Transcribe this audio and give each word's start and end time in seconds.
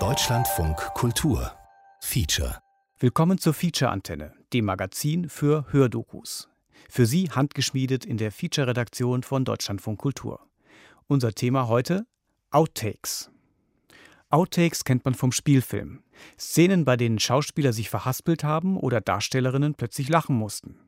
Deutschlandfunk 0.00 0.76
Kultur 0.94 1.52
Feature 2.00 2.58
Willkommen 2.98 3.38
zur 3.38 3.54
Feature-Antenne, 3.54 4.34
dem 4.52 4.64
Magazin 4.64 5.28
für 5.28 5.66
Hördokus. 5.70 6.48
Für 6.90 7.06
Sie 7.06 7.30
handgeschmiedet 7.30 8.04
in 8.04 8.16
der 8.16 8.32
Feature-Redaktion 8.32 9.22
von 9.22 9.44
Deutschlandfunk 9.44 10.00
Kultur. 10.00 10.40
Unser 11.06 11.34
Thema 11.34 11.68
heute 11.68 12.04
Outtakes. 12.50 13.30
Outtakes 14.28 14.82
kennt 14.82 15.04
man 15.04 15.14
vom 15.14 15.30
Spielfilm. 15.30 16.02
Szenen, 16.36 16.84
bei 16.84 16.96
denen 16.96 17.20
Schauspieler 17.20 17.72
sich 17.72 17.90
verhaspelt 17.90 18.42
haben 18.42 18.76
oder 18.76 19.00
Darstellerinnen 19.00 19.76
plötzlich 19.76 20.08
lachen 20.08 20.34
mussten. 20.34 20.80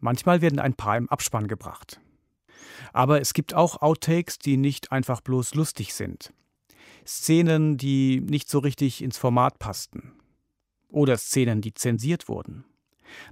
Manchmal 0.00 0.40
werden 0.40 0.60
ein 0.60 0.72
paar 0.72 0.96
im 0.96 1.10
Abspann 1.10 1.46
gebracht. 1.46 2.00
Aber 2.94 3.20
es 3.20 3.34
gibt 3.34 3.52
auch 3.52 3.82
Outtakes, 3.82 4.38
die 4.38 4.56
nicht 4.56 4.92
einfach 4.92 5.20
bloß 5.20 5.54
lustig 5.54 5.92
sind. 5.92 6.32
Szenen, 7.06 7.76
die 7.76 8.20
nicht 8.20 8.48
so 8.48 8.58
richtig 8.58 9.02
ins 9.02 9.18
Format 9.18 9.58
passten. 9.58 10.12
Oder 10.88 11.16
Szenen, 11.16 11.60
die 11.60 11.74
zensiert 11.74 12.28
wurden. 12.28 12.64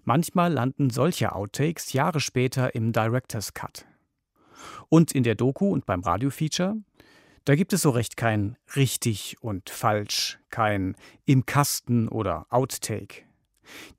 Manchmal 0.04 0.52
landen 0.52 0.90
solche 0.90 1.34
Outtakes 1.34 1.92
Jahre 1.92 2.20
später 2.20 2.74
im 2.74 2.92
Director's 2.92 3.54
Cut. 3.54 3.86
Und 4.88 5.12
in 5.12 5.22
der 5.22 5.34
Doku 5.34 5.72
und 5.72 5.86
beim 5.86 6.00
Radiofeature, 6.00 6.76
da 7.44 7.56
gibt 7.56 7.72
es 7.72 7.82
so 7.82 7.90
recht 7.90 8.16
kein 8.16 8.56
richtig 8.76 9.36
und 9.40 9.70
falsch, 9.70 10.38
kein 10.50 10.94
im 11.24 11.46
Kasten 11.46 12.08
oder 12.08 12.46
Outtake. 12.50 13.24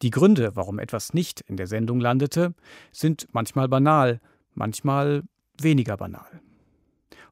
Die 0.02 0.12
Gründe, 0.12 0.56
warum 0.56 0.80
etwas 0.80 1.14
nicht 1.14 1.42
in 1.42 1.58
der 1.58 1.68
Sendung 1.68 2.00
landete, 2.00 2.54
sind 2.92 3.28
manchmal 3.32 3.68
banal, 3.68 4.22
manchmal 4.54 5.24
weniger 5.60 5.98
banal. 5.98 6.42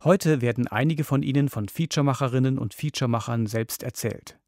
Heute 0.03 0.41
werden 0.41 0.67
einige 0.67 1.03
von 1.03 1.21
ihnen 1.21 1.47
von 1.47 1.69
Featuremacherinnen 1.69 2.57
und 2.57 2.73
Featuremachern 2.73 3.45
selbst 3.45 3.83
erzählt. 3.83 4.39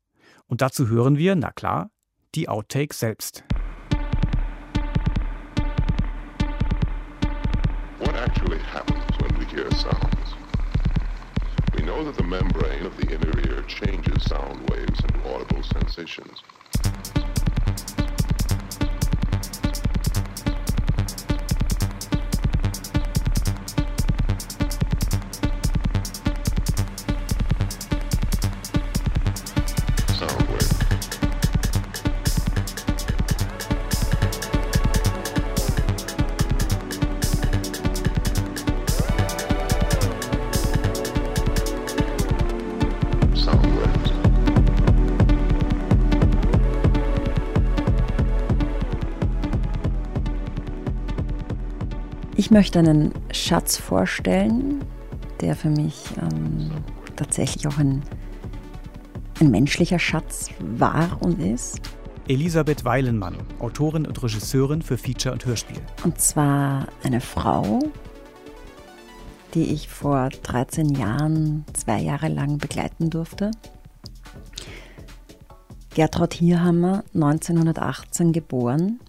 Und 0.48 0.62
dazu 0.62 0.88
hören 0.88 1.16
wir, 1.20 1.36
na 1.36 1.52
klar, 1.52 1.92
die 2.34 2.50
Outtakes 2.50 3.00
selbst. 3.00 3.44
What 8.00 8.16
actually 8.16 8.58
happens 8.74 9.06
when 9.22 9.40
we 9.40 9.46
hear 9.46 9.70
sounds? 9.74 10.34
We 11.78 11.84
know 11.84 12.04
that 12.04 12.18
the 12.18 12.24
membrane 12.24 12.88
of 12.88 12.94
the 13.00 13.14
inner 13.14 13.38
ear 13.48 13.64
changes 13.68 14.24
sound 14.24 14.68
waves 14.72 15.00
into 15.02 15.20
audible 15.30 15.62
sensations. 15.62 16.42
Möchte 52.54 52.78
einen 52.78 53.12
Schatz 53.32 53.78
vorstellen, 53.78 54.86
der 55.42 55.56
für 55.56 55.72
mich 55.72 56.06
ähm, 56.22 56.70
tatsächlich 57.16 57.68
auch 57.68 57.80
ein, 57.80 58.04
ein 59.42 59.50
menschlicher 59.50 59.98
Schatz 59.98 60.52
war 60.60 61.18
und 61.22 61.42
ist. 61.42 61.82
Elisabeth 62.28 62.86
Weilenmann, 62.86 63.38
Autorin 63.58 64.06
und 64.06 64.22
Regisseurin 64.22 64.84
für 64.84 65.00
Feature 65.00 65.34
und 65.34 65.44
Hörspiel. 65.48 65.82
Und 66.04 66.22
zwar 66.22 66.88
eine 67.02 67.22
Frau, 67.22 67.80
die 69.56 69.74
ich 69.74 69.90
vor 69.90 70.30
13 70.30 70.90
Jahren 70.90 71.66
zwei 71.74 72.02
Jahre 72.02 72.28
lang 72.28 72.60
begleiten 72.60 73.10
durfte. 73.10 73.50
Gertraud 75.96 76.36
Hierhammer, 76.36 77.04
1918 77.16 78.32
geboren. 78.32 79.00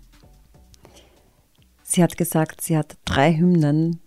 Sie 1.86 2.02
hat 2.02 2.16
gesagt, 2.16 2.62
sie 2.62 2.76
hat 2.76 2.96
drei 3.04 3.36
Hymnen 3.36 4.00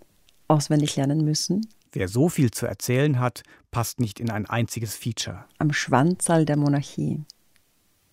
auswendig 0.47 0.95
lernen 0.95 1.23
müssen. 1.23 1.65
Wer 1.93 2.07
so 2.07 2.27
viel 2.27 2.51
zu 2.51 2.65
erzählen 2.65 3.19
hat, 3.19 3.43
passt 3.71 3.99
nicht 3.99 4.19
in 4.19 4.31
ein 4.31 4.47
einziges 4.47 4.95
Feature. 4.95 5.45
Am 5.59 5.71
Schwanzal 5.71 6.45
der 6.45 6.57
Monarchie 6.57 7.21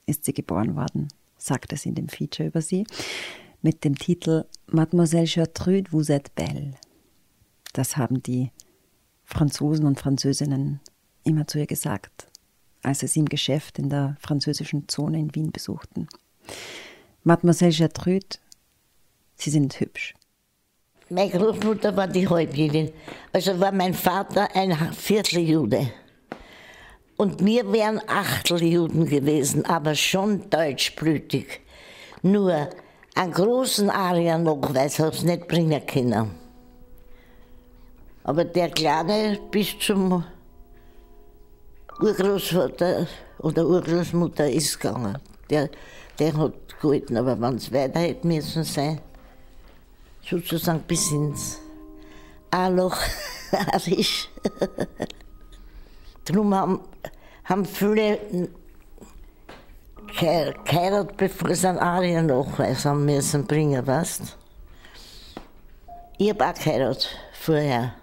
ist 0.06 0.24
sie 0.24 0.34
geboren 0.34 0.76
worden, 0.76 1.08
sagte 1.38 1.76
sie 1.76 1.88
in 1.88 1.94
dem 1.94 2.08
Feature 2.08 2.48
über 2.48 2.60
sie, 2.60 2.86
mit 3.62 3.82
dem 3.84 3.96
Titel 3.96 4.44
Mademoiselle 4.66 5.26
Gertrude, 5.26 5.90
vous 5.90 6.10
êtes 6.10 6.30
belle. 6.34 6.74
Das 7.72 7.96
haben 7.96 8.22
die 8.22 8.50
Franzosen 9.24 9.86
und 9.86 9.98
Französinnen 9.98 10.80
immer 11.24 11.46
zu 11.46 11.58
ihr 11.58 11.66
gesagt, 11.66 12.26
als 12.82 13.00
sie 13.00 13.06
sie 13.06 13.20
im 13.20 13.28
Geschäft 13.28 13.78
in 13.78 13.88
der 13.88 14.16
französischen 14.20 14.88
Zone 14.88 15.18
in 15.18 15.34
Wien 15.34 15.50
besuchten. 15.50 16.06
Mademoiselle 17.22 17.72
Gertrude, 17.72 18.36
Sie 19.36 19.50
sind 19.50 19.78
hübsch. 19.78 20.14
Meine 21.10 21.30
Großmutter 21.30 21.96
war 21.96 22.08
die 22.08 22.28
Halbjüdin. 22.28 22.92
Also 23.32 23.58
war 23.60 23.72
mein 23.72 23.94
Vater 23.94 24.48
ein 24.54 24.72
Vierteljude. 24.92 25.90
Und 27.16 27.44
wir 27.44 27.70
wären 27.72 28.00
Achteljuden 28.08 29.06
gewesen, 29.06 29.64
aber 29.66 29.94
schon 29.94 30.48
deutschblütig. 30.50 31.60
Nur 32.22 32.70
einen 33.14 33.32
großen 33.32 33.90
Arier-Nachweis 33.90 34.98
habe 34.98 35.14
ich 35.14 35.22
nicht 35.22 35.46
bringen 35.46 35.86
können. 35.86 36.30
Aber 38.24 38.44
der 38.44 38.70
Kleine 38.70 39.38
bis 39.50 39.78
zum 39.78 40.24
Urgroßvater 42.00 43.06
oder 43.38 43.66
Urgroßmutter 43.66 44.50
ist 44.50 44.80
gegangen. 44.80 45.18
Der, 45.50 45.68
der 46.18 46.36
hat 46.36 46.80
gehalten, 46.80 47.16
aber 47.16 47.40
wenn 47.40 47.56
es 47.56 47.70
weiter 47.72 48.00
hätte 48.00 48.26
müssen 48.26 48.64
sein, 48.64 49.00
sozusagen 50.28 50.80
bis 50.80 51.10
ins 51.12 51.60
A-Loch, 52.50 52.96
Arisch. 53.72 54.28
Darum 56.24 56.54
haben, 56.54 56.80
haben 57.44 57.64
viele 57.64 58.18
ge- 60.18 60.54
geheiratet, 60.64 61.16
bevor 61.16 61.54
sie 61.54 61.68
einen 61.68 61.78
Ariennachweis 61.78 62.84
haben 62.84 63.04
müssen 63.04 63.46
bringen, 63.46 63.86
weißt 63.86 64.36
Ich 66.18 66.30
habe 66.30 66.46
auch 66.48 66.54
geheiratet 66.54 67.08
vorher. 67.32 67.94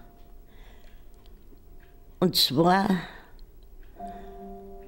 Und 2.20 2.36
zwar 2.36 2.88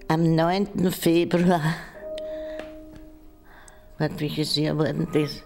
am 0.07 0.35
9. 0.35 0.91
Februar. 0.91 1.61
Warte, 3.97 4.19
welches 4.19 4.55
Jahr 4.55 4.77
war 4.77 4.85
denn 4.85 5.07
das? 5.11 5.41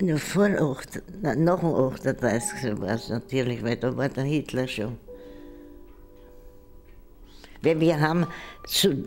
Ja, 0.00 0.16
vor 0.16 0.46
8, 0.46 1.02
nein, 1.22 1.42
nach 1.42 1.58
dem 1.58 1.74
38. 1.74 2.80
war 2.80 2.90
es 2.90 3.08
natürlich, 3.08 3.64
weil 3.64 3.76
da 3.76 3.96
war 3.96 4.08
der 4.08 4.24
Hitler 4.24 4.68
schon. 4.68 4.96
Weil 7.62 7.80
wir 7.80 8.00
haben 8.00 8.26
zu, 8.64 9.04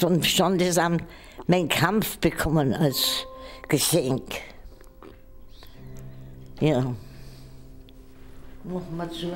vom 0.00 0.20
Standesamt 0.24 1.04
meinen 1.46 1.68
Kampf 1.68 2.18
bekommen 2.18 2.74
als 2.74 3.24
Geschenk. 3.68 4.40
Ja. 6.58 6.94
Machen 8.64 8.96
wir 8.96 9.10
zu. 9.10 9.30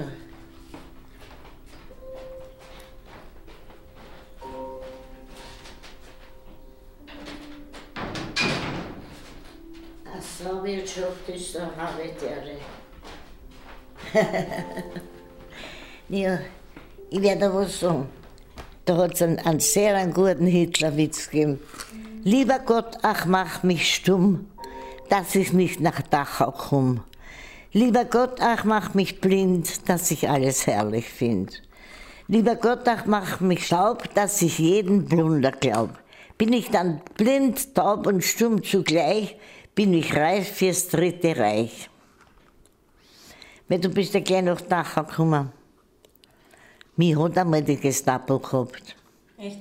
Ist 11.27 11.55
der 11.55 11.71
Habitäre. 11.77 12.57
ja, 16.09 16.39
ich 17.11 17.21
werde 17.21 17.55
was 17.55 17.81
sagen. 17.81 18.09
Da 18.87 18.97
hat 18.97 19.15
es 19.15 19.23
einen, 19.23 19.39
einen 19.41 19.61
sehr 19.61 20.07
guten 20.07 20.47
Hitlerwitz 20.47 21.29
gegeben. 21.29 21.61
Lieber 22.25 22.59
Gott, 22.59 22.97
ach 23.03 23.27
mach 23.27 23.63
mich 23.63 23.95
stumm, 23.95 24.47
dass 25.11 25.35
ich 25.35 25.53
nicht 25.53 25.81
nach 25.81 26.01
Dachau 26.03 26.53
komm. 26.53 27.05
Lieber 27.73 28.07
Gott, 28.07 28.41
ach 28.41 28.65
mach 28.65 28.95
mich 28.95 29.21
blind, 29.21 29.89
dass 29.91 30.11
ich 30.11 30.31
alles 30.31 30.67
herrlich 30.67 31.09
find. 31.09 31.63
Lieber 32.29 32.57
Gott, 32.57 32.89
ach 32.89 33.05
mach 33.05 33.41
mich 33.41 33.69
taub, 33.69 34.13
dass 34.15 34.41
ich 34.41 34.59
jeden 34.59 35.05
Blunder 35.05 35.53
glaub. 35.53 35.91
Bin 36.39 36.55
ich 36.55 36.71
dann 36.71 37.03
blind, 37.17 37.75
taub 37.75 38.07
und 38.07 38.25
stumm 38.25 38.65
zugleich, 38.65 39.37
bin 39.81 39.95
ich 39.95 40.15
reif 40.15 40.57
fürs 40.57 40.89
Dritte 40.89 41.35
Reich. 41.35 41.89
Weil 43.67 43.79
du 43.79 43.89
bist 43.89 44.13
ja 44.13 44.21
gleich 44.21 44.43
nach 44.43 44.61
Dachau 44.61 45.05
gekommen. 45.05 45.51
Mich 46.97 47.17
hat 47.17 47.39
einmal 47.39 47.63
die 47.63 47.79
Gestapo 47.79 48.39
gehabt. 48.39 48.95
Echt? 49.39 49.61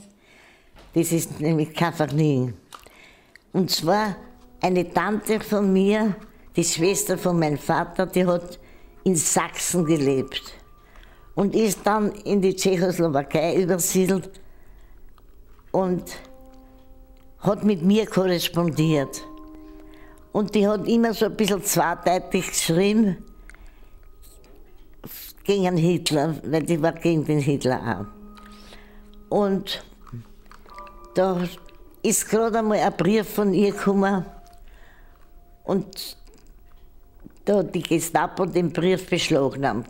Das 0.93 1.13
ist 1.13 1.39
nämlich 1.39 1.73
kein 1.73 1.93
Vergnügen. 1.93 2.53
Und 3.53 3.71
zwar 3.71 4.17
eine 4.59 4.91
Tante 4.91 5.39
von 5.39 5.71
mir, 5.71 6.13
die 6.53 6.65
Schwester 6.65 7.17
von 7.17 7.39
meinem 7.39 7.57
Vater, 7.57 8.05
die 8.05 8.25
hat 8.25 8.59
in 9.05 9.15
Sachsen 9.15 9.85
gelebt 9.85 10.51
und 11.35 11.55
ist 11.55 11.79
dann 11.85 12.11
in 12.25 12.41
die 12.41 12.57
Tschechoslowakei 12.57 13.55
übersiedelt 13.55 14.29
und 15.71 16.03
hat 17.39 17.63
mit 17.63 17.83
mir 17.83 18.05
korrespondiert. 18.05 19.28
Und 20.31 20.53
die 20.53 20.67
hat 20.67 20.87
immer 20.87 21.13
so 21.13 21.25
ein 21.25 21.35
bisschen 21.35 21.63
zweideutig 21.63 22.47
geschrieben 22.47 23.17
gegen 25.43 25.77
Hitler, 25.77 26.35
weil 26.43 26.63
die 26.63 26.81
war 26.81 26.93
gegen 26.93 27.25
den 27.25 27.39
Hitler 27.39 28.07
auch. 29.29 29.35
Und 29.35 29.83
da 31.15 31.41
ist 32.03 32.29
gerade 32.29 32.59
einmal 32.59 32.79
ein 32.79 32.93
Brief 32.93 33.27
von 33.27 33.53
ihr 33.53 33.71
gekommen 33.71 34.25
und 35.63 36.17
da 37.45 37.57
hat 37.57 37.73
die 37.73 37.81
Gestapo 37.81 38.45
den 38.45 38.71
Brief 38.71 39.09
beschlagnahmt. 39.09 39.89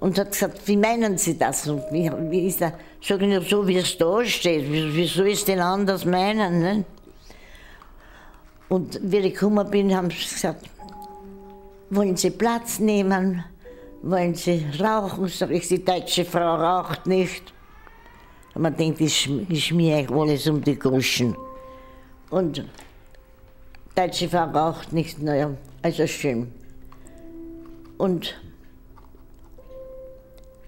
Und 0.00 0.18
hat 0.18 0.32
gesagt, 0.32 0.68
wie 0.68 0.76
meinen 0.76 1.16
Sie 1.16 1.38
das? 1.38 1.66
Wie, 1.90 2.10
wie 2.30 2.46
ist 2.46 2.60
das? 2.60 2.72
Sag 3.00 3.22
ich, 3.22 3.48
so 3.48 3.66
wie 3.66 3.78
es 3.78 3.96
da 3.96 4.22
steht. 4.24 4.70
Wie, 4.70 4.94
wie 4.94 5.06
soll 5.06 5.28
ich 5.28 5.38
es 5.38 5.44
denn 5.46 5.60
anders 5.60 6.04
meinen? 6.04 6.60
Ne? 6.60 6.84
Und 8.68 8.98
wie 9.02 9.18
ich 9.18 9.34
gekommen 9.34 9.70
bin, 9.70 9.94
haben 9.94 10.10
sie 10.10 10.16
gesagt, 10.16 10.68
wollen 11.90 12.16
Sie 12.16 12.30
Platz 12.30 12.78
nehmen? 12.78 13.44
Wollen 14.02 14.34
Sie 14.34 14.66
rauchen? 14.80 15.28
Sag 15.28 15.50
ich, 15.50 15.68
die 15.68 15.84
deutsche 15.84 16.24
Frau 16.24 16.56
raucht 16.56 17.06
nicht. 17.06 17.52
Und 18.54 18.62
man 18.62 18.76
denkt, 18.76 19.00
ich, 19.00 19.30
ich 19.48 19.66
schmier 19.66 20.10
alles 20.10 20.46
um 20.46 20.62
die 20.62 20.78
Groschen. 20.78 21.36
Und 22.30 22.64
deutsche 23.94 24.28
Frau 24.28 24.44
raucht 24.44 24.92
nicht, 24.92 25.22
naja, 25.22 25.50
also 25.82 26.06
schön. 26.06 26.52
Und 27.98 28.34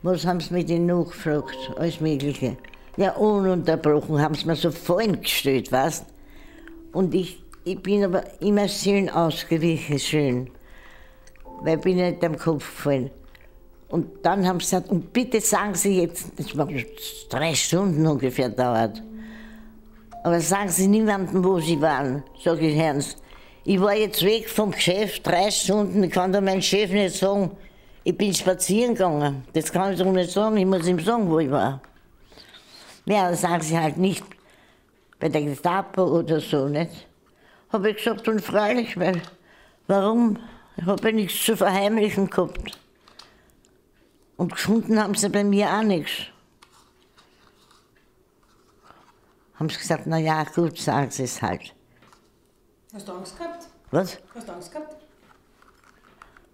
was 0.03 0.25
haben 0.25 0.41
sie 0.41 0.55
mit 0.55 0.71
ihnen 0.71 0.87
nachgefragt? 0.87 1.57
Alles 1.77 2.01
Mögliche. 2.01 2.57
Ja, 2.97 3.13
ununterbrochen 3.13 4.21
haben 4.21 4.35
sie 4.35 4.47
mir 4.47 4.57
so 4.57 4.71
vorhin 4.71 5.21
gestellt, 5.21 5.73
weißt 5.73 6.07
Und 6.93 7.15
ich, 7.15 7.43
ich 7.67 7.83
bin 7.83 8.05
aber 8.05 8.23
immer 8.41 8.69
schön 8.69 9.11
ausgewichen, 9.11 9.99
schön. 9.99 10.51
Weil 11.63 11.79
ich 11.79 11.83
bin 11.83 11.97
nicht 11.97 12.25
am 12.25 12.39
Kopf 12.39 12.65
gefallen. 12.65 13.11
Und 13.89 14.25
dann 14.25 14.47
haben 14.47 14.61
sie 14.61 14.67
gesagt, 14.67 14.89
und 14.89 15.13
bitte 15.13 15.41
sagen 15.41 15.75
Sie 15.75 16.01
jetzt, 16.01 16.27
das 16.37 16.57
war 16.57 16.69
drei 17.29 17.55
Stunden 17.55 18.07
ungefähr 18.07 18.49
dauert, 18.49 19.03
aber 20.23 20.41
sagen 20.41 20.69
Sie 20.69 20.87
niemandem, 20.87 21.43
wo 21.45 21.59
Sie 21.59 21.81
waren, 21.81 22.23
sage 22.43 22.69
ich 22.69 22.77
Herrn. 22.77 23.05
Ich 23.65 23.81
war 23.81 23.95
jetzt 23.95 24.25
weg 24.25 24.49
vom 24.49 24.71
Geschäft, 24.71 25.27
drei 25.27 25.51
Stunden, 25.51 26.05
ich 26.05 26.13
kann 26.13 26.33
da 26.33 26.41
meinem 26.41 26.63
Chef 26.63 26.91
nicht 26.91 27.17
sagen, 27.17 27.51
ich 28.05 28.17
bin 28.17 28.33
spazieren 28.33 28.95
gegangen. 28.95 29.45
Das 29.53 29.73
kann 29.73 29.93
ich 29.93 29.99
doch 29.99 30.13
nicht 30.13 30.31
sagen, 30.31 30.57
ich 30.57 30.67
muss 30.67 30.87
ihm 30.87 31.01
sagen, 31.01 31.29
wo 31.29 31.41
ich 31.41 31.51
war. 31.51 31.81
Ja, 33.07 33.31
das 33.31 33.41
sagen 33.41 33.63
Sie 33.63 33.77
halt 33.77 33.97
nicht 33.97 34.25
bei 35.19 35.29
der 35.29 35.43
Gestapo 35.43 36.05
oder 36.05 36.41
so, 36.41 36.69
nicht? 36.69 37.07
Habe 37.77 37.91
ich 37.91 37.99
gesagt, 37.99 38.27
und 38.27 38.41
freilich, 38.41 38.99
weil, 38.99 39.21
warum? 39.87 40.39
Ich 40.79 40.87
habe 40.87 41.11
ja 41.11 41.15
nichts 41.15 41.45
zu 41.45 41.59
verheimlichen 41.59 42.31
gehabt. 42.31 42.81
Und 44.39 44.53
gefunden 44.53 44.99
haben 44.99 45.15
sie 45.15 45.29
bei 45.29 45.45
mir 45.45 45.69
auch 45.71 45.83
nichts. 45.83 46.11
Haben 49.57 49.69
sie 49.69 49.77
gesagt, 49.77 50.07
na 50.07 50.17
ja, 50.17 50.45
gut, 50.45 50.79
sagen 50.79 51.11
sie 51.11 51.25
es 51.25 51.43
halt. 51.43 51.75
Hast 52.95 53.07
du 53.07 53.13
Angst 53.13 53.37
gehabt? 53.37 53.67
Was? 53.91 54.19
Hast 54.35 54.49
du 54.49 54.53
Angst 54.55 54.73
gehabt? 54.73 54.97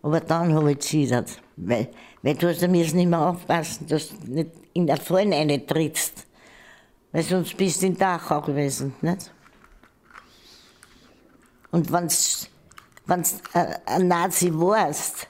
Aber 0.02 0.18
dann 0.18 0.52
habe 0.52 0.72
ich 0.72 0.78
gezittert, 0.80 1.40
weil, 1.54 1.88
weil 2.22 2.34
du 2.34 2.48
hast, 2.48 2.66
müssen 2.66 2.96
nicht 2.96 3.08
mehr 3.08 3.28
aufpassen, 3.28 3.86
dass 3.86 4.08
du 4.08 4.16
nicht 4.26 4.50
in 4.72 4.88
der 4.88 4.96
Fallen 4.96 5.32
eine 5.32 5.64
trittst. 5.64 6.26
Weil 7.12 7.22
sonst 7.22 7.56
bist 7.56 7.80
du 7.80 7.86
in 7.86 7.96
Dachau 7.96 8.40
gewesen, 8.40 8.96
nicht? 9.02 9.32
Und 11.72 11.90
wenn's, 11.90 12.48
wenn's 13.06 13.40
ein 13.86 14.06
Nazi 14.06 14.52
warst, 14.52 15.26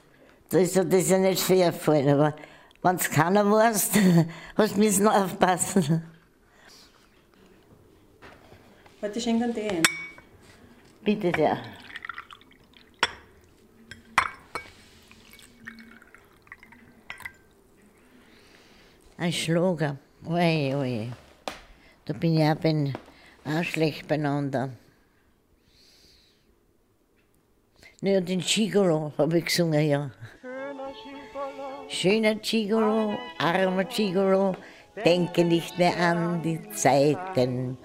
da 0.49 0.59
ist 0.59 0.75
dir 0.75 0.85
das 0.85 1.09
ja 1.09 1.17
nicht 1.17 1.41
fair 1.41 1.71
gefallen, 1.71 2.09
aber 2.09 2.35
wenn 2.83 2.97
es 2.97 3.09
keiner 3.09 3.49
warst, 3.49 3.93
hast 4.57 4.75
du 4.75 4.79
müssen 4.79 5.07
aufpassen. 5.07 6.03
Heute 9.01 9.19
schenken 9.19 9.53
die 9.53 9.61
ein. 9.61 9.83
Bitte 11.03 11.31
sehr. 11.35 11.57
Ein 19.17 19.31
Schlager. 19.31 19.97
Oje, 20.25 20.77
oje. 20.77 21.11
Da 22.05 22.13
bin 22.13 22.37
ich 22.37 22.43
auch, 22.43 22.55
bin 22.55 22.93
auch 23.45 23.63
schlecht 23.63 24.07
beieinander. 24.09 24.69
Naja, 28.03 28.19
den 28.19 28.41
Gigolo 28.41 29.13
habe 29.17 29.37
ich 29.37 29.45
gesungen, 29.45 29.87
ja. 29.87 30.11
Schöner 31.87 32.35
Gigolo, 32.35 33.17
armer 33.37 33.85
Gigolo, 33.85 34.57
denke 35.05 35.45
nicht 35.45 35.77
mehr 35.77 35.95
an 35.97 36.41
die 36.41 36.69
Zeiten, 36.71 37.77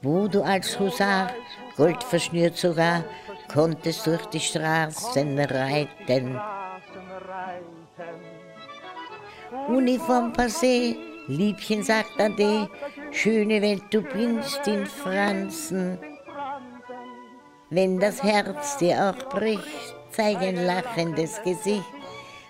wo 0.00 0.26
du 0.26 0.40
als 0.40 0.80
Husar, 0.80 1.34
Gold 1.76 2.02
verschnürt 2.02 2.56
sogar, 2.56 3.04
konntest 3.52 4.06
durch 4.06 4.24
die 4.32 4.40
Straßen 4.40 5.38
reiten. 5.38 6.40
Uniform 9.68 10.32
passé, 10.32 10.96
Liebchen 11.26 11.82
sagt 11.82 12.18
Ade, 12.18 12.70
schöne 13.10 13.60
Welt, 13.60 13.84
du 13.90 14.00
bringst 14.00 14.66
in 14.66 14.86
Franzen. 14.86 15.98
Wenn 17.72 18.00
das 18.00 18.20
Herz 18.20 18.78
dir 18.78 19.10
auch 19.10 19.28
bricht, 19.28 19.94
zeig 20.10 20.38
ein 20.38 20.56
lachendes 20.56 21.40
Gesicht. 21.44 21.84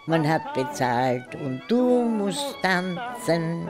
Man 0.06 0.26
hat 0.26 0.54
bezahlt 0.54 1.34
und 1.34 1.60
du 1.68 2.04
musst 2.04 2.56
tanzen. 2.62 3.68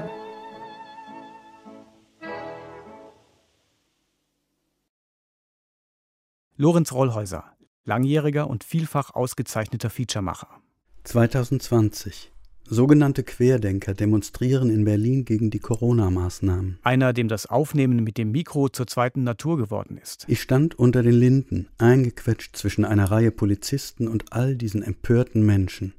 Lorenz 6.57 6.93
Rollhäuser, 6.93 7.57
langjähriger 7.85 8.49
und 8.49 8.63
vielfach 8.63 9.15
ausgezeichneter 9.15 9.91
Featuremacher. 9.91 10.61
2020. 11.03 12.33
Sogenannte 12.73 13.25
Querdenker 13.25 13.95
demonstrieren 13.95 14.71
in 14.71 14.85
Berlin 14.85 15.25
gegen 15.25 15.51
die 15.51 15.59
Corona-Maßnahmen. 15.59 16.79
Einer, 16.85 17.13
dem 17.13 17.27
das 17.27 17.47
Aufnehmen 17.47 18.05
mit 18.05 18.17
dem 18.17 18.31
Mikro 18.31 18.69
zur 18.69 18.87
zweiten 18.87 19.25
Natur 19.25 19.57
geworden 19.57 19.99
ist. 20.01 20.25
Ich 20.29 20.41
stand 20.41 20.79
unter 20.79 21.03
den 21.03 21.15
Linden, 21.15 21.67
eingequetscht 21.79 22.57
zwischen 22.57 22.85
einer 22.85 23.11
Reihe 23.11 23.33
Polizisten 23.33 24.07
und 24.07 24.33
all 24.33 24.55
diesen 24.55 24.85
empörten 24.85 25.45
Menschen. 25.45 25.95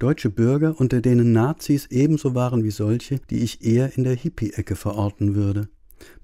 Deutsche 0.00 0.28
Bürger, 0.28 0.74
unter 0.76 1.00
denen 1.00 1.32
Nazis 1.32 1.86
ebenso 1.86 2.34
waren 2.34 2.64
wie 2.64 2.72
solche, 2.72 3.20
die 3.30 3.44
ich 3.44 3.64
eher 3.64 3.96
in 3.96 4.02
der 4.02 4.16
Hippie-Ecke 4.16 4.74
verorten 4.74 5.36
würde. 5.36 5.68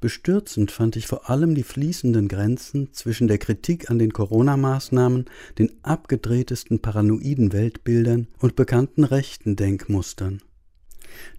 Bestürzend 0.01 0.71
fand 0.71 0.97
ich 0.97 1.07
vor 1.07 1.31
allem 1.31 1.55
die 1.55 1.63
fließenden 1.63 2.29
Grenzen 2.29 2.93
zwischen 2.93 3.29
der 3.29 3.39
Kritik 3.39 3.91
an 3.91 3.99
den 3.99 4.13
Corona-Maßnahmen, 4.13 5.27
den 5.59 5.73
abgedrehtesten 5.83 6.81
paranoiden 6.81 7.53
Weltbildern 7.53 8.29
und 8.39 8.57
bekannten 8.57 9.05
rechten 9.05 9.57
Denkmustern. 9.57 10.43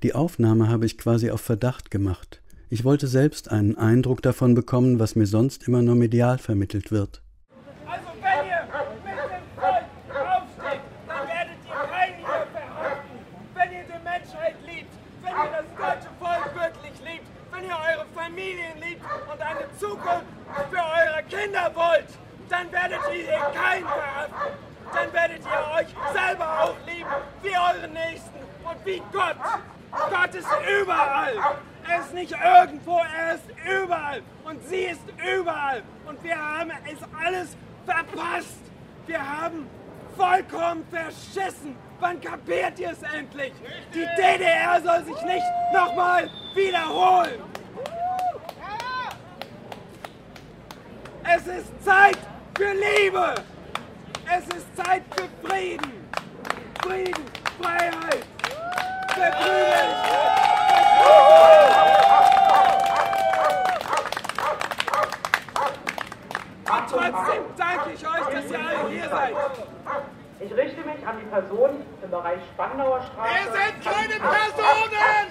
Die 0.03 0.13
Aufnahme 0.13 0.69
habe 0.69 0.85
ich 0.85 0.97
quasi 0.97 1.31
auf 1.31 1.41
Verdacht 1.41 1.91
gemacht. 1.91 2.41
Ich 2.69 2.83
wollte 2.83 3.07
selbst 3.07 3.51
einen 3.51 3.77
Eindruck 3.77 4.21
davon 4.21 4.55
bekommen, 4.55 4.99
was 4.99 5.15
mir 5.15 5.27
sonst 5.27 5.67
immer 5.67 5.81
nur 5.81 5.95
medial 5.95 6.39
vermittelt 6.39 6.91
wird. 6.91 7.21
Also 7.85 8.07
wenn 8.21 8.47
ihr 8.47 8.65
mit 8.65 9.29
dem 9.29 9.45
Volk 9.61 9.85
aufsteht, 10.09 10.81
dann 11.07 11.27
werdet 11.27 11.59
ihr 11.67 11.81
kein 11.91 12.17
hier 12.17 12.47
verhaften. 12.51 13.19
Wenn 13.53 13.71
ihr 13.73 13.83
die 13.83 14.03
Menschheit 14.03 14.55
liebt, 14.65 14.93
wenn 15.21 15.33
ihr 15.33 15.51
das 15.53 15.69
deutsche 15.77 16.11
Volk 16.17 16.49
wirklich 16.55 16.97
liebt, 17.05 17.27
wenn 17.53 17.63
ihr 17.65 17.77
eure 17.77 18.05
Familien 18.15 18.75
liebt 18.81 19.05
und 19.05 19.39
eine 19.39 19.69
Zukunft 19.77 20.33
für 20.71 20.81
eure 20.81 21.21
Kinder 21.43 21.71
wollt, 21.75 22.07
dann 22.49 22.71
werdet 22.71 22.99
ihr 23.13 23.37
keinen 23.53 23.85
verhaften. 23.85 24.53
Dann 24.93 25.13
werdet 25.13 25.41
ihr 25.41 25.77
euch 25.77 26.13
selber 26.13 26.63
auch 26.63 26.75
lieben, 26.85 27.09
wie 27.41 27.49
euren 27.49 27.93
Nächsten 27.93 28.39
und 28.63 28.85
wie 28.85 29.01
Gott. 29.11 29.35
Gott 29.91 30.35
ist 30.35 30.47
überall. 30.81 31.33
Er 31.89 31.99
ist 31.99 32.13
nicht 32.13 32.31
irgendwo, 32.31 32.99
er 32.99 33.35
ist 33.35 33.43
überall. 33.65 34.21
Und 34.45 34.65
sie 34.67 34.85
ist 34.85 35.01
überall. 35.17 35.83
Und 36.07 36.23
wir 36.23 36.37
haben 36.37 36.71
es 36.85 36.99
alles 37.25 37.57
verpasst. 37.85 38.59
Wir 39.05 39.19
haben 39.19 39.67
vollkommen 40.15 40.85
verschissen. 40.89 41.75
Wann 41.99 42.21
kapiert 42.21 42.79
ihr 42.79 42.91
es 42.91 43.01
endlich? 43.17 43.53
Die 43.93 44.05
DDR 44.15 44.81
soll 44.81 45.03
sich 45.03 45.21
nicht 45.23 45.45
nochmal 45.73 46.29
wiederholen. 46.55 47.41
Es 51.25 51.47
ist 51.47 51.83
Zeit 51.83 52.17
für 52.55 52.73
Liebe. 52.73 53.35
Es 54.25 54.45
ist 54.55 54.75
Zeit 54.75 55.03
für 55.15 55.47
Frieden. 55.47 55.91
Frieden, 56.81 57.23
Freiheit, 57.61 58.25
Verbrüderlichkeit. 59.07 59.93
Und 66.65 66.89
trotzdem 66.89 67.43
danke 67.57 67.89
ich 67.95 68.07
euch, 68.07 68.33
dass 68.33 68.51
ihr 68.51 68.59
alle 68.59 68.89
hier 68.89 69.09
seid. 69.09 69.33
Ich 70.39 70.53
richte 70.53 70.81
mich 70.81 71.07
an 71.07 71.17
die 71.19 71.25
Personen 71.29 71.85
im 72.03 72.11
Bereich 72.11 72.39
Spandauer 72.53 73.01
Straße. 73.01 73.33
Wir 73.33 73.51
sind 73.53 73.81
keine 73.81 74.19
Personen! 74.19 75.25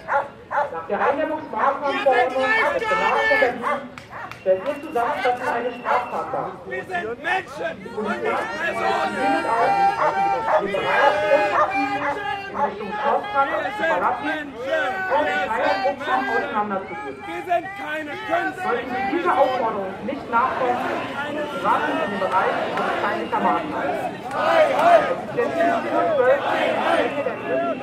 Nach 0.73 0.87
der 0.89 1.07
Eindämmungsmaßnahmenverordnung 1.07 2.45
des 2.73 2.83
Senats 2.83 3.21
von 3.29 3.89
Stellt 4.41 4.63
ihr 4.67 4.77
Zusammentreffen 4.83 5.49
eine 5.49 5.71
Straftat 5.71 6.27
dar. 6.33 6.53
Wir 6.67 6.83
sind 6.83 7.23
Menschen 7.23 7.97
und 7.97 8.09
nicht 8.09 8.23
Personen! 8.59 9.17
Die 10.63 10.69
Freiheitsrucksack 15.49 16.23
auseinanderzuführen. 16.37 17.19
Wir 17.27 17.43
sind 17.47 17.67
keine 17.81 18.11
Künstler! 18.11 18.63
Sollten 18.63 18.91
Sie 18.91 19.05
diese 19.17 19.33
Aufforderung 19.33 19.95
nicht 20.05 20.31
nachfolgen, 20.31 20.77
warten 21.63 21.93
Sie 21.93 22.05
im 22.13 22.21
Bereich 22.21 22.55
polizeilicher 22.77 23.41
Maßnahmen. 23.41 23.95
Es 25.33 25.47
ist 25.47 25.57
jetzt 25.57 25.57
15.12 25.57 26.19
Uhr, 26.19 26.31
Ende 26.99 27.23
der 27.23 27.37
dritten 27.43 27.83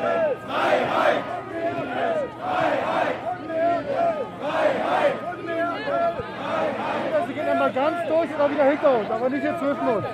Sie 7.29 7.35
gehen 7.35 7.45
einmal 7.59 7.73
ganz 7.73 8.07
durch 8.07 8.33
oder 8.33 8.51
wieder 8.51 8.63
hinter 8.63 8.99
uns, 8.99 9.11
aber 9.11 9.29
nicht 9.29 9.43
jetzt 9.43 9.59
zwischen 9.59 9.87
uns. 9.87 10.05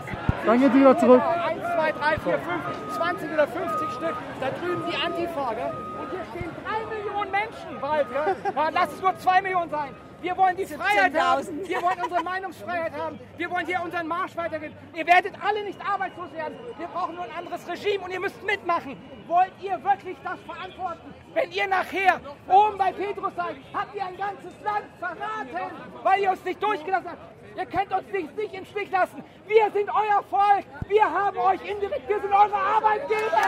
Dann 0.46 0.60
gehen 0.60 0.74
Sie 0.74 0.80
wieder 0.80 0.98
zurück. 0.98 1.22
1, 1.22 1.62
2, 1.62 1.92
3, 1.92 2.20
4, 2.20 2.40
5, 2.40 2.96
20 2.96 3.34
oder 3.34 3.48
50 3.48 3.90
Stück. 3.92 4.16
Da 4.40 4.48
drüben 4.50 4.84
die 4.90 4.96
Antifa. 4.96 5.54
Gell? 5.54 5.74
Und 6.00 6.10
hier 6.12 6.26
stehen 6.32 6.52
3 6.66 6.96
Millionen 6.96 7.32
Menschen 7.32 7.82
bald. 7.82 8.08
Gell? 8.12 8.36
Lass 8.74 8.94
es 8.94 9.02
nur 9.02 9.18
2 9.18 9.42
Millionen 9.42 9.70
sein. 9.70 9.96
Wir 10.22 10.36
wollen 10.38 10.58
die 10.58 10.66
Freiheit 10.66 11.14
haben. 11.16 11.46
Wir 11.68 11.82
wollen 11.82 12.02
unsere 12.02 12.24
Meinungsfreiheit 12.24 12.94
haben. 12.98 13.20
Wir 13.38 13.52
wollen 13.52 13.66
hier 13.68 13.82
unseren 13.84 14.08
Marsch 14.08 14.36
weitergehen. 14.36 14.74
Ihr 14.96 15.06
werdet 15.06 15.34
alle 15.46 15.64
nicht 15.64 15.80
arbeitslos 15.88 16.34
werden. 16.34 16.58
Wir 16.78 16.88
brauchen 16.88 17.16
nur 17.16 17.26
ein 17.26 17.32
anderes 17.38 17.68
Regime 17.68 18.04
und 18.04 18.12
ihr 18.12 18.20
müsst 18.20 18.44
mitmachen. 18.44 18.98
Wollt 19.28 19.52
ihr 19.62 19.84
wirklich 19.84 20.18
das 20.24 20.40
verantworten? 20.42 21.14
Wenn 21.34 21.52
ihr 21.52 21.68
nachher 21.68 22.20
oben 22.48 22.78
bei 22.78 22.92
Petrus 22.92 23.36
seid, 23.36 23.56
habt 23.74 23.94
ihr 23.94 24.06
ein 24.06 24.18
ganzes 24.18 24.54
Land 24.64 24.86
verraten, 25.00 25.76
weil 26.02 26.22
ihr 26.22 26.32
uns 26.32 26.44
nicht 26.44 26.64
durchgelassen 26.64 27.10
habt. 27.12 27.35
Ihr 27.58 27.66
könnt 27.66 27.92
uns 27.94 28.12
nicht, 28.12 28.36
nicht 28.36 28.54
im 28.54 28.66
Stich 28.66 28.92
lassen. 28.92 29.24
Wir 29.48 29.72
sind 29.72 29.90
euer 29.90 30.22
Volk. 30.30 30.66
Wir 30.90 31.04
haben 31.04 31.38
euch 31.38 31.62
indirekt. 31.62 32.08
Wir 32.08 32.20
sind 32.20 32.34
eure 32.34 32.54
Arbeitgeber. 32.54 33.42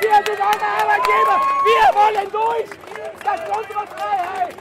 Wir 0.00 0.14
sind 0.14 0.40
eure 0.40 0.66
Arbeitgeber. 0.80 1.40
Wir 1.64 1.84
wollen 1.94 2.32
durch. 2.32 2.70
Das 3.22 3.40
ist 3.40 3.48
unsere 3.48 3.86
Freiheit. 3.86 4.54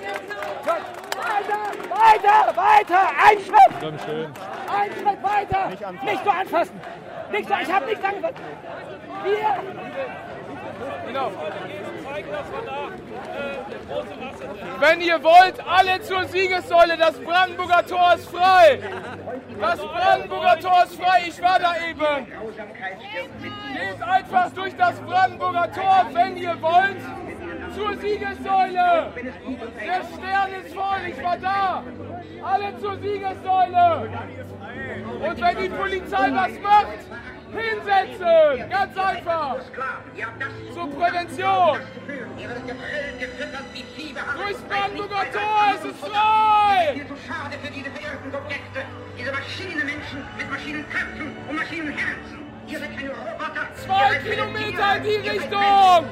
Weiter, 1.15 1.61
weiter, 1.89 2.55
weiter. 2.55 3.09
Ein 3.23 3.39
Schritt. 3.39 3.73
Ein 4.67 4.91
Schritt 4.91 5.23
weiter. 5.23 5.69
Nicht, 6.03 6.23
so 6.23 6.29
anfassen. 6.29 6.81
Nicht 7.31 7.47
so, 7.47 7.55
ich 7.61 7.71
habe 7.71 7.85
nichts 7.85 8.03
angefasst. 8.03 8.35
Wir. 9.23 9.55
Wenn 14.79 15.01
ihr 15.01 15.21
wollt, 15.23 15.59
alle 15.67 16.01
zur 16.01 16.25
Siegessäule. 16.25 16.97
Das 16.97 17.19
Brandenburger 17.19 17.85
Tor 17.85 18.13
ist 18.15 18.29
frei. 18.29 18.79
Das 19.59 19.79
Brandenburger 19.79 20.59
Tor 20.59 20.83
ist 20.85 20.95
frei. 20.95 21.23
Ich 21.27 21.41
war 21.41 21.59
da 21.59 21.73
eben. 21.89 22.25
Geht 23.73 24.01
einfach 24.01 24.51
durch 24.51 24.75
das 24.75 24.99
Brandenburger 25.01 25.71
Tor, 25.71 26.09
wenn 26.13 26.37
ihr 26.37 26.61
wollt, 26.61 27.01
zur 27.75 27.97
Siegessäule. 27.97 29.13
Der 29.85 30.01
Stern 30.03 30.49
ist 30.61 30.73
voll. 30.73 31.01
Ich 31.09 31.23
war 31.23 31.37
da. 31.37 31.83
Alle 32.43 32.79
zur 32.79 32.97
Siegessäule. 32.99 34.09
Und 35.27 35.41
wenn 35.41 35.57
die 35.57 35.69
Polizei 35.69 36.31
was 36.31 36.59
macht, 36.61 36.99
hinsetzen. 37.51 38.69
Ganz 38.69 38.97
einfach. 38.97 39.57
Zur 40.73 40.89
Prävention. 40.91 41.79
Durchs 44.37 44.61
Brandenburger 44.61 45.25
Tor 45.31 45.73
ist 45.75 45.85
es 45.85 46.09
frei. 46.09 46.93
Viel 46.93 47.07
zu 47.07 47.15
schade 47.27 47.55
für 47.61 47.71
diese 47.71 47.89
verirrten 47.91 48.31
Subjekte, 48.31 48.85
diese 49.17 49.31
Maschinenmenschen 49.31 50.25
mit 50.37 50.49
Maschinenköpfen 50.49 51.37
und 51.47 51.55
Maschinenherzen. 51.55 52.39
Ihr 52.67 52.79
seid 52.79 52.95
keine 52.95 53.09
Roboter. 53.09 53.67
Zwei 53.83 54.15
Kilometer 54.17 54.97
in 54.97 55.03
die 55.03 55.29
Richtung. 55.29 56.05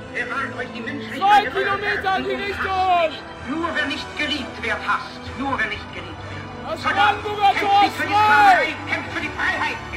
Zwei 1.16 1.46
Kilometer 1.46 2.18
in 2.18 2.24
die. 2.26 2.36
Richtung. 2.36 3.10
Nur 3.50 3.68
wer 3.76 3.86
nicht 3.86 4.18
geliebt 4.18 4.64
wird, 4.64 4.88
hasst. 4.88 5.22
Nur 5.38 5.58
wer 5.58 5.68
nicht 5.68 5.94
geliebt 5.94 6.18
wird. 6.32 6.72
Das 6.72 6.82
Verdammt, 6.82 7.24
Brandenburger 7.24 7.60
Tor 7.60 7.86
ist 7.86 7.96
frei. 7.98 8.76
Kämpft 8.90 9.14
für 9.14 9.22
die 9.22 9.30
Freiheit. 9.30 9.97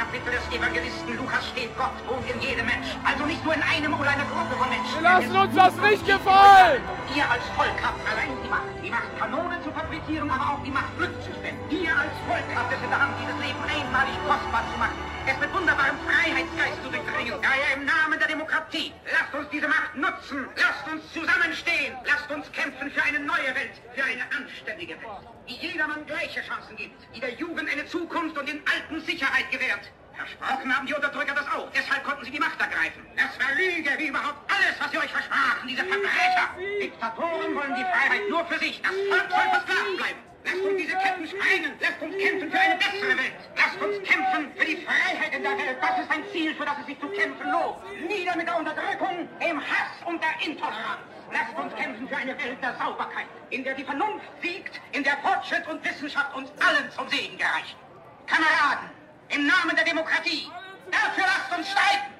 Im 0.00 0.06
17. 0.06 0.06
Kapitel 0.06 0.32
des 0.32 0.46
Evangelisten 0.48 1.16
Lukas 1.16 1.44
steht, 1.52 1.76
Gott 1.76 1.92
wohnt 2.08 2.24
in 2.24 2.40
jedem 2.40 2.64
Mensch. 2.64 2.88
Also 3.04 3.26
nicht 3.26 3.44
nur 3.44 3.54
in 3.54 3.62
einem 3.62 3.92
oder 3.92 4.10
einer 4.10 4.24
Gruppe 4.24 4.56
von 4.56 4.68
Menschen. 4.68 4.96
Wir 4.96 5.02
lassen 5.02 5.36
uns 5.36 5.54
das 5.54 5.74
nicht 5.76 6.06
gefallen. 6.06 6.80
Ihr 7.14 7.28
als 7.28 7.44
Volk 7.56 7.76
habt 7.84 8.00
allein 8.08 8.32
die 8.42 8.48
Macht. 8.48 8.72
Die 8.82 8.90
Macht, 8.90 9.12
Kanonen 9.18 9.62
zu 9.62 9.70
fabrizieren, 9.72 10.30
aber 10.30 10.56
auch 10.56 10.62
die 10.64 10.70
Macht, 10.70 10.96
Glück 10.96 11.12
zu 11.22 11.30
spenden. 11.36 11.60
Ihr 11.68 11.92
als 11.92 12.16
Volk 12.24 12.48
habt 12.56 12.72
es 12.72 12.80
in 12.80 12.88
der 12.88 13.00
Hand, 13.00 13.12
dieses 13.20 13.36
Leben 13.44 13.60
einmalig 13.60 14.16
kostbar 14.24 14.64
zu 14.72 14.76
machen. 14.80 14.96
Es 15.26 15.36
mit 15.36 15.52
wunderbarem 15.52 15.96
Freiheitsgeist 16.08 16.80
zu 16.82 16.88
durchdringen. 16.88 17.36
Daher 17.42 17.70
im 17.76 17.84
Namen 17.84 18.16
der 18.18 18.28
Demokratie. 18.28 18.92
Lasst 19.04 19.34
uns 19.36 19.48
diese 19.52 19.68
Macht 19.68 19.92
nutzen. 19.96 20.48
Lasst 20.56 20.84
uns 20.88 21.04
zusammenstehen. 21.12 21.92
Lasst 22.08 22.30
uns 22.32 22.48
kämpfen 22.52 22.88
für 22.90 23.04
eine 23.04 23.20
neue 23.20 23.52
Welt. 23.52 23.76
Für 23.92 24.04
eine 24.04 24.24
anständige 24.32 24.96
Welt. 24.96 25.20
Die 25.50 25.66
jedermann 25.66 26.06
gleiche 26.06 26.42
Chancen 26.42 26.76
gibt. 26.76 26.94
Die 27.12 27.18
der 27.18 27.34
Jugend 27.34 27.68
eine 27.68 27.84
Zukunft 27.84 28.38
und 28.38 28.48
den 28.48 28.62
Alten 28.70 29.00
Sicherheit 29.00 29.50
gewährt. 29.50 29.90
Versprochen 30.14 30.70
haben 30.70 30.86
die 30.86 30.94
Unterdrücker 30.94 31.34
das 31.34 31.46
auch. 31.48 31.68
Deshalb 31.74 32.04
konnten 32.04 32.24
sie 32.24 32.30
die 32.30 32.38
Macht 32.38 32.60
ergreifen. 32.60 33.02
Das 33.16 33.34
war 33.34 33.52
Lüge, 33.56 33.90
wie 33.98 34.06
überhaupt 34.06 34.38
alles, 34.46 34.78
was 34.78 34.92
sie 34.92 34.98
euch 34.98 35.10
versprachen, 35.10 35.66
diese 35.66 35.82
Verbrecher. 35.84 36.54
Diktatoren 36.80 37.54
wollen 37.56 37.74
die 37.74 37.82
Freiheit 37.82 38.28
nur 38.30 38.44
für 38.46 38.60
sich. 38.60 38.80
Das 38.80 38.92
Volk 38.92 39.26
soll 39.26 39.48
versklavt 39.50 39.96
bleiben. 39.96 40.20
Lasst 40.44 40.62
uns 40.62 40.76
diese 40.78 40.96
Ketten 41.02 41.26
sprengen. 41.26 41.72
Lasst 41.80 42.00
uns 42.00 42.14
kämpfen 42.16 42.50
für 42.50 42.60
eine 42.60 42.76
bessere 42.78 43.18
Welt. 43.18 43.34
Lasst 43.58 43.80
uns 43.82 43.96
kämpfen 44.06 44.42
für 44.54 44.66
die 44.70 44.78
Freiheit 44.86 45.34
in 45.34 45.42
der 45.42 45.58
Welt. 45.58 45.78
Das 45.82 45.98
ist 45.98 46.10
ein 46.14 46.22
Ziel, 46.30 46.54
für 46.54 46.64
das 46.64 46.78
es 46.78 46.86
sich 46.86 47.00
zu 47.00 47.08
kämpfen 47.08 47.50
lohnt. 47.50 47.82
Nieder 48.06 48.36
mit 48.36 48.46
der 48.46 48.56
Unterdrückung, 48.56 49.26
dem 49.42 49.58
Hass 49.58 49.98
und 50.06 50.22
der 50.22 50.46
Intoleranz. 50.46 51.19
Lasst 51.32 51.56
uns 51.56 51.74
kämpfen 51.76 52.08
für 52.08 52.16
eine 52.16 52.36
Welt 52.38 52.60
der 52.60 52.74
Sauberkeit, 52.74 53.26
in 53.50 53.62
der 53.62 53.74
die 53.74 53.84
Vernunft 53.84 54.26
siegt, 54.42 54.80
in 54.92 55.04
der 55.04 55.16
Fortschritt 55.18 55.66
und 55.68 55.84
Wissenschaft 55.84 56.34
uns 56.34 56.50
allen 56.60 56.90
zum 56.90 57.08
Segen 57.08 57.38
gereichen. 57.38 57.78
Kameraden, 58.26 58.90
im 59.28 59.46
Namen 59.46 59.76
der 59.76 59.84
Demokratie, 59.84 60.50
dafür 60.90 61.24
lasst 61.24 61.56
uns 61.56 61.70
streiten. 61.70 62.10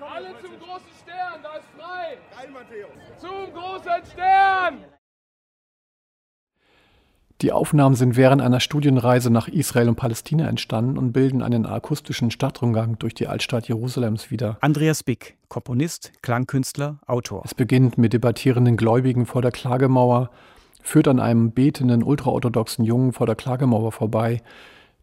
Alle 0.00 0.40
zum 0.40 0.58
großen 0.58 0.90
Stern, 1.02 1.42
da 1.42 1.56
ist 1.56 1.68
frei. 1.76 2.18
Zum 3.18 3.52
großen 3.52 4.06
Stern. 4.12 4.97
Die 7.40 7.52
Aufnahmen 7.52 7.94
sind 7.94 8.16
während 8.16 8.42
einer 8.42 8.58
Studienreise 8.58 9.30
nach 9.30 9.46
Israel 9.46 9.88
und 9.88 9.94
Palästina 9.94 10.48
entstanden 10.48 10.98
und 10.98 11.12
bilden 11.12 11.40
einen 11.40 11.66
akustischen 11.66 12.32
Stadtrundgang 12.32 12.98
durch 12.98 13.14
die 13.14 13.28
Altstadt 13.28 13.68
Jerusalems 13.68 14.32
wieder. 14.32 14.58
Andreas 14.60 15.04
Bick, 15.04 15.36
Komponist, 15.46 16.10
Klangkünstler, 16.20 16.98
Autor. 17.06 17.42
Es 17.44 17.54
beginnt 17.54 17.96
mit 17.96 18.12
debattierenden 18.12 18.76
Gläubigen 18.76 19.24
vor 19.24 19.40
der 19.40 19.52
Klagemauer, 19.52 20.30
führt 20.82 21.06
an 21.06 21.20
einem 21.20 21.52
betenden 21.52 22.02
ultraorthodoxen 22.02 22.84
Jungen 22.84 23.12
vor 23.12 23.26
der 23.28 23.36
Klagemauer 23.36 23.92
vorbei. 23.92 24.42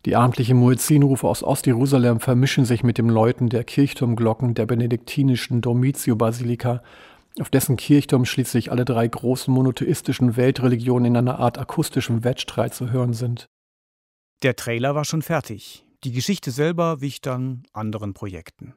Die 0.06 0.18
abendlichen 0.18 0.58
Muezzinrufe 0.58 1.30
aus 1.30 1.42
Ostjerusalem 1.42 2.20
vermischen 2.20 2.66
sich 2.66 2.84
mit 2.84 2.98
dem 2.98 3.10
Läuten 3.10 3.48
der 3.48 3.64
Kirchturmglocken 3.64 4.56
der 4.56 4.66
benediktinischen 4.66 5.62
Domitio-Basilika, 5.62 6.84
auf 7.40 7.50
dessen 7.50 7.76
Kirchturm 7.76 8.26
schließlich 8.26 8.72
alle 8.72 8.86
drei 8.86 9.08
großen 9.08 9.54
monotheistischen 9.54 10.38
Weltreligionen 10.38 11.06
in 11.06 11.18
einer 11.18 11.40
Art 11.40 11.58
akustischem 11.58 12.24
Wettstreit 12.24 12.74
zu 12.74 12.92
hören 12.92 13.14
sind. 13.14 13.48
Der 14.44 14.56
Trailer 14.56 14.96
war 14.96 15.06
schon 15.06 15.22
fertig. 15.22 15.86
Die 16.04 16.12
Geschichte 16.12 16.52
selber 16.52 17.02
wich 17.02 17.22
dann 17.22 17.64
anderen 17.74 18.14
Projekten. 18.14 18.74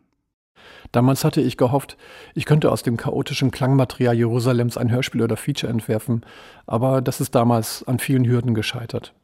Damals 0.93 1.25
hatte 1.25 1.41
ich 1.41 1.57
gehofft, 1.57 1.97
ich 2.35 2.45
könnte 2.45 2.73
aus 2.73 2.83
dem 2.83 2.97
chaotischen 2.97 3.51
Klangmaterial 3.51 4.17
Jerusalems 4.17 4.77
ein 4.77 4.91
Hörspiel 4.91 5.23
oder 5.23 5.37
Feature 5.37 5.71
entwerfen, 5.71 6.25
aber 6.67 7.01
das 7.01 7.21
ist 7.21 7.35
damals 7.35 7.85
an 7.87 7.99
vielen 7.99 8.25
Hürden 8.25 8.55
gescheitert. 8.55 9.15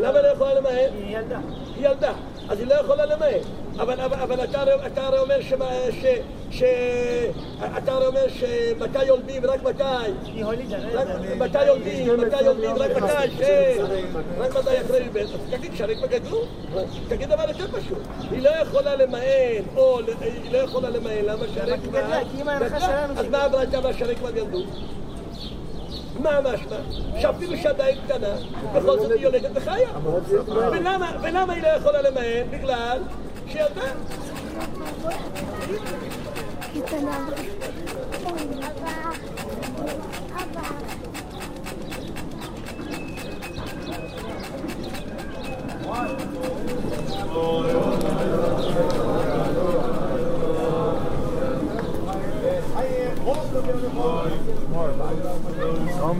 למה 0.00 0.22
לא 0.22 0.26
יכולה 0.26 0.54
למהר? 0.54 0.88
היא 0.94 1.16
ילדה. 1.16 1.38
היא 1.76 1.88
ילדה. 1.88 2.12
אז 2.48 2.58
היא 2.58 2.66
לא 2.66 2.74
יכולה 2.74 3.06
למהר. 3.06 3.40
אבל, 3.78 4.00
אבל, 4.00 4.16
אבל 4.16 4.44
אתה, 4.44 4.62
אתה 4.86 5.06
הרי 5.06 5.18
אומר 5.18 5.40
ש... 5.40 5.52
ש... 5.90 6.04
ש... 6.50 6.62
אתה 7.78 7.92
הרי 7.92 8.06
אומר 8.06 8.28
שמתי 8.28 9.04
יולדים 9.04 9.42
ורק 9.44 9.62
מתי. 9.62 9.84
היא 10.24 10.44
הולידה. 10.44 10.76
מתי 11.38 11.64
יולדים, 11.64 12.20
מתי 12.20 12.42
יולדים 12.42 12.70
ורק 12.76 12.90
מתי. 12.96 13.30
ש... 13.36 13.40
רק 14.38 14.56
מתי 14.56 14.80
אחרי... 14.80 15.22
אז 15.22 15.40
תגיד, 15.50 15.72
שרק 15.74 15.96
בגדלות? 16.02 16.48
תגיד 17.08 17.28
דבר 17.28 17.44
יותר 17.48 17.66
פשוט. 17.78 17.98
היא 18.30 18.42
לא 18.42 18.50
יכולה 18.50 18.96
למהר, 18.96 19.62
או 19.76 19.98
היא 20.20 20.52
לא 20.52 20.58
יכולה 20.58 20.90
למהר, 20.90 21.22
למה 21.26 21.44
שרק 21.54 21.80
כבר... 21.82 22.00
אז 23.16 23.28
מה 23.30 23.42
הברייתא 23.42 23.80
והשרק 23.82 24.18
כבר 24.18 24.36
ילדו? 24.36 24.62
מה 26.19 26.39
משמע? 26.41 26.77
שאפילו 27.21 27.57
שעדיין 27.57 27.97
קטנה, 28.05 28.35
בכל 28.73 28.99
זאת 28.99 29.11
היא 29.11 29.21
יולדת 29.21 29.49
וחיה. 29.53 29.89
ולמה, 30.47 31.11
ולמה 31.21 31.53
היא 31.53 31.63
לא 31.63 31.67
יכולה 31.67 32.01
למהר? 32.01 32.43
בגלל 32.51 32.99
שילדה. 33.47 33.81
אמן. 36.93 37.27
ישמח 47.15 47.70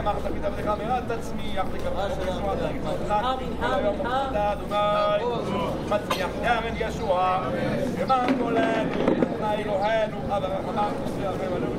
אמרת 0.00 0.16
תמיד 0.22 0.44
עבדך 0.44 0.66
מרע 0.66 1.00
תצמיח 1.00 1.64
וקבלת 1.72 2.18
ישוע 2.22 2.54
תקפתך 2.54 3.14
כל 3.60 3.74
היום 3.74 4.00
ומחתה 4.00 4.52
אדוני 4.52 5.24
מצמיח 5.90 6.28
נאמן 6.42 6.76
ישוע 6.76 7.38
למען 8.02 8.38
קולנו 8.38 8.94
אדוני 9.40 9.54
אלוהינו 9.58 10.18
אב 10.30 10.44
הרחמן 10.44 10.92
וסביח 11.04 11.32
ומלאו 11.38 11.70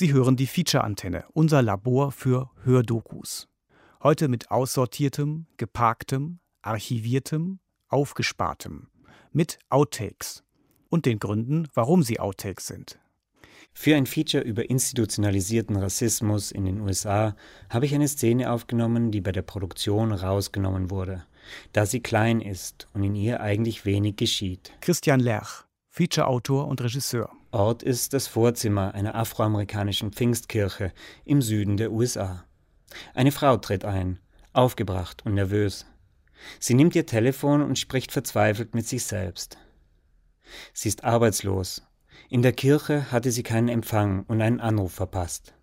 Sie 0.00 0.14
hören 0.14 0.34
die 0.34 0.46
Feature-Antenne, 0.46 1.26
unser 1.34 1.60
Labor 1.60 2.10
für 2.10 2.48
Hördokus. 2.64 3.48
Heute 4.02 4.28
mit 4.28 4.50
aussortiertem, 4.50 5.44
geparktem, 5.58 6.38
archiviertem, 6.62 7.58
aufgespartem, 7.88 8.88
mit 9.30 9.58
Outtakes 9.68 10.42
und 10.88 11.04
den 11.04 11.18
Gründen, 11.18 11.68
warum 11.74 12.02
sie 12.02 12.18
Outtakes 12.18 12.66
sind. 12.66 12.98
Für 13.74 13.94
ein 13.94 14.06
Feature 14.06 14.42
über 14.42 14.70
institutionalisierten 14.70 15.76
Rassismus 15.76 16.50
in 16.50 16.64
den 16.64 16.80
USA 16.80 17.36
habe 17.68 17.84
ich 17.84 17.94
eine 17.94 18.08
Szene 18.08 18.52
aufgenommen, 18.52 19.10
die 19.10 19.20
bei 19.20 19.32
der 19.32 19.42
Produktion 19.42 20.12
rausgenommen 20.12 20.88
wurde, 20.88 21.26
da 21.74 21.84
sie 21.84 22.00
klein 22.00 22.40
ist 22.40 22.88
und 22.94 23.04
in 23.04 23.14
ihr 23.14 23.42
eigentlich 23.42 23.84
wenig 23.84 24.16
geschieht. 24.16 24.72
Christian 24.80 25.20
Lerch, 25.20 25.66
Featureautor 25.90 26.68
und 26.68 26.80
Regisseur. 26.80 27.30
Ort 27.52 27.82
ist 27.82 28.12
das 28.14 28.28
Vorzimmer 28.28 28.94
einer 28.94 29.16
afroamerikanischen 29.16 30.12
Pfingstkirche 30.12 30.92
im 31.24 31.42
Süden 31.42 31.76
der 31.76 31.90
USA. 31.90 32.44
Eine 33.12 33.32
Frau 33.32 33.56
tritt 33.56 33.84
ein, 33.84 34.20
aufgebracht 34.52 35.26
und 35.26 35.34
nervös. 35.34 35.84
Sie 36.60 36.74
nimmt 36.74 36.94
ihr 36.94 37.06
Telefon 37.06 37.60
und 37.62 37.78
spricht 37.78 38.12
verzweifelt 38.12 38.74
mit 38.74 38.86
sich 38.86 39.04
selbst. 39.04 39.58
Sie 40.72 40.88
ist 40.88 41.02
arbeitslos. 41.02 41.82
In 42.28 42.42
der 42.42 42.52
Kirche 42.52 43.10
hatte 43.10 43.32
sie 43.32 43.42
keinen 43.42 43.68
Empfang 43.68 44.24
und 44.24 44.40
einen 44.40 44.60
Anruf 44.60 44.92
verpasst. 44.92 45.54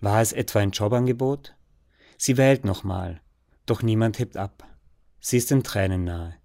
War 0.00 0.20
es 0.20 0.32
etwa 0.32 0.58
ein 0.58 0.72
Jobangebot? 0.72 1.54
Sie 2.18 2.36
wählt 2.36 2.66
nochmal, 2.66 3.22
doch 3.64 3.82
niemand 3.82 4.18
hebt 4.18 4.36
ab. 4.36 4.64
Sie 5.20 5.38
ist 5.38 5.50
den 5.50 5.62
Tränen 5.62 6.04
nahe. 6.04 6.40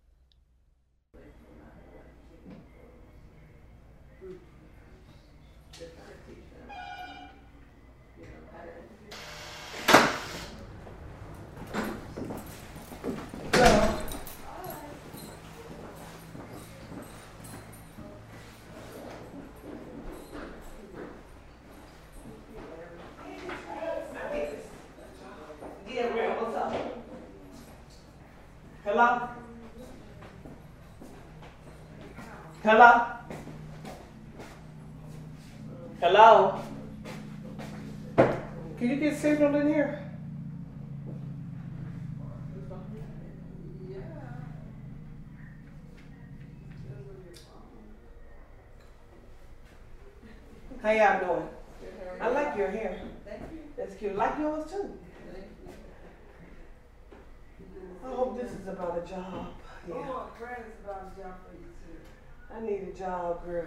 Hello? 28.85 29.29
Hello? 32.63 33.05
Hello? 35.99 36.61
Can 38.15 38.89
you 38.89 38.95
get 38.95 39.17
signal 39.17 39.55
in 39.55 39.67
here? 39.67 39.99
How 50.81 50.91
y'all 50.91 51.19
doing? 51.19 51.49
I 52.21 52.27
like 52.29 52.55
your 52.55 52.69
hair. 52.69 53.01
That's 53.75 53.95
cute. 53.95 54.15
Like 54.15 54.37
yours 54.39 54.71
too. 54.71 54.91
I 58.05 58.09
hope 58.09 58.39
this 58.39 58.51
is 58.51 58.67
about 58.67 59.01
a 59.03 59.09
job. 59.09 59.47
Yeah. 59.87 59.95
Oh, 59.97 60.27
Brad 60.37 60.59
is 60.59 60.85
about 60.85 61.11
a 61.11 61.19
job 61.19 61.33
for 61.43 61.53
you 61.55 61.65
too. 61.65 61.99
I 62.53 62.59
need 62.61 62.87
a 62.93 62.97
job, 62.97 63.43
girl. 63.45 63.65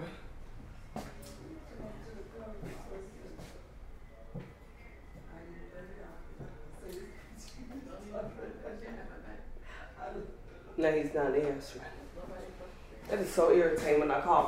No, 10.76 10.92
he's 10.92 11.12
not 11.12 11.34
answering. 11.34 11.84
That 13.08 13.18
is 13.18 13.30
so 13.30 13.50
irritating 13.50 14.00
when 14.00 14.10
I 14.12 14.20
call 14.20 14.46
a 14.46 14.47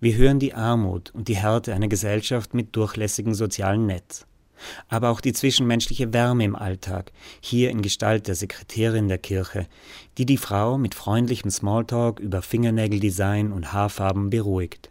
Wir 0.00 0.16
hören 0.16 0.38
die 0.38 0.54
Armut 0.54 1.10
und 1.10 1.26
die 1.26 1.36
Härte 1.36 1.74
einer 1.74 1.88
Gesellschaft 1.88 2.54
mit 2.54 2.76
durchlässigem 2.76 3.34
sozialen 3.34 3.86
Netz. 3.86 4.26
Aber 4.88 5.10
auch 5.10 5.20
die 5.20 5.32
zwischenmenschliche 5.32 6.12
Wärme 6.12 6.44
im 6.44 6.54
Alltag, 6.54 7.10
hier 7.40 7.70
in 7.70 7.82
Gestalt 7.82 8.28
der 8.28 8.36
Sekretärin 8.36 9.08
der 9.08 9.18
Kirche, 9.18 9.66
die 10.16 10.26
die 10.26 10.36
Frau 10.36 10.78
mit 10.78 10.94
freundlichem 10.94 11.50
Smalltalk 11.50 12.20
über 12.20 12.42
Fingernägeldesign 12.42 13.52
und 13.52 13.72
Haarfarben 13.72 14.30
beruhigt. 14.30 14.90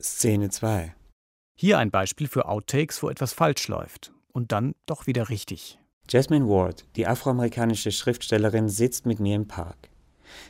Szene 0.00 0.50
2 0.50 0.94
Hier 1.56 1.78
ein 1.78 1.92
Beispiel 1.92 2.26
für 2.26 2.48
Outtakes, 2.48 3.02
wo 3.04 3.10
etwas 3.10 3.32
falsch 3.32 3.68
läuft 3.68 4.12
und 4.32 4.50
dann 4.50 4.74
doch 4.86 5.06
wieder 5.06 5.28
richtig. 5.28 5.78
Jasmine 6.10 6.48
Ward, 6.48 6.84
die 6.96 7.06
afroamerikanische 7.06 7.92
Schriftstellerin, 7.92 8.68
sitzt 8.68 9.06
mit 9.06 9.20
mir 9.20 9.36
im 9.36 9.46
Park. 9.46 9.88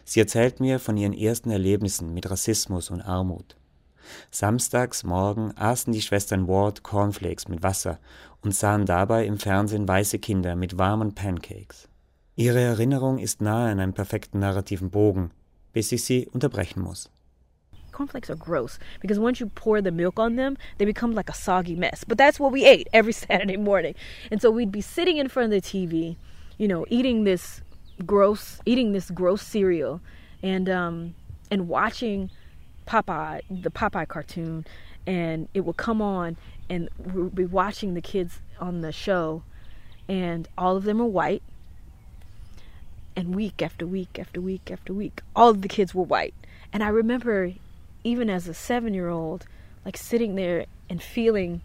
Sie 0.04 0.20
erzählt 0.20 0.58
mir 0.58 0.80
von 0.80 0.96
ihren 0.96 1.12
ersten 1.12 1.50
Erlebnissen 1.50 2.14
mit 2.14 2.30
Rassismus 2.30 2.90
und 2.90 3.02
Armut. 3.02 3.56
Samstags 4.30 5.04
morgen 5.04 5.52
aßen 5.56 5.92
die 5.92 6.02
Schwestern 6.02 6.48
Ward 6.48 6.82
Cornflakes 6.82 7.48
mit 7.48 7.62
Wasser 7.62 7.98
und 8.42 8.54
sahen 8.54 8.86
dabei 8.86 9.26
im 9.26 9.38
Fernsehen 9.38 9.88
weiße 9.88 10.18
Kinder 10.18 10.56
mit 10.56 10.78
warmen 10.78 11.14
Pancakes. 11.14 11.88
Ihre 12.36 12.60
Erinnerung 12.60 13.18
ist 13.18 13.40
nahe 13.40 13.70
an 13.70 13.80
einem 13.80 13.94
perfekten 13.94 14.40
narrativen 14.40 14.90
Bogen, 14.90 15.30
bis 15.72 15.92
ich 15.92 16.04
sie 16.04 16.26
unterbrechen 16.26 16.82
muss. 16.82 17.10
cornflakes 17.94 18.28
are 18.28 18.36
gross 18.36 18.78
because 19.00 19.18
once 19.18 19.40
you 19.40 19.46
pour 19.46 19.80
the 19.80 19.90
milk 19.90 20.18
on 20.18 20.36
them, 20.36 20.58
they 20.78 20.84
become 20.84 21.14
like 21.14 21.30
a 21.30 21.32
soggy 21.32 21.76
mess. 21.76 22.04
But 22.04 22.18
that's 22.18 22.38
what 22.38 22.52
we 22.52 22.64
ate 22.64 22.88
every 22.92 23.12
Saturday 23.24 23.56
morning. 23.56 23.94
And 24.30 24.42
so 24.42 24.50
we'd 24.50 24.72
be 24.72 24.82
sitting 24.82 25.16
in 25.16 25.28
front 25.28 25.52
of 25.52 25.62
the 25.62 25.66
TV, 25.66 26.16
you 26.58 26.68
know, 26.68 26.84
eating 26.90 27.24
this 27.24 27.62
gross, 28.04 28.60
eating 28.66 28.92
this 28.92 29.10
gross 29.10 29.42
cereal, 29.42 30.00
and 30.42 30.68
um, 30.68 31.14
and 31.50 31.68
watching 31.68 32.30
Popeye, 32.86 33.42
the 33.50 33.70
Popeye 33.70 34.08
cartoon, 34.08 34.66
and 35.06 35.48
it 35.54 35.60
would 35.60 35.76
come 35.76 36.00
on, 36.00 36.36
and 36.68 36.88
we'd 36.98 37.34
be 37.34 37.44
watching 37.44 37.94
the 37.94 38.00
kids 38.00 38.40
on 38.60 38.80
the 38.80 38.92
show, 38.92 39.42
and 40.08 40.48
all 40.56 40.76
of 40.76 40.84
them 40.84 41.00
are 41.00 41.06
white. 41.06 41.42
And 43.16 43.34
week 43.34 43.62
after 43.62 43.86
week 43.86 44.18
after 44.18 44.40
week 44.40 44.70
after 44.70 44.92
week, 44.92 45.20
all 45.36 45.50
of 45.50 45.62
the 45.62 45.68
kids 45.68 45.94
were 45.94 46.02
white. 46.02 46.34
And 46.72 46.82
I 46.82 46.88
remember, 46.88 47.52
even 48.02 48.28
as 48.28 48.48
a 48.48 48.54
seven 48.54 48.92
year 48.92 49.08
old, 49.08 49.46
like 49.84 49.96
sitting 49.96 50.34
there 50.34 50.66
and 50.90 51.00
feeling 51.00 51.60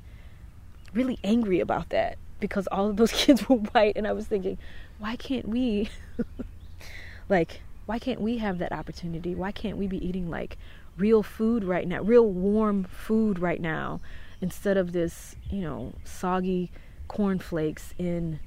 really 0.94 1.18
angry 1.24 1.60
about 1.60 1.90
that 1.90 2.18
because 2.40 2.68
all 2.68 2.88
of 2.88 2.98
those 2.98 3.12
kids 3.26 3.50
were 3.50 3.58
white. 3.58 3.94
And 3.96 4.08
I 4.08 4.12
was 4.12 4.28
thinking, 4.28 4.58
why 5.00 5.16
can't 5.16 5.48
we, 5.48 5.90
like, 7.30 7.62
why 7.86 7.98
can't 7.98 8.22
we 8.22 8.38
have 8.38 8.60
that 8.60 8.72
opportunity? 8.72 9.34
Why 9.34 9.52
can't 9.52 9.78
we 9.78 9.88
be 9.88 10.06
eating 10.06 10.30
like 10.30 10.58
real 11.00 11.24
food 11.24 11.64
right 11.64 11.88
now, 11.88 12.02
real 12.02 12.28
warm 12.28 12.84
food 12.84 13.40
right 13.40 13.62
now, 13.62 14.00
instead 14.42 14.78
of 14.78 14.92
this, 14.92 15.36
you 15.50 15.62
know, 15.62 15.94
soggy 16.04 16.72
cornflakes 17.08 17.94
in 17.98 18.40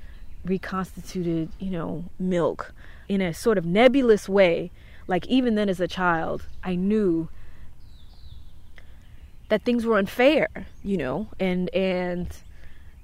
reconstituted, 0.45 1.51
you 1.59 1.71
know, 1.71 2.05
milk 2.19 2.75
in 3.09 3.21
a 3.21 3.33
sort 3.33 3.59
of 3.59 3.65
nebulous 3.65 4.29
way. 4.29 4.71
Like 5.07 5.27
even 5.27 5.55
then 5.55 5.69
as 5.69 5.81
a 5.81 5.89
child, 5.89 6.47
I 6.63 6.75
knew 6.75 7.29
that 9.49 9.63
things 9.65 9.85
were 9.85 9.99
unfair, 9.99 10.49
you 10.83 10.97
know, 10.97 11.29
and 11.39 11.69
and 11.75 12.35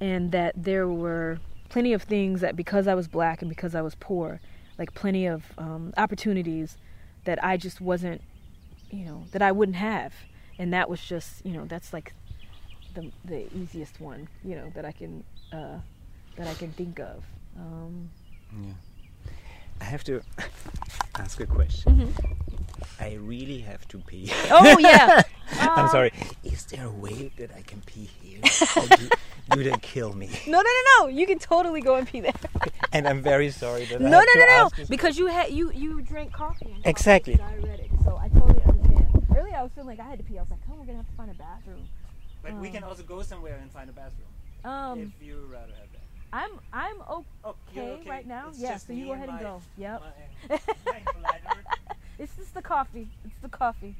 and 0.00 0.32
that 0.32 0.54
there 0.56 0.88
were 0.88 1.38
plenty 1.68 1.92
of 1.92 2.02
things 2.02 2.40
that 2.40 2.56
because 2.56 2.86
I 2.86 2.94
was 2.94 3.08
black 3.08 3.42
and 3.42 3.48
because 3.48 3.74
I 3.74 3.82
was 3.82 3.94
poor, 3.96 4.40
like 4.78 4.94
plenty 4.94 5.26
of 5.26 5.44
um, 5.58 5.92
opportunities 5.96 6.78
that 7.24 7.42
I 7.44 7.56
just 7.56 7.80
wasn't, 7.80 8.22
you 8.90 9.04
know, 9.04 9.24
that 9.32 9.42
I 9.42 9.52
wouldn't 9.52 9.76
have, 9.76 10.12
and 10.58 10.72
that 10.72 10.88
was 10.88 11.00
just, 11.00 11.44
you 11.44 11.52
know, 11.52 11.64
that's 11.66 11.92
like 11.92 12.14
the 12.94 13.10
the 13.24 13.46
easiest 13.54 14.00
one, 14.00 14.28
you 14.44 14.54
know, 14.56 14.70
that 14.74 14.84
I 14.84 14.92
can 14.92 15.24
uh, 15.52 15.78
that 16.36 16.46
I 16.46 16.54
can 16.54 16.72
think 16.72 16.98
of. 17.00 17.24
Um, 17.56 18.10
yeah. 18.52 18.72
I 19.80 19.84
have 19.84 20.02
to 20.04 20.20
ask 21.16 21.40
a 21.40 21.46
question. 21.46 21.92
Mm-hmm. 21.96 22.32
I 23.00 23.14
really 23.14 23.60
have 23.60 23.86
to 23.88 23.98
pee. 23.98 24.30
Oh, 24.50 24.76
yeah. 24.78 25.22
I'm 25.60 25.86
Uh, 25.86 25.88
sorry. 25.88 26.12
Is 26.44 26.64
there 26.66 26.84
a 26.86 26.90
way 26.90 27.30
that 27.38 27.50
I 27.56 27.62
can 27.62 27.80
pee 27.82 28.08
here? 28.22 28.40
Do, 28.96 29.08
do 29.56 29.62
they 29.70 29.76
kill 29.80 30.12
me? 30.14 30.28
no, 30.46 30.58
no, 30.60 30.70
no, 30.78 30.82
no! 30.98 31.08
You 31.08 31.26
can 31.26 31.38
totally 31.38 31.80
go 31.80 31.94
and 31.96 32.06
pee 32.06 32.20
there. 32.20 32.32
And 32.92 33.08
I'm 33.08 33.22
very 33.22 33.50
sorry 33.50 33.86
that 33.86 33.96
I 34.00 34.04
no, 34.04 34.20
no, 34.20 34.34
no, 34.34 34.46
no! 34.58 34.70
Because 34.90 35.16
you 35.18 35.26
had 35.28 35.50
you 35.52 35.72
you 35.72 36.02
drank 36.02 36.32
coffee. 36.32 36.70
And 36.74 36.86
Exactly. 36.86 37.36
diuretic, 37.36 37.90
so 38.04 38.18
I 38.20 38.28
totally. 38.28 38.57
Earlier, 39.48 39.60
I 39.60 39.62
was 39.62 39.72
feeling 39.72 39.88
like 39.88 40.00
I 40.00 40.08
had 40.10 40.18
to 40.18 40.24
pee. 40.24 40.38
I 40.38 40.42
was 40.42 40.50
like, 40.50 40.60
"Oh, 40.70 40.74
we're 40.78 40.84
gonna 40.84 40.98
have 40.98 41.08
to 41.08 41.14
find 41.14 41.30
a 41.30 41.34
bathroom." 41.34 41.88
But 42.42 42.52
we 42.54 42.68
Um, 42.68 42.74
can 42.74 42.84
also 42.84 43.02
go 43.02 43.22
somewhere 43.22 43.56
and 43.60 43.70
find 43.72 43.88
a 43.88 43.92
bathroom. 43.92 44.28
Um, 44.64 45.00
if 45.18 45.22
you 45.26 45.46
rather 45.50 45.72
have 45.72 45.90
that. 45.92 46.02
I'm 46.32 46.50
I'm 46.72 47.00
okay, 47.00 47.56
you're 47.74 47.84
okay. 47.84 48.10
right 48.10 48.26
now. 48.26 48.48
It's 48.50 48.58
yeah, 48.58 48.76
so 48.76 48.92
you 48.92 49.06
go 49.06 49.12
ahead 49.12 49.28
and 49.30 49.38
my- 49.38 49.42
go. 49.42 49.62
Yep. 49.78 50.02
my 50.50 50.60
it's 52.18 52.36
just 52.36 52.52
the 52.52 52.60
coffee. 52.62 53.08
It's 53.24 53.38
the 53.40 53.48
coffee. 53.48 53.96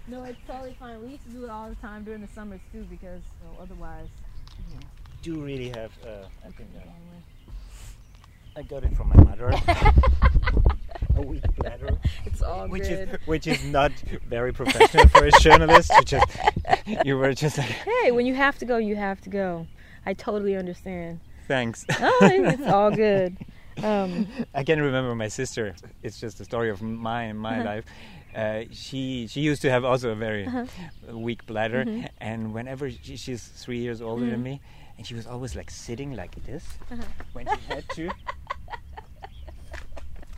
No, 0.10 0.24
it's 0.24 0.40
totally 0.48 0.76
fine. 0.80 1.02
We 1.04 1.10
used 1.10 1.24
to 1.26 1.32
do 1.32 1.44
it 1.44 1.50
all 1.50 1.68
the 1.68 1.76
time 1.76 2.06
during 2.06 2.22
the 2.22 2.30
summers 2.30 2.62
too, 2.72 2.86
because 2.90 3.22
know, 3.44 3.62
otherwise, 3.62 4.08
you 4.70 4.76
know, 4.76 4.82
Do 5.22 5.34
you 5.34 5.42
really 5.44 5.68
have? 5.70 5.92
Uh, 6.02 6.26
I 6.46 6.50
think 6.52 6.70
uh. 6.78 6.80
I 8.58 8.62
got 8.64 8.84
it 8.84 8.96
from 8.96 9.10
my 9.10 9.22
mother. 9.24 9.50
a 11.16 11.22
weak 11.22 11.44
bladder. 11.58 11.98
It's 12.26 12.42
all 12.42 12.68
which 12.70 12.84
good. 12.84 13.10
is 13.10 13.28
which 13.28 13.48
is 13.48 13.64
not 13.66 13.92
very 14.30 14.54
professional 14.54 15.08
for 15.10 15.26
a 15.26 15.32
journalist. 15.42 15.92
You 15.94 16.04
just 16.04 16.26
you 17.06 17.18
were 17.18 17.34
just 17.34 17.58
like 17.58 17.68
Hey, 17.68 18.12
when 18.12 18.26
you 18.26 18.34
have 18.34 18.58
to 18.60 18.66
go, 18.66 18.78
you 18.78 18.96
have 18.96 19.20
to 19.22 19.30
go. 19.30 19.68
I 20.06 20.14
totally 20.14 20.56
understand. 20.56 21.20
thanks. 21.50 21.86
Oh, 22.00 22.18
it's 22.22 22.66
all 22.68 22.92
good. 22.92 23.38
Um, 23.84 24.28
I 24.56 24.64
can 24.64 24.82
remember 24.82 25.14
my 25.16 25.28
sister. 25.30 25.76
It's 26.04 26.20
just 26.20 26.40
a 26.40 26.46
story 26.46 26.70
of 26.70 26.82
my 26.82 27.32
my 27.34 27.60
Uh-huh. 27.60 27.64
life. 27.76 27.86
Uh, 28.36 28.64
she 28.72 29.28
she 29.28 29.42
used 29.42 29.62
to 29.62 29.70
have 29.70 29.84
also 29.86 30.10
a 30.12 30.16
very 30.16 30.46
Uh-huh. 30.46 30.66
weak 31.18 31.46
bladder, 31.46 31.86
Mhm. 31.86 32.08
and 32.20 32.54
whenever 32.54 32.90
she, 32.92 33.18
she's 33.18 33.44
three 33.64 33.80
years 33.80 34.02
older 34.02 34.26
than 34.30 34.40
Mhm. 34.40 34.44
me, 34.44 34.62
and 34.98 35.06
she 35.08 35.16
was 35.16 35.26
always 35.28 35.56
like 35.56 35.72
sitting 35.72 36.16
like 36.16 36.36
this 36.46 36.64
Uh-huh. 36.92 37.04
when 37.34 37.46
she 37.48 37.62
had 37.74 37.84
to. 37.96 38.10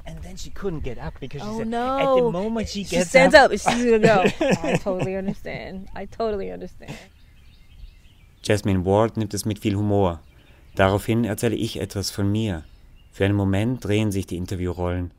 And 0.06 0.18
then 0.24 0.38
she 0.38 0.50
couldn't 0.50 0.84
get 0.84 0.98
up 0.98 1.14
because 1.20 1.42
she 1.42 1.48
oh 1.48 1.60
said 1.60 1.68
no! 1.68 2.00
at 2.00 2.16
the 2.16 2.32
moment 2.32 2.68
she 2.68 2.80
gets 2.82 2.90
she 2.90 2.96
gets 2.98 3.10
stands 3.10 3.36
up, 3.36 3.52
up, 3.52 3.60
she's 3.60 3.86
gonna 3.86 4.00
go. 4.00 4.24
I 4.64 4.76
totally 4.78 5.16
understand. 5.16 5.88
I 5.96 6.06
totally 6.06 6.52
understand. 6.52 6.96
Jasmine 8.42 8.84
Ward 8.86 9.18
nimmt 9.18 9.34
es 9.34 9.46
mit 9.46 9.60
viel 9.60 9.76
Humor. 9.76 10.20
Daraufhin 10.76 11.26
erzähle 11.26 11.56
ich 11.56 11.80
etwas 11.80 12.10
von 12.12 12.32
mir. 12.32 12.64
Für 13.12 13.26
einen 13.26 13.36
Moment 13.36 13.84
drehen 13.84 14.12
sich 14.12 14.26
die 14.26 14.38
Interviewrollen. 14.38 15.12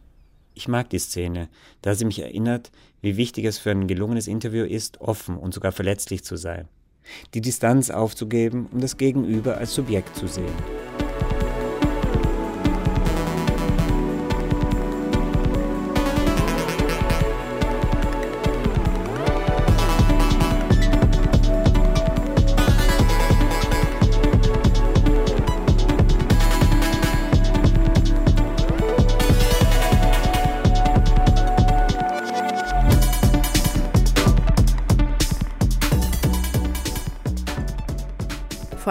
Ich 0.55 0.69
mag 0.69 0.91
die 0.91 0.99
Szene, 0.99 1.49
da 1.83 1.95
sie 1.95 2.05
mich 2.05 2.21
erinnert, 2.21 2.71
wie 3.01 3.17
wichtig 3.17 3.45
es 3.45 3.59
für 3.59 3.71
ein 3.71 3.87
gelungenes 3.87 4.27
Interview 4.27 4.65
ist, 4.65 5.01
offen 5.01 5.37
und 5.37 5.55
sogar 5.55 5.73
verletzlich 5.73 6.25
zu 6.25 6.37
sein. 6.37 6.69
Die 7.35 7.41
Distanz 7.41 7.91
aufzugeben, 7.91 8.69
um 8.73 8.81
das 8.81 8.97
Gegenüber 8.97 9.57
als 9.57 9.75
Subjekt 9.75 10.17
zu 10.17 10.27
sehen. 10.27 10.53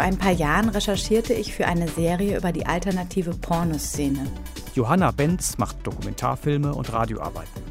Ein 0.09 0.17
paar 0.17 0.31
Jahren 0.31 0.69
recherchierte 0.69 1.35
ich 1.35 1.53
für 1.53 1.67
eine 1.67 1.87
Serie 1.87 2.35
über 2.35 2.51
die 2.51 2.65
alternative 2.65 3.29
Pornoszene. 3.29 4.25
Johanna 4.73 5.11
Benz 5.11 5.59
macht 5.59 5.85
Dokumentarfilme 5.85 6.73
und 6.73 6.91
Radioarbeiten. 6.91 7.61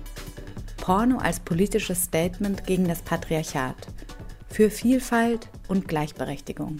Porno 0.76 1.18
als 1.18 1.40
politisches 1.40 2.04
Statement 2.04 2.64
gegen 2.64 2.86
das 2.86 3.02
Patriarchat. 3.02 3.74
Für 4.48 4.70
Vielfalt 4.70 5.48
und 5.66 5.88
Gleichberechtigung. 5.88 6.78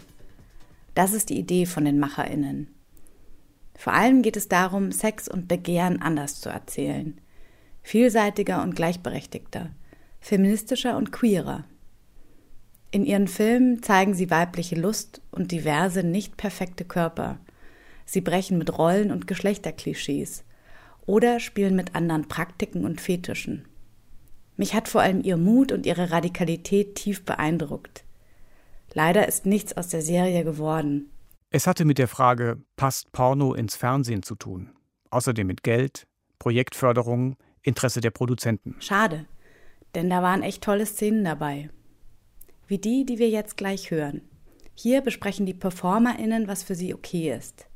Das 0.94 1.12
ist 1.12 1.28
die 1.28 1.40
Idee 1.40 1.66
von 1.66 1.84
den 1.84 1.98
MacherInnen. 1.98 2.72
Vor 3.76 3.94
allem 3.94 4.22
geht 4.22 4.36
es 4.36 4.46
darum, 4.46 4.92
Sex 4.92 5.26
und 5.26 5.48
Begehren 5.48 6.00
anders 6.00 6.40
zu 6.40 6.50
erzählen. 6.50 7.20
Vielseitiger 7.82 8.62
und 8.62 8.76
gleichberechtigter. 8.76 9.70
Feministischer 10.20 10.96
und 10.96 11.10
queerer. 11.10 11.64
In 12.90 13.04
ihren 13.04 13.28
Filmen 13.28 13.82
zeigen 13.82 14.14
sie 14.14 14.30
weibliche 14.30 14.74
Lust 14.74 15.20
und 15.30 15.52
diverse, 15.52 16.02
nicht 16.02 16.36
perfekte 16.36 16.84
Körper. 16.84 17.38
Sie 18.06 18.22
brechen 18.22 18.56
mit 18.56 18.78
Rollen 18.78 19.10
und 19.10 19.26
Geschlechterklischees 19.26 20.44
oder 21.04 21.40
spielen 21.40 21.76
mit 21.76 21.94
anderen 21.94 22.28
Praktiken 22.28 22.84
und 22.84 23.00
Fetischen. 23.00 23.66
Mich 24.56 24.74
hat 24.74 24.88
vor 24.88 25.02
allem 25.02 25.22
ihr 25.22 25.36
Mut 25.36 25.70
und 25.70 25.86
ihre 25.86 26.10
Radikalität 26.10 26.94
tief 26.94 27.24
beeindruckt. 27.24 28.04
Leider 28.94 29.28
ist 29.28 29.44
nichts 29.44 29.76
aus 29.76 29.88
der 29.88 30.02
Serie 30.02 30.42
geworden. 30.42 31.10
Es 31.50 31.66
hatte 31.66 31.84
mit 31.84 31.98
der 31.98 32.08
Frage, 32.08 32.62
passt 32.76 33.12
Porno 33.12 33.54
ins 33.54 33.76
Fernsehen 33.76 34.22
zu 34.22 34.34
tun. 34.34 34.70
Außerdem 35.10 35.46
mit 35.46 35.62
Geld, 35.62 36.06
Projektförderung, 36.38 37.36
Interesse 37.62 38.00
der 38.00 38.10
Produzenten. 38.10 38.76
Schade, 38.80 39.26
denn 39.94 40.10
da 40.10 40.22
waren 40.22 40.42
echt 40.42 40.62
tolle 40.62 40.86
Szenen 40.86 41.24
dabei. 41.24 41.70
Wie 42.68 42.78
die, 42.78 43.06
die 43.06 43.18
wir 43.18 43.30
jetzt 43.30 43.56
gleich 43.56 43.90
hören. 43.90 44.20
Hier 44.74 45.00
besprechen 45.00 45.46
die 45.46 45.54
PerformerInnen, 45.54 46.46
was 46.46 46.62
für 46.62 46.74
sie 46.74 46.94
okay 46.94 47.34
ist, 47.34 47.66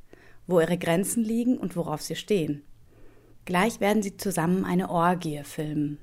wo 0.47 0.61
ihre 0.61 0.77
Grenzen 0.77 1.25
liegen 1.25 1.57
und 1.57 1.75
worauf 1.77 2.03
sie 2.03 2.15
stehen. 2.15 2.63
Gleich 3.47 3.81
werden 3.81 4.03
sie 4.03 4.19
zusammen 4.19 4.65
eine 4.67 4.91
Orgie 4.91 5.41
filmen. 5.45 5.99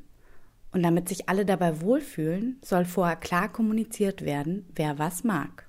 Und 0.72 0.84
damit 0.84 1.08
sich 1.08 1.30
alle 1.30 1.46
dabei 1.46 1.82
wohlfühlen, 1.82 2.60
soll 2.66 2.84
vorher 2.84 3.16
klar 3.16 3.52
kommuniziert 3.52 4.26
werden, 4.26 4.66
wer 4.76 4.98
was 4.98 5.24
mag. 5.24 5.69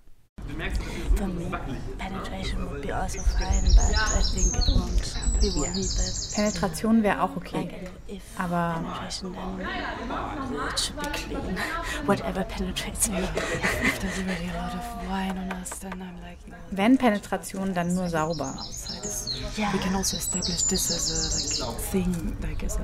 For 1.17 1.27
me, 1.27 1.47
penetration 1.99 2.71
would 2.71 2.83
be 2.83 2.91
also 2.91 3.21
fine, 3.21 3.63
but 3.77 3.95
I 3.95 4.23
think 4.23 4.55
it 4.57 4.69
won't. 4.75 5.17
We 5.43 5.51
won't 5.55 5.75
need 5.77 5.85
that. 5.85 6.33
Penetration 6.35 7.03
wäre 7.03 7.23
auch 7.23 7.37
okay. 7.37 7.89
Aber 8.37 8.75
Penetration, 8.75 9.35
then 9.59 10.69
it 10.69 10.79
should 10.79 10.97
be 10.97 11.07
clean. 11.13 11.57
Whatever 12.07 12.45
penetrates 12.45 13.09
me. 13.09 13.19
If 13.21 14.01
there's 14.01 14.19
already 14.19 14.49
a 14.49 14.55
lot 14.55 14.75
of 14.75 15.09
wine 15.09 15.39
on 15.39 15.53
us, 15.53 15.79
then 15.79 15.93
I'm 16.03 16.21
like, 16.21 16.39
no. 16.49 16.57
wenn 16.73 16.99
Penetration, 16.99 17.73
dann 17.75 17.95
nur 17.95 18.09
sauber. 18.09 18.55
Yeah. 19.57 19.73
We 19.73 19.79
can 19.79 19.95
also 19.95 20.17
establish 20.17 20.63
this 20.65 20.91
as 20.91 21.61
a 21.61 21.67
like 21.67 21.79
thing, 21.81 22.37
like 22.43 22.63
as 22.65 22.77
a 22.77 22.83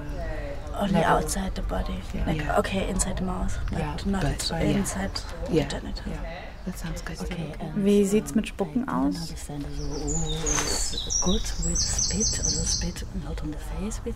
Only 0.78 0.94
level. 0.94 1.16
outside 1.16 1.54
the 1.54 1.62
body. 1.62 2.00
Yeah. 2.14 2.26
Like, 2.26 2.36
Yeah. 2.38 2.58
okay, 2.58 2.88
inside 2.88 3.16
the 3.16 3.24
mouth, 3.24 3.58
but 3.70 3.78
Yeah, 3.78 3.96
not 4.06 4.22
but, 4.22 4.52
uh, 4.52 4.56
yeah. 4.56 4.78
inside 4.78 5.10
Yeah. 5.50 5.64
the 5.64 5.80
genital. 5.80 6.12
That 6.66 6.78
sounds 6.78 7.00
good. 7.02 7.20
Okay. 7.20 7.54
Wie 7.76 8.04
sieht's 8.04 8.34
mit 8.34 8.48
Spucken 8.48 8.88
aus? 8.88 9.32
oh, 9.48 9.54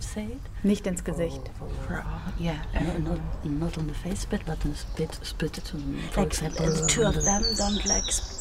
say 0.03 0.25
it. 0.25 0.41
Nicht 0.63 0.85
ins 0.85 1.01
Gesicht. 1.05 1.49
All, 1.61 2.03
yeah. 2.37 2.55
No, 2.73 3.11
not, 3.11 3.19
not 3.45 3.77
on 3.77 3.87
the 3.87 3.93
face 3.93 4.21
spit, 4.21 4.41
but 4.45 4.57
spit, 4.75 5.17
spit 5.23 5.57
it 5.59 5.73
on, 5.73 5.97
for 6.11 6.21
Like, 6.23 6.31
the 6.31 6.85
two 6.87 7.03
of 7.03 7.15
them 7.23 7.43
don't 7.57 7.85
like 7.85 8.11
spit. 8.11 8.40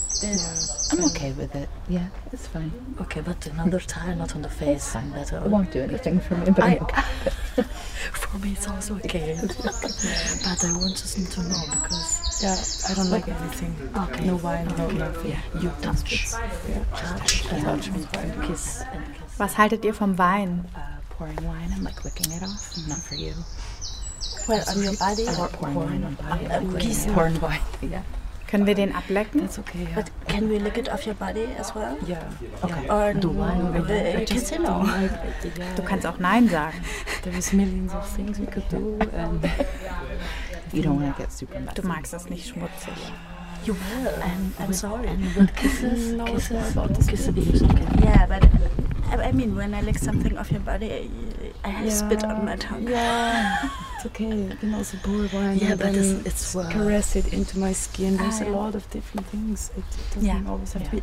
I'm 0.92 1.04
okay 1.06 1.32
with 1.32 1.54
it. 1.54 1.68
Yeah, 1.88 2.08
it's 2.32 2.46
fine. 2.46 2.72
Okay, 3.00 3.20
but 3.20 3.46
another 3.46 3.80
time, 3.80 4.18
not 4.18 4.34
on 4.34 4.42
the 4.42 4.48
face. 4.48 4.94
Better. 5.14 5.38
It 5.38 5.46
won't 5.50 5.70
do 5.70 5.80
anything 5.80 6.20
for 6.20 6.34
me, 6.36 6.50
but 6.50 6.64
I- 6.64 6.76
I'm 6.76 6.82
okay. 6.82 7.02
For 8.12 8.38
me, 8.38 8.52
it's 8.52 8.66
also 8.68 8.94
okay. 8.96 9.38
but 9.62 10.64
I 10.64 10.72
want 10.78 10.96
just 10.96 11.16
to 11.32 11.42
know 11.42 11.62
because. 11.70 12.42
Yeah, 12.42 12.56
I 12.90 12.94
don't 12.94 13.10
like 13.10 13.28
anything. 13.28 13.74
Okay. 13.96 14.24
No 14.24 14.36
wine, 14.36 14.66
no 14.78 14.90
nothing. 14.90 15.30
Yeah, 15.30 15.40
you 15.60 15.70
touch. 15.82 16.30
Touch 16.30 17.44
and, 17.52 17.62
Touch 17.64 17.86
and 17.88 18.12
kiss 18.12 18.22
and 18.22 18.42
kiss. 18.44 18.84
Was 19.38 19.54
haltet 19.54 19.84
ihr 19.84 19.92
vom 19.94 20.16
Wein? 20.16 20.64
Pouring 21.10 21.36
wine 21.46 21.70
and 21.72 21.82
like 21.84 22.04
licking 22.04 22.32
it 22.32 22.42
off. 22.42 22.76
Not 22.88 22.98
for 22.98 23.14
you. 23.16 23.34
Well, 24.48 24.64
on 24.68 24.82
your 24.82 24.96
body 24.96 25.26
Or 25.28 25.44
or 25.44 25.48
pouring 25.48 25.74
wine 25.74 26.04
on 26.04 26.14
body. 26.14 26.46
Um, 26.46 26.72
gießen. 26.78 27.12
Pouring 27.14 27.40
wine. 27.40 27.60
Yeah. 27.82 28.02
Können 28.50 28.66
wir 28.66 28.74
den 28.74 28.92
ablecken? 28.94 29.42
That's 29.42 29.60
okay. 29.60 29.84
Yeah. 29.84 29.94
But 29.94 30.10
can 30.26 30.48
we 30.50 30.58
lick 30.58 30.76
it 30.76 30.92
off 30.92 31.06
your 31.06 31.14
body 31.14 31.46
as 31.56 31.72
well? 31.72 31.96
Yeah. 32.06 32.18
Okay. 32.62 32.88
Or 32.90 33.14
Do 33.14 33.28
wine 33.28 33.62
no, 33.62 33.68
over 33.68 33.82
there. 33.86 34.18
you 34.18 34.26
I 34.26 34.92
like 34.92 35.12
it. 35.44 35.56
Yeah. 35.56 35.74
Du 35.76 35.82
kannst 35.82 36.04
auch 36.04 36.18
Nein 36.18 36.48
sagen. 36.48 36.80
There 37.22 37.36
is 37.38 37.52
millions 37.52 37.94
of 37.94 38.04
things 38.16 38.40
we 38.40 38.46
could 38.46 38.68
do, 38.68 38.98
and 39.12 39.40
you 40.72 40.82
don't 40.82 41.00
want 41.00 41.16
to 41.16 41.22
get 41.22 41.32
super 41.32 41.60
messy. 41.60 41.80
Du 41.80 41.86
magst 41.86 42.12
das 42.12 42.28
nicht 42.28 42.48
schmutzig. 42.48 42.94
You 43.64 43.74
will. 43.74 44.14
I'm, 44.22 44.52
I'm 44.58 44.72
sorry. 44.72 45.06
And 45.08 45.36
with 45.36 45.54
kisses, 45.56 46.12
No, 46.14 46.24
kisses, 46.24 46.74
kisses, 47.08 47.34
kisses, 47.34 47.62
okay. 47.62 47.86
Yeah, 48.02 48.26
but 48.26 48.48
I, 49.10 49.32
mean, 49.32 49.54
when 49.54 49.74
I 49.74 49.82
lick 49.82 49.98
something 49.98 50.36
off 50.38 50.50
your 50.50 50.60
body, 50.60 50.90
I, 51.64 51.68
I 51.68 51.68
have 51.68 51.92
spit 51.92 52.24
on 52.24 52.44
my 52.44 52.56
tongue. 52.56 52.88
Yeah, 52.88 53.68
it's 54.00 54.06
okay. 54.14 54.34
You 54.34 54.56
can 54.56 54.74
also 54.74 54.96
pour 55.02 55.28
wine 55.32 55.58
Yeah, 55.58 55.70
and 55.72 55.78
but 55.78 55.92
then 55.92 55.94
it's- 55.94 56.26
it's, 56.26 56.72
caress 56.72 57.16
it 57.16 57.32
into 57.32 57.58
my 57.58 57.72
skin. 57.72 58.16
There's 58.16 58.40
Ah, 58.40 58.44
a 58.44 58.50
yeah. 58.50 58.56
lot 58.56 58.74
of 58.74 58.88
different 58.90 59.26
things. 59.26 59.70
It, 59.76 59.84
it 59.84 60.14
doesn't 60.14 60.24
Yeah. 60.24 60.50
always 60.50 60.72
have 60.72 60.84
to 60.84 60.96
be. 60.96 61.02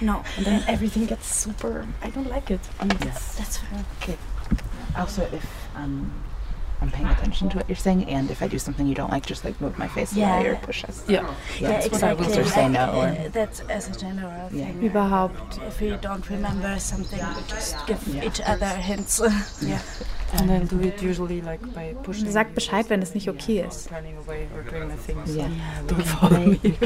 No, 0.00 0.22
And 0.36 0.46
then 0.46 0.64
everything 0.68 1.06
gets 1.06 1.26
super. 1.34 1.86
I 2.02 2.10
don't 2.10 2.28
like 2.28 2.50
it. 2.50 2.60
And 2.80 2.92
it's- 2.92 3.36
that's 3.36 3.56
fine. 3.58 3.84
Okay. 4.02 4.16
Also, 4.96 5.22
if 5.32 5.46
um, 5.74 6.10
I'm 6.82 6.90
paying 6.90 7.08
attention 7.08 7.48
to 7.50 7.56
what 7.58 7.68
you're 7.68 7.76
saying, 7.76 8.08
and 8.08 8.30
if 8.30 8.42
I 8.42 8.48
do 8.48 8.58
something 8.58 8.86
you 8.86 8.94
don't 8.94 9.10
like, 9.10 9.24
just 9.24 9.44
like 9.44 9.58
move 9.60 9.78
my 9.78 9.88
face 9.88 10.12
Yeah. 10.12 10.38
away 10.40 10.48
or 10.50 10.56
push 10.56 10.84
us. 10.84 11.02
Yeah, 11.08 11.22
that's 11.60 11.88
what 11.88 12.02
I 12.02 12.12
exactly. 12.12 12.38
or 12.42 12.44
say 12.44 12.68
no. 12.68 12.84
Or, 12.92 13.06
uh, 13.06 13.28
that's 13.32 13.60
as 13.70 13.88
a 13.88 13.98
general 13.98 14.50
Yeah. 14.52 14.66
thing. 14.66 14.90
Überhaupt. 14.90 15.66
If 15.66 15.80
we 15.80 15.90
don't 15.96 16.28
remember 16.28 16.78
something, 16.78 17.20
we 17.36 17.42
just 17.46 17.76
give 17.86 18.06
Yeah. 18.08 18.24
each 18.24 18.40
other 18.42 18.66
hints. 18.68 19.20
yeah. 19.62 19.80
And 20.38 20.48
then 20.48 20.66
do 20.66 20.80
it 20.80 21.02
usually 21.02 21.40
like 21.42 21.60
by 21.74 21.94
pushing. 22.02 22.30
Sag 22.30 22.54
Bescheid, 22.54 22.88
wenn 22.88 23.02
es 23.02 23.14
nicht 23.14 23.28
okay 23.28 23.64
ist. 23.68 23.90
My 23.90 24.00
things. 25.06 25.36
Yeah, 25.36 25.48
Don't 25.86 26.02
follow 26.02 26.38
me. 26.38 26.58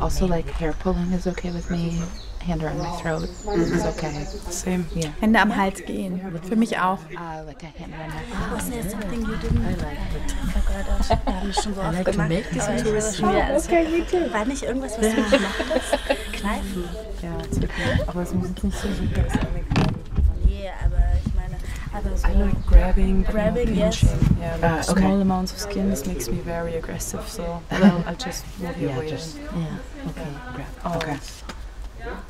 Also, 0.00 0.26
like 0.26 0.46
hair 0.50 0.72
pulling 0.74 1.12
is 1.12 1.26
okay 1.26 1.50
with 1.50 1.70
me. 1.70 1.98
Hand 2.44 2.62
around 2.62 2.78
my 2.78 2.90
throat 3.00 3.22
is 3.56 3.84
okay. 3.86 4.12
Same. 4.50 4.84
Yeah. 4.94 5.10
Hände 5.20 5.40
am 5.40 5.56
Hals 5.56 5.82
gehen. 5.86 6.20
Für 6.46 6.56
mich 6.56 6.76
auch. 6.78 6.98
Uh, 7.10 7.44
like 7.46 7.62
a 7.62 7.66
hand 7.78 7.94
around 7.94 8.12
my 8.12 8.54
Was 8.54 8.68
there 8.68 8.82
something 8.82 9.22
you 9.22 9.36
didn't 9.36 9.64
I 9.64 9.70
like 9.70 9.98
it. 10.14 10.34
Oh 10.44 10.60
Gott, 10.66 11.18
wir 11.24 11.34
haben 11.34 11.46
das 11.48 11.62
schon 11.64 11.74
so 11.74 11.80
I 11.80 11.84
oft 11.86 11.94
like 11.94 12.04
to 12.04 12.12
gemacht. 12.12 12.28
make 12.28 12.50
this 12.50 12.62
aber 12.64 12.74
ich 12.74 12.80
into 12.80 12.90
will 12.90 12.98
a 12.98 13.00
das 13.00 13.16
schon 13.16 13.28
wieder 13.30 13.44
alles 13.46 13.66
Okay, 13.66 13.84
me 13.88 14.06
too. 14.06 14.32
War 14.32 14.44
nicht 14.44 14.62
irgendwas, 14.62 14.92
was 14.92 15.00
du 15.00 15.20
nicht 15.20 15.30
mochtest? 15.30 15.98
Kneifen. 16.32 16.84
Ja, 17.22 17.38
it's 17.42 17.56
okay. 17.56 18.02
Aber 18.06 18.22
es 18.22 18.34
muss 18.34 18.48
nicht 18.62 18.76
so 18.78 18.88
super 18.88 19.30
sein. 19.30 19.83
I 21.94 22.32
like 22.32 22.66
grabbing, 22.66 23.22
but 23.22 23.30
Grabbing, 23.32 23.74
yes. 23.74 24.00
pinching. 24.02 24.36
Yeah, 24.40 24.56
like 24.56 24.64
Ah, 24.64 24.90
okay. 24.90 25.00
small 25.00 25.20
amounts 25.20 25.52
of 25.52 25.58
skin. 25.60 25.90
This 25.90 26.06
makes 26.06 26.28
me 26.28 26.38
very 26.38 26.74
aggressive. 26.74 27.26
So 27.28 27.62
well, 27.70 28.02
I'll 28.06 28.16
just 28.16 28.44
move 28.60 28.76
you 28.78 28.88
Yeah, 28.88 28.96
away. 28.96 29.10
just- 29.10 29.38
yeah, 29.38 30.08
okay. 30.08 30.26
grab. 30.54 30.96
Okay. 30.96 31.18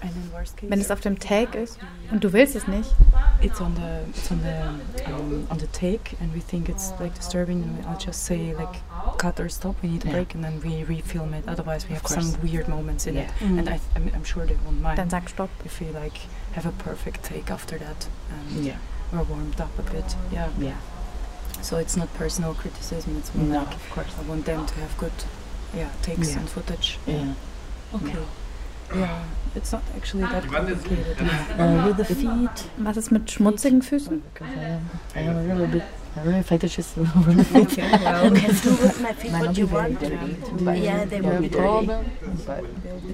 And 0.03 0.11
in 0.14 0.33
worst 0.33 0.57
case, 0.57 0.70
Wenn 0.70 0.81
es 0.81 0.90
auf 0.90 1.00
dem 1.00 1.18
Take 1.18 1.57
ist 1.59 1.79
und 2.12 2.22
du 2.22 2.33
willst 2.33 2.55
es 2.55 2.68
nicht, 2.68 2.94
it's 3.42 3.61
on 3.61 3.74
the 3.74 4.05
it's 4.11 4.31
on 4.31 4.40
the 4.42 5.11
um, 5.12 5.46
on 5.50 5.59
the 5.59 5.66
take, 5.68 6.14
and 6.20 6.33
we 6.33 6.40
think 6.40 6.68
it's 6.68 6.92
like 7.00 7.14
disturbing, 7.14 7.62
and 7.62 7.85
I'll 7.87 7.98
just 7.98 8.22
say 8.24 8.55
like 8.55 8.81
cut 9.18 9.40
or 9.40 9.48
stop. 9.48 9.74
We 9.83 9.88
need 9.88 10.05
a 10.05 10.09
Yeah. 10.09 10.12
break, 10.14 10.35
and 10.37 10.44
then 10.44 10.61
we 10.62 10.85
refilm 10.85 11.33
it. 11.33 11.48
Otherwise, 11.48 11.88
we 11.88 11.94
have 11.96 12.07
some 12.07 12.37
weird 12.42 12.68
moments 12.68 13.07
in 13.07 13.16
it, 13.16 13.29
Yeah. 13.40 13.48
and 13.59 13.68
I, 13.68 13.81
I'm, 13.96 14.12
I'm 14.14 14.24
sure 14.24 14.46
they 14.46 14.57
won't 14.64 14.81
mind. 14.81 14.96
dann 14.98 15.11
sag 15.11 15.29
stop. 15.29 15.50
if 15.64 15.81
we 15.81 15.87
like 15.90 16.18
have 16.53 16.66
a 16.68 16.72
perfect 16.72 17.24
take 17.24 17.50
after 17.50 17.77
that, 17.79 18.07
and 18.31 18.64
Yeah. 18.64 18.77
We're 19.14 19.22
warmed 19.24 19.61
up 19.61 19.79
a 19.79 19.83
bit. 19.83 20.16
Yeah. 20.33 20.48
Yeah. 20.59 20.77
So 21.62 21.77
it's 21.79 21.96
not 21.96 22.12
personal 22.14 22.55
criticism. 22.55 23.16
It's 23.18 23.35
more 23.35 23.46
No, 23.46 23.59
like 23.61 23.74
of 23.74 23.90
course. 23.90 24.12
I 24.18 24.22
want 24.29 24.44
them 24.44 24.66
to 24.66 24.74
have 24.74 24.96
good, 24.98 25.12
yeah, 25.74 25.88
takes 26.03 26.31
Yeah. 26.31 26.38
and 26.40 26.48
footage. 26.48 26.98
Yeah. 27.07 27.35
Okay. 27.94 28.16
Yeah, 28.94 29.24
it's 29.55 29.72
not 29.72 29.83
actually 29.96 30.24
that 30.24 30.46
complicated. 30.46 31.16
Uh, 31.20 31.85
with 31.87 31.96
the 31.96 32.05
feet, 32.05 32.68
Was 32.79 32.96
ist 32.96 33.11
mit 33.12 33.31
schmutzigen 33.31 33.81
Füßen? 33.83 34.20
because 34.33 34.48
I 34.57 34.61
am, 34.61 34.90
I 35.16 35.20
am 35.20 35.37
a 35.37 35.42
little 35.42 35.66
bit, 35.66 35.83
Over 36.16 36.31
the 36.33 37.45
feet. 37.45 37.76
you 37.76 37.82
can 37.82 38.55
do 38.62 38.70
with 38.82 39.01
my 39.03 39.12
feet 39.12 39.32
what 39.32 39.59
you 39.59 39.66
want. 39.66 39.99
dirty. 39.99 40.36
But 40.64 40.78
yeah, 40.78 41.05
they 41.05 41.20
will 41.20 41.41
be 41.41 41.49
dirty. 41.49 41.59
problem, 41.62 42.05
but 42.47 42.64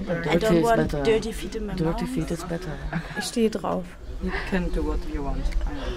I 0.07 0.35
dirty 0.35 0.39
don't 0.39 0.55
is 0.57 0.63
want 0.63 0.77
better. 0.91 1.03
dirty 1.03 1.31
feet 1.31 1.55
in 1.55 1.65
my 1.65 1.73
Dirty 1.73 2.03
mouth. 2.05 2.09
feet 2.15 2.31
is 2.31 2.43
better. 2.43 2.77
Ich 3.17 3.23
stehe 3.25 3.49
drauf. 3.49 3.85
You 4.23 4.31
can 4.51 4.69
do 4.69 4.83
what 4.83 4.99
you 5.11 5.23
want. 5.23 5.43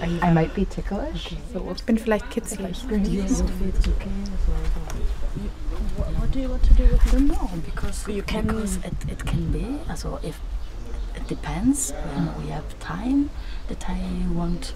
I, 0.01 0.33
might 0.33 0.55
be 0.55 0.65
ticklish. 0.65 1.35
Ich 1.75 1.83
bin 1.85 1.97
vielleicht 1.99 2.27
is 2.37 3.41
okay. 3.41 4.09
What, 5.97 6.31
do 6.31 6.39
you 6.39 6.49
want 6.49 6.63
to 6.63 6.73
do 6.73 6.83
with 6.85 7.07
I 7.07 7.11
don't 7.11 7.27
know 7.27 7.49
because 7.65 8.07
You 8.07 8.23
can- 8.23 8.47
because 8.47 8.77
it, 8.77 8.93
it 9.07 9.25
can 9.25 9.51
be 9.51 9.79
also 9.89 10.19
if 10.23 10.39
it 11.15 11.27
depends 11.27 11.91
when 12.15 12.33
we 12.43 12.49
have 12.51 12.77
time 12.79 13.29
that 13.67 13.87
I 13.87 14.01
want 14.33 14.73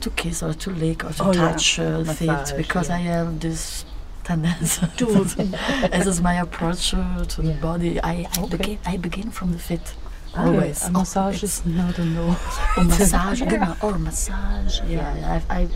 to 0.00 0.10
kiss 0.10 0.42
or 0.42 0.54
to 0.54 0.70
lick 0.70 1.04
or 1.04 1.12
to 1.12 1.22
Oh, 1.24 1.32
yeah. 1.32 1.52
touch 1.52 1.78
uh, 1.78 2.04
feet 2.04 2.26
Massage, 2.28 2.52
because 2.56 2.90
I 2.90 2.98
have 2.98 3.40
this 3.40 3.84
tendency. 4.24 4.86
To 4.98 5.06
this 5.92 6.06
is 6.06 6.20
my 6.20 6.34
approach 6.40 6.94
uh, 6.94 7.24
to 7.24 7.42
the 7.42 7.54
body. 7.54 8.00
I 8.02 8.26
I, 8.36 8.46
begin, 8.48 8.78
I 8.86 8.96
begin 8.96 9.30
from 9.30 9.52
the 9.52 9.58
feet. 9.58 9.94
Always. 10.36 10.82
A 10.84 10.90
massage 10.90 11.42
is 11.42 11.64
not 11.64 11.98
a 11.98 12.04
no. 12.04 12.36
Or 12.76 12.84
massage, 12.92 13.40
genau, 13.42 13.74
or 13.82 13.98
massage. 13.98 14.80
Yeah, 14.86 15.40
I, 15.48 15.60
I, 15.60 15.68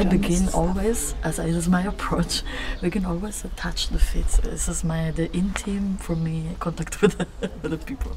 I 0.00 0.04
begin 0.04 0.48
always, 0.52 1.14
as 1.24 1.38
it 1.38 1.46
is 1.54 1.66
my 1.66 1.82
approach, 1.84 2.42
we 2.82 2.90
can 2.90 3.06
always 3.06 3.40
to 3.40 3.48
touch 3.56 3.88
the 3.88 3.98
feet. 3.98 4.26
This 4.42 4.68
is 4.68 4.84
my 4.84 5.12
the 5.12 5.32
intimate 5.32 6.00
for 6.00 6.14
me 6.14 6.56
contact 6.60 7.00
with 7.00 7.16
the, 7.16 7.26
with 7.62 7.70
the 7.70 7.78
people. 7.78 8.12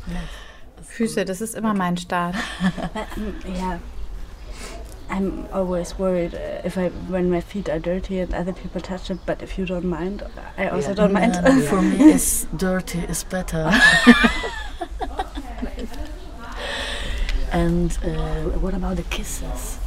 Füße, 0.84 1.24
das 1.26 1.40
ist 1.42 1.56
immer 1.56 1.74
mein 1.74 1.96
Start. 1.98 2.36
yeah. 3.48 3.80
I'm 5.10 5.48
always 5.54 5.98
worried 6.00 6.34
uh, 6.36 6.62
if 6.64 6.78
I 6.78 6.90
when 7.10 7.30
my 7.30 7.42
feet 7.42 7.70
are 7.70 7.80
dirty 7.80 8.20
and 8.20 8.34
other 8.34 8.54
people 8.54 8.82
touch 8.82 9.10
it, 9.12 9.20
but 9.26 9.42
if 9.44 9.58
you 9.58 9.66
don't 9.66 9.86
mind, 9.86 10.24
I 10.58 10.68
also 10.70 10.90
Yeah. 10.90 10.96
don't 10.96 11.14
mind. 11.14 11.34
No, 11.34 11.42
no, 11.56 11.62
for 11.70 11.82
me, 11.82 11.98
it's 12.14 12.46
dirty 12.58 13.00
is 13.00 13.24
better. 13.24 13.72
and 17.52 17.98
uh, 18.04 18.42
what 18.60 18.74
about 18.74 18.98
the 18.98 19.04
kisses? 19.04 19.78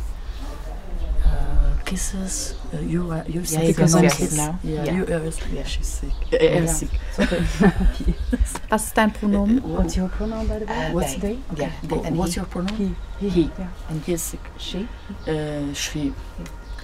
Uh, 1.26 1.77
kisses. 1.88 2.54
Uh, 2.72 2.78
you 2.80 3.10
are 3.10 3.24
you're 3.26 3.42
Yeah, 3.42 3.58
sick 3.60 3.66
because 3.76 3.94
I'm 3.94 4.02
kiss. 4.04 4.18
sick 4.18 4.32
now. 4.36 4.58
Yeah, 4.62 4.84
Yeah. 4.84 4.92
you 4.96 5.04
are. 5.04 5.32
Yeah, 5.52 5.64
she's 5.64 5.86
sick. 5.86 6.12
Uh, 6.32 6.36
uh, 6.36 6.44
Yeah. 6.44 6.66
sick. 6.66 6.90
Okay. 7.18 8.14
Was 8.70 8.84
ist 8.84 8.96
dein 8.96 9.12
Pronomen? 9.12 9.62
What's 9.64 9.96
your 9.96 10.08
pronoun, 10.10 10.46
by 10.46 10.58
the 10.58 10.66
way? 10.66 10.86
Uh, 10.90 10.92
What's 10.92 11.14
they. 11.14 11.20
they? 11.20 11.38
Yeah, 11.56 11.70
Okay. 11.72 11.88
they 11.88 12.08
and 12.08 12.16
What's 12.18 12.34
he. 12.34 12.40
your 12.40 12.46
pronoun? 12.46 12.96
He. 13.20 13.28
He. 13.28 13.50
Yeah. 13.58 13.68
And 13.88 14.02
he 14.04 14.12
is 14.12 14.22
sick. 14.22 14.40
She? 14.58 14.86
Uh, 15.26 15.72
she. 15.72 16.12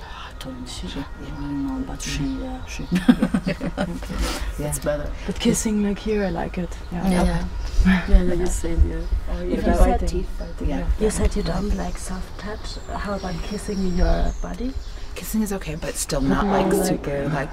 I 0.01 0.33
don't. 0.41 0.67
She. 0.67 0.87
I 0.89 1.05
don't 1.41 1.67
know, 1.67 1.85
but 1.87 2.01
she. 2.01 2.25
Yeah, 2.45 2.65
she. 2.67 2.83
okay. 2.85 4.17
That's 4.59 4.79
better. 4.79 5.11
But 5.27 5.39
kissing 5.39 5.83
like 5.83 5.99
here, 5.99 6.25
I 6.25 6.31
like 6.31 6.57
it. 6.59 6.73
Yeah. 6.93 7.11
Yeah. 7.11 7.45
Yeah, 7.85 8.23
yeah, 8.23 8.35
you 8.35 8.47
say 8.47 8.71
yeah. 8.89 9.05
Oh, 9.31 9.43
you 9.43 9.61
said- 9.61 10.01
biting, 10.01 10.27
biting, 10.39 10.69
Yeah. 10.71 10.87
You 11.01 11.11
said 11.11 11.37
you 11.37 11.43
don't 11.43 11.77
like 11.77 11.99
soft 11.99 12.39
touch. 12.41 12.79
How 12.97 13.15
about 13.17 13.35
kissing 13.43 13.95
your 13.97 14.33
body? 14.41 14.73
Kissing 15.15 15.43
is 15.43 15.53
okay, 15.53 15.77
but 15.77 15.95
still 15.97 16.21
not 16.21 16.47
like 16.47 16.73
super 16.73 17.29
like. 17.29 17.49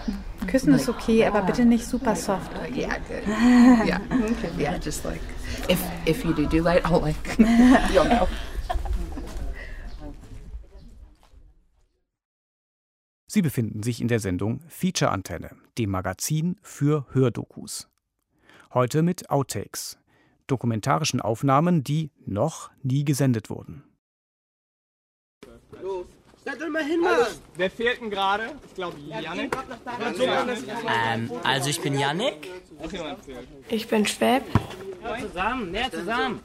Küssen 0.47 0.73
ist 0.73 0.89
okay, 0.89 1.25
aber 1.25 1.43
bitte 1.43 1.65
nicht 1.65 1.85
super 1.85 2.15
soft. 2.15 2.51
Yeah, 2.73 2.97
good. 3.07 3.23
Yeah, 3.27 3.99
yeah, 4.57 4.77
just 4.79 5.05
like 5.05 5.21
if 5.69 5.79
if 6.05 6.25
you 6.25 6.33
do 6.33 6.47
do 6.47 6.63
that, 6.63 6.85
I'll 6.85 6.99
like 7.01 7.37
you'll 7.93 8.05
know. 8.05 8.27
Sie 13.27 13.41
befinden 13.41 13.81
sich 13.81 14.01
in 14.01 14.09
der 14.09 14.19
Sendung 14.19 14.59
Feature 14.67 15.09
Antenne, 15.09 15.51
dem 15.77 15.89
Magazin 15.89 16.57
für 16.61 17.05
Hördokus. 17.13 17.87
Heute 18.73 19.03
mit 19.03 19.29
Outtakes, 19.29 19.97
dokumentarischen 20.47 21.21
Aufnahmen, 21.21 21.81
die 21.81 22.11
noch 22.25 22.71
nie 22.83 23.05
gesendet 23.05 23.49
wurden. 23.49 23.83
Settel 26.43 26.69
mal 26.69 26.83
hin, 26.83 27.01
Mann! 27.01 27.13
Wer 27.55 27.69
fehlt 27.69 28.01
denn 28.01 28.09
gerade? 28.09 28.45
Ich 28.67 28.73
glaube, 28.73 28.97
Janik. 29.07 29.55
Ähm, 31.13 31.31
also 31.43 31.69
ich 31.69 31.79
bin 31.81 31.99
Yannick. 31.99 32.49
Ich 33.69 33.87
bin 33.87 34.07
Schwäb. 34.07 34.43
Zusammen, 35.19 35.71
näher 35.71 35.91
zusammen. 35.91 36.39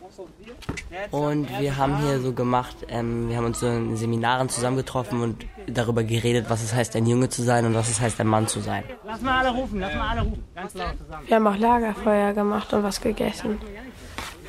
Und 1.11 1.49
wir 1.59 1.77
haben 1.77 1.99
hier 1.99 2.21
so 2.21 2.33
gemacht, 2.33 2.77
ähm, 2.89 3.29
wir 3.29 3.37
haben 3.37 3.47
uns 3.47 3.61
so 3.61 3.67
in 3.69 3.97
Seminaren 3.97 4.49
zusammengetroffen 4.49 5.21
und 5.21 5.47
darüber 5.67 6.03
geredet, 6.03 6.47
was 6.49 6.63
es 6.63 6.75
heißt, 6.75 6.97
ein 6.97 7.07
Junge 7.07 7.29
zu 7.29 7.43
sein 7.43 7.65
und 7.67 7.75
was 7.75 7.89
es 7.91 8.01
heißt, 8.01 8.21
ein 8.21 8.27
Mann 8.27 8.49
zu 8.49 8.61
sein. 8.61 8.85
Lass 9.05 9.21
mal 9.21 9.41
alle 9.41 9.51
rufen, 9.51 9.81
lass 9.81 9.95
mal 9.95 10.09
alle 10.09 10.23
rufen. 10.23 10.45
Ganz 10.55 10.75
laut 10.75 10.97
zusammen. 10.99 11.29
Wir 11.29 11.37
haben 11.37 11.47
auch 11.47 11.57
Lagerfeuer 11.57 12.33
gemacht 12.33 12.73
und 12.73 12.83
was 12.83 13.01
gegessen. 13.01 13.59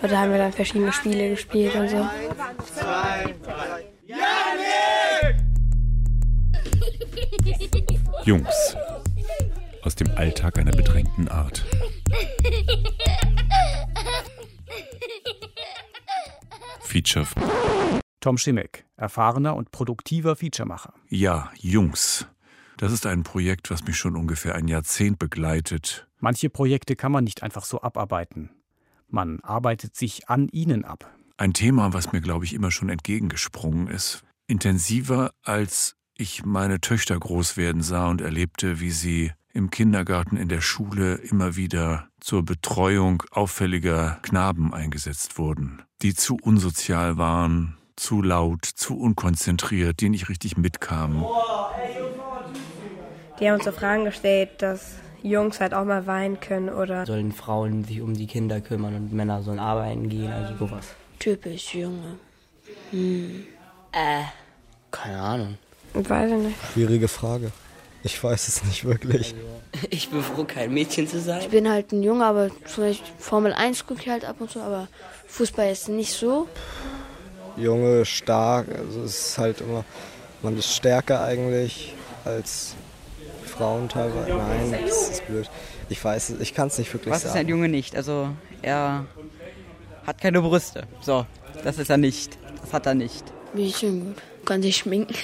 Und 0.01 0.11
da 0.11 0.19
haben 0.19 0.31
wir 0.31 0.37
dann 0.37 0.53
verschiedene 0.53 0.93
Spiele 0.93 1.31
gespielt 1.31 1.75
und 1.75 1.89
so. 1.89 2.07
Zwei, 2.75 3.35
drei. 3.43 3.85
Jungs. 8.25 8.75
Aus 9.81 9.95
dem 9.95 10.09
Alltag 10.15 10.57
einer 10.57 10.71
bedrängten 10.71 11.27
Art. 11.27 11.65
Feature. 16.81 17.27
Tom 18.19 18.37
Schimek, 18.37 18.85
erfahrener 18.97 19.55
und 19.55 19.71
produktiver 19.71 20.35
Featuremacher. 20.35 20.93
Ja, 21.09 21.51
Jungs. 21.55 22.27
Das 22.77 22.91
ist 22.91 23.05
ein 23.05 23.23
Projekt, 23.23 23.71
was 23.71 23.83
mich 23.83 23.97
schon 23.97 24.15
ungefähr 24.15 24.55
ein 24.55 24.67
Jahrzehnt 24.67 25.19
begleitet. 25.19 26.07
Manche 26.19 26.49
Projekte 26.49 26.95
kann 26.95 27.11
man 27.11 27.23
nicht 27.23 27.43
einfach 27.43 27.65
so 27.65 27.81
abarbeiten. 27.81 28.51
Man 29.09 29.39
arbeitet 29.41 29.95
sich 29.95 30.29
an 30.29 30.47
ihnen 30.49 30.85
ab. 30.85 31.11
Ein 31.37 31.53
Thema, 31.53 31.93
was 31.93 32.11
mir, 32.11 32.21
glaube 32.21 32.45
ich, 32.45 32.53
immer 32.53 32.71
schon 32.71 32.89
entgegengesprungen 32.89 33.87
ist. 33.87 34.23
Intensiver, 34.47 35.31
als 35.43 35.96
ich 36.17 36.45
meine 36.45 36.81
Töchter 36.81 37.17
groß 37.17 37.57
werden 37.57 37.81
sah 37.81 38.09
und 38.09 38.21
erlebte, 38.21 38.79
wie 38.79 38.91
sie 38.91 39.31
im 39.53 39.69
Kindergarten, 39.69 40.37
in 40.37 40.49
der 40.49 40.61
Schule 40.61 41.15
immer 41.15 41.55
wieder 41.55 42.07
zur 42.19 42.43
Betreuung 42.43 43.23
auffälliger 43.31 44.19
Knaben 44.21 44.73
eingesetzt 44.73 45.37
wurden, 45.37 45.81
die 46.01 46.13
zu 46.13 46.37
unsozial 46.41 47.17
waren, 47.17 47.77
zu 47.95 48.21
laut, 48.21 48.65
zu 48.65 48.99
unkonzentriert, 48.99 49.99
die 49.99 50.09
nicht 50.09 50.29
richtig 50.29 50.57
mitkamen. 50.57 51.23
Die 53.39 53.47
haben 53.47 53.55
uns 53.55 53.65
so 53.65 53.71
Fragen 53.71 54.05
gestellt, 54.05 54.61
dass 54.61 54.95
Jungs 55.23 55.59
halt 55.59 55.73
auch 55.73 55.85
mal 55.85 56.05
weinen 56.07 56.39
können 56.39 56.69
oder. 56.69 57.05
Sollen 57.05 57.31
Frauen 57.31 57.83
sich 57.83 58.01
um 58.01 58.13
die 58.13 58.27
Kinder 58.27 58.61
kümmern 58.61 58.95
und 58.95 59.13
Männer 59.13 59.41
sollen 59.43 59.59
arbeiten 59.59 60.09
gehen, 60.09 60.31
also 60.31 60.55
sowas. 60.57 60.87
Typisch 61.19 61.73
Junge. 61.75 62.17
Hm. 62.91 63.43
Äh, 63.91 64.23
keine 64.91 65.19
Ahnung. 65.19 65.57
Weiß 66.03 66.31
ich 66.31 66.37
nicht. 66.37 66.55
Schwierige 66.73 67.07
Frage. 67.07 67.51
Ich 68.03 68.23
weiß 68.23 68.47
es 68.47 68.63
nicht 68.63 68.85
wirklich. 68.85 69.35
Ich 69.89 70.09
bin 70.09 70.21
froh, 70.21 70.43
kein 70.43 70.73
Mädchen 70.73 71.07
zu 71.07 71.19
sein. 71.19 71.41
Ich 71.41 71.49
bin 71.49 71.69
halt 71.69 71.91
ein 71.91 72.03
Junge, 72.03 72.25
aber 72.25 72.49
zum 72.65 72.85
Beispiel 72.85 73.07
Formel 73.19 73.53
1 73.53 73.85
gucke 73.85 74.01
ich 74.01 74.09
halt 74.09 74.23
ab 74.23 74.37
und 74.39 74.49
zu, 74.49 74.61
aber 74.61 74.87
Fußball 75.27 75.71
ist 75.71 75.89
nicht 75.89 76.13
so. 76.13 76.47
Junge, 77.57 78.05
stark, 78.05 78.67
also 78.69 79.01
es 79.01 79.29
ist 79.31 79.37
halt 79.37 79.61
immer, 79.61 79.83
man 80.41 80.57
ist 80.57 80.73
stärker 80.73 81.23
eigentlich 81.23 81.95
als 82.23 82.75
Frauen 83.45 83.89
teilweise. 83.89 84.35
Nein, 84.35 84.85
das 84.87 85.09
ist 85.09 85.27
blöd. 85.27 85.49
Ich 85.89 86.03
weiß 86.03 86.29
es, 86.29 86.39
ich 86.39 86.53
kann 86.53 86.67
es 86.67 86.77
nicht 86.77 86.93
wirklich 86.93 87.13
Was 87.13 87.23
ist 87.23 87.29
sagen. 87.29 87.39
ein 87.39 87.47
Junge 87.47 87.67
nicht? 87.69 87.95
Also 87.95 88.29
er 88.61 89.05
hat 90.05 90.21
keine 90.21 90.41
Brüste. 90.41 90.83
So, 91.01 91.25
das 91.63 91.77
ist 91.79 91.89
er 91.89 91.97
nicht. 91.97 92.37
Das 92.61 92.73
hat 92.73 92.85
er 92.85 92.93
nicht. 92.93 93.23
Mädchen 93.53 94.05
gut. 94.13 94.23
Kann 94.45 94.61
sich 94.61 94.77
schminken. 94.77 95.15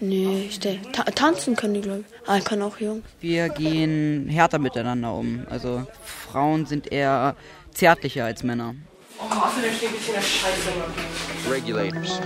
Nee, 0.00 0.46
ich 0.48 0.58
denke, 0.60 0.92
ta 0.92 1.02
tanzen 1.04 1.56
können 1.56 1.74
die, 1.74 1.82
glaube 1.82 2.00
ich. 2.00 2.28
Ah, 2.28 2.38
ich 2.38 2.44
kann 2.44 2.62
auch 2.62 2.78
Jungs. 2.78 3.04
Wir 3.20 3.50
gehen 3.50 4.28
härter 4.28 4.58
miteinander 4.58 5.12
um. 5.12 5.46
Also 5.50 5.86
Frauen 6.02 6.64
sind 6.64 6.90
eher 6.90 7.36
zärtlicher 7.72 8.24
als 8.24 8.42
Männer. 8.42 8.74
Oh, 9.18 9.24
außerdem 9.24 9.72
steht 9.74 9.90
jetzt 9.92 10.08
in 10.08 10.14
der 10.14 10.22
Scheiße. 10.22 10.70
Regulators. 11.50 12.20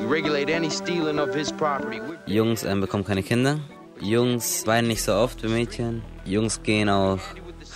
We 0.00 0.10
regulate 0.10 0.54
any 0.54 0.70
stealing 0.70 1.18
of 1.18 1.34
his 1.34 1.52
property. 1.52 2.00
Jungs 2.24 2.64
ähm, 2.64 2.80
bekommen 2.80 3.04
keine 3.04 3.22
Kinder. 3.22 3.60
Jungs 4.00 4.66
weinen 4.66 4.88
nicht 4.88 5.02
so 5.02 5.12
oft 5.12 5.42
wie 5.42 5.48
Mädchen. 5.48 6.02
Jungs 6.24 6.62
gehen 6.62 6.88
auch 6.88 7.18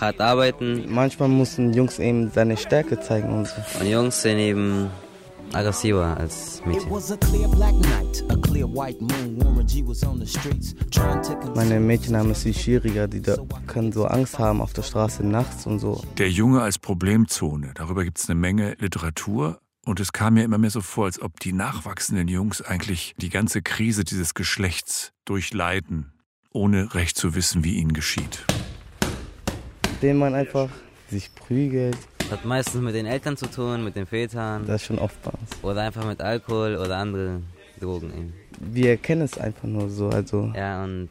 hart 0.01 0.21
arbeiten. 0.23 0.87
Manchmal 0.89 1.29
müssen 1.29 1.75
Jungs 1.75 1.99
eben 1.99 2.31
seine 2.31 2.57
Stärke 2.57 2.99
zeigen 2.99 3.29
und 3.29 3.47
so. 3.47 3.57
Und 3.81 3.87
Jungs 3.87 4.23
sind 4.23 4.39
eben 4.39 4.91
aggressiver 5.55 6.17
als 6.17 6.63
Mädchen. 6.67 6.91
was 6.91 7.11
a 7.13 7.17
clear 7.17 7.49
black 7.49 7.75
night, 7.75 8.25
a 8.29 8.37
clear 8.37 8.67
white 8.67 9.01
moon. 9.01 9.39
Warren 9.39 9.67
G 9.67 9.83
was 9.87 10.03
on 10.05 10.19
the 10.19 10.27
streets 10.27 10.75
trying 10.91 11.23
to 11.23 11.35
Meine 11.55 11.81
Mädchen 11.81 12.17
haben 12.17 12.31
es 12.31 12.43
viel 12.43 12.55
schwieriger, 12.55 13.07
die 13.07 13.23
da 13.23 13.37
können 13.67 13.93
so 13.93 14.07
Angst 14.07 14.39
haben 14.39 14.61
auf 14.61 14.73
der 14.73 14.83
Straße 14.83 15.25
nachts 15.27 15.67
und 15.67 15.79
so. 15.79 16.03
Der 16.19 16.31
Junge 16.31 16.63
als 16.63 16.79
Problemzone, 16.79 17.73
darüber 17.75 18.05
gibt 18.05 18.19
es 18.19 18.29
eine 18.29 18.39
Menge 18.39 18.77
Literatur. 18.79 19.61
Und 19.87 20.01
es 20.01 20.13
kam 20.15 20.35
mir 20.35 20.45
immer 20.45 20.57
mehr 20.57 20.71
so 20.71 20.81
vor, 20.81 21.05
als 21.05 21.21
ob 21.21 21.41
die 21.41 21.53
nachwachsenden 21.53 22.27
Jungs 22.27 22.63
eigentlich 22.63 23.15
die 23.19 23.29
ganze 23.29 23.61
Krise 23.61 24.05
dieses 24.05 24.33
Geschlechts 24.33 25.13
durchleiden, 25.27 26.15
ohne 26.51 26.95
recht 26.95 27.19
zu 27.19 27.35
wissen, 27.35 27.65
wie 27.65 27.75
ihnen 27.77 27.93
geschieht. 27.93 28.47
Indem 29.97 30.19
man 30.19 30.35
einfach 30.35 30.71
sich 31.11 31.35
prügelt, 31.35 31.99
hat 32.35 32.45
meistens 32.45 32.80
mit 32.80 32.95
den 32.95 33.07
Eltern 33.07 33.37
zu 33.37 33.47
tun, 33.47 33.85
mit 33.85 33.95
den 33.95 34.07
Vätern. 34.07 34.66
das 34.66 34.82
ist 34.82 34.87
schon 34.89 34.99
oftmals. 34.99 35.39
Oder 35.62 35.82
einfach 35.82 36.05
mit 36.05 36.20
Alkohol 36.20 36.76
oder 36.76 36.97
andere 36.97 37.43
Drogen 37.80 38.11
eben. 38.11 38.35
Wir 38.59 38.91
erkennen 38.91 39.22
es 39.22 39.39
einfach 39.39 39.68
nur 39.68 39.89
so, 39.89 40.09
also 40.09 40.53
Ja, 40.55 40.82
und 40.82 41.11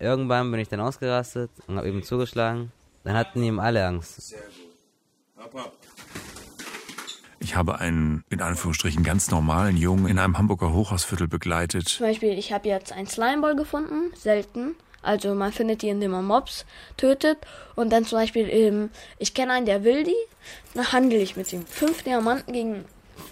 irgendwann 0.00 0.50
bin 0.50 0.58
ich 0.60 0.68
dann 0.68 0.80
ausgerastet 0.80 1.50
und 1.68 1.76
habe 1.76 1.88
eben 1.88 2.02
zugeschlagen. 2.02 2.72
Dann 3.04 3.14
hatten 3.14 3.42
eben 3.44 3.60
alle 3.60 3.86
Angst. 3.86 4.34
Ich 7.38 7.54
habe 7.54 7.78
einen, 7.78 8.24
in 8.28 8.40
Anführungsstrichen, 8.40 9.04
ganz 9.04 9.30
normalen 9.30 9.76
Jungen 9.76 10.08
in 10.08 10.18
einem 10.18 10.36
Hamburger 10.36 10.72
Hochhausviertel 10.72 11.28
begleitet. 11.28 11.88
Zum 11.88 12.06
Beispiel, 12.06 12.36
ich 12.36 12.52
habe 12.52 12.68
jetzt 12.68 12.92
einen 12.92 13.06
Slimeball 13.06 13.54
gefunden, 13.54 14.12
selten. 14.16 14.74
Also 15.06 15.34
man 15.34 15.52
findet 15.52 15.82
die, 15.82 15.88
indem 15.88 16.10
man 16.10 16.24
Mobs 16.24 16.66
tötet. 16.96 17.38
Und 17.76 17.90
dann 17.90 18.04
zum 18.04 18.18
Beispiel, 18.18 18.48
ähm, 18.50 18.90
ich 19.18 19.34
kenne 19.34 19.52
einen, 19.52 19.66
der 19.66 19.84
will 19.84 20.04
die, 20.04 20.14
dann 20.74 20.92
handle 20.92 21.18
ich 21.18 21.36
mit 21.36 21.52
ihm. 21.52 21.64
Fünf 21.66 22.02
Diamanten 22.02 22.52
gegen 22.52 22.84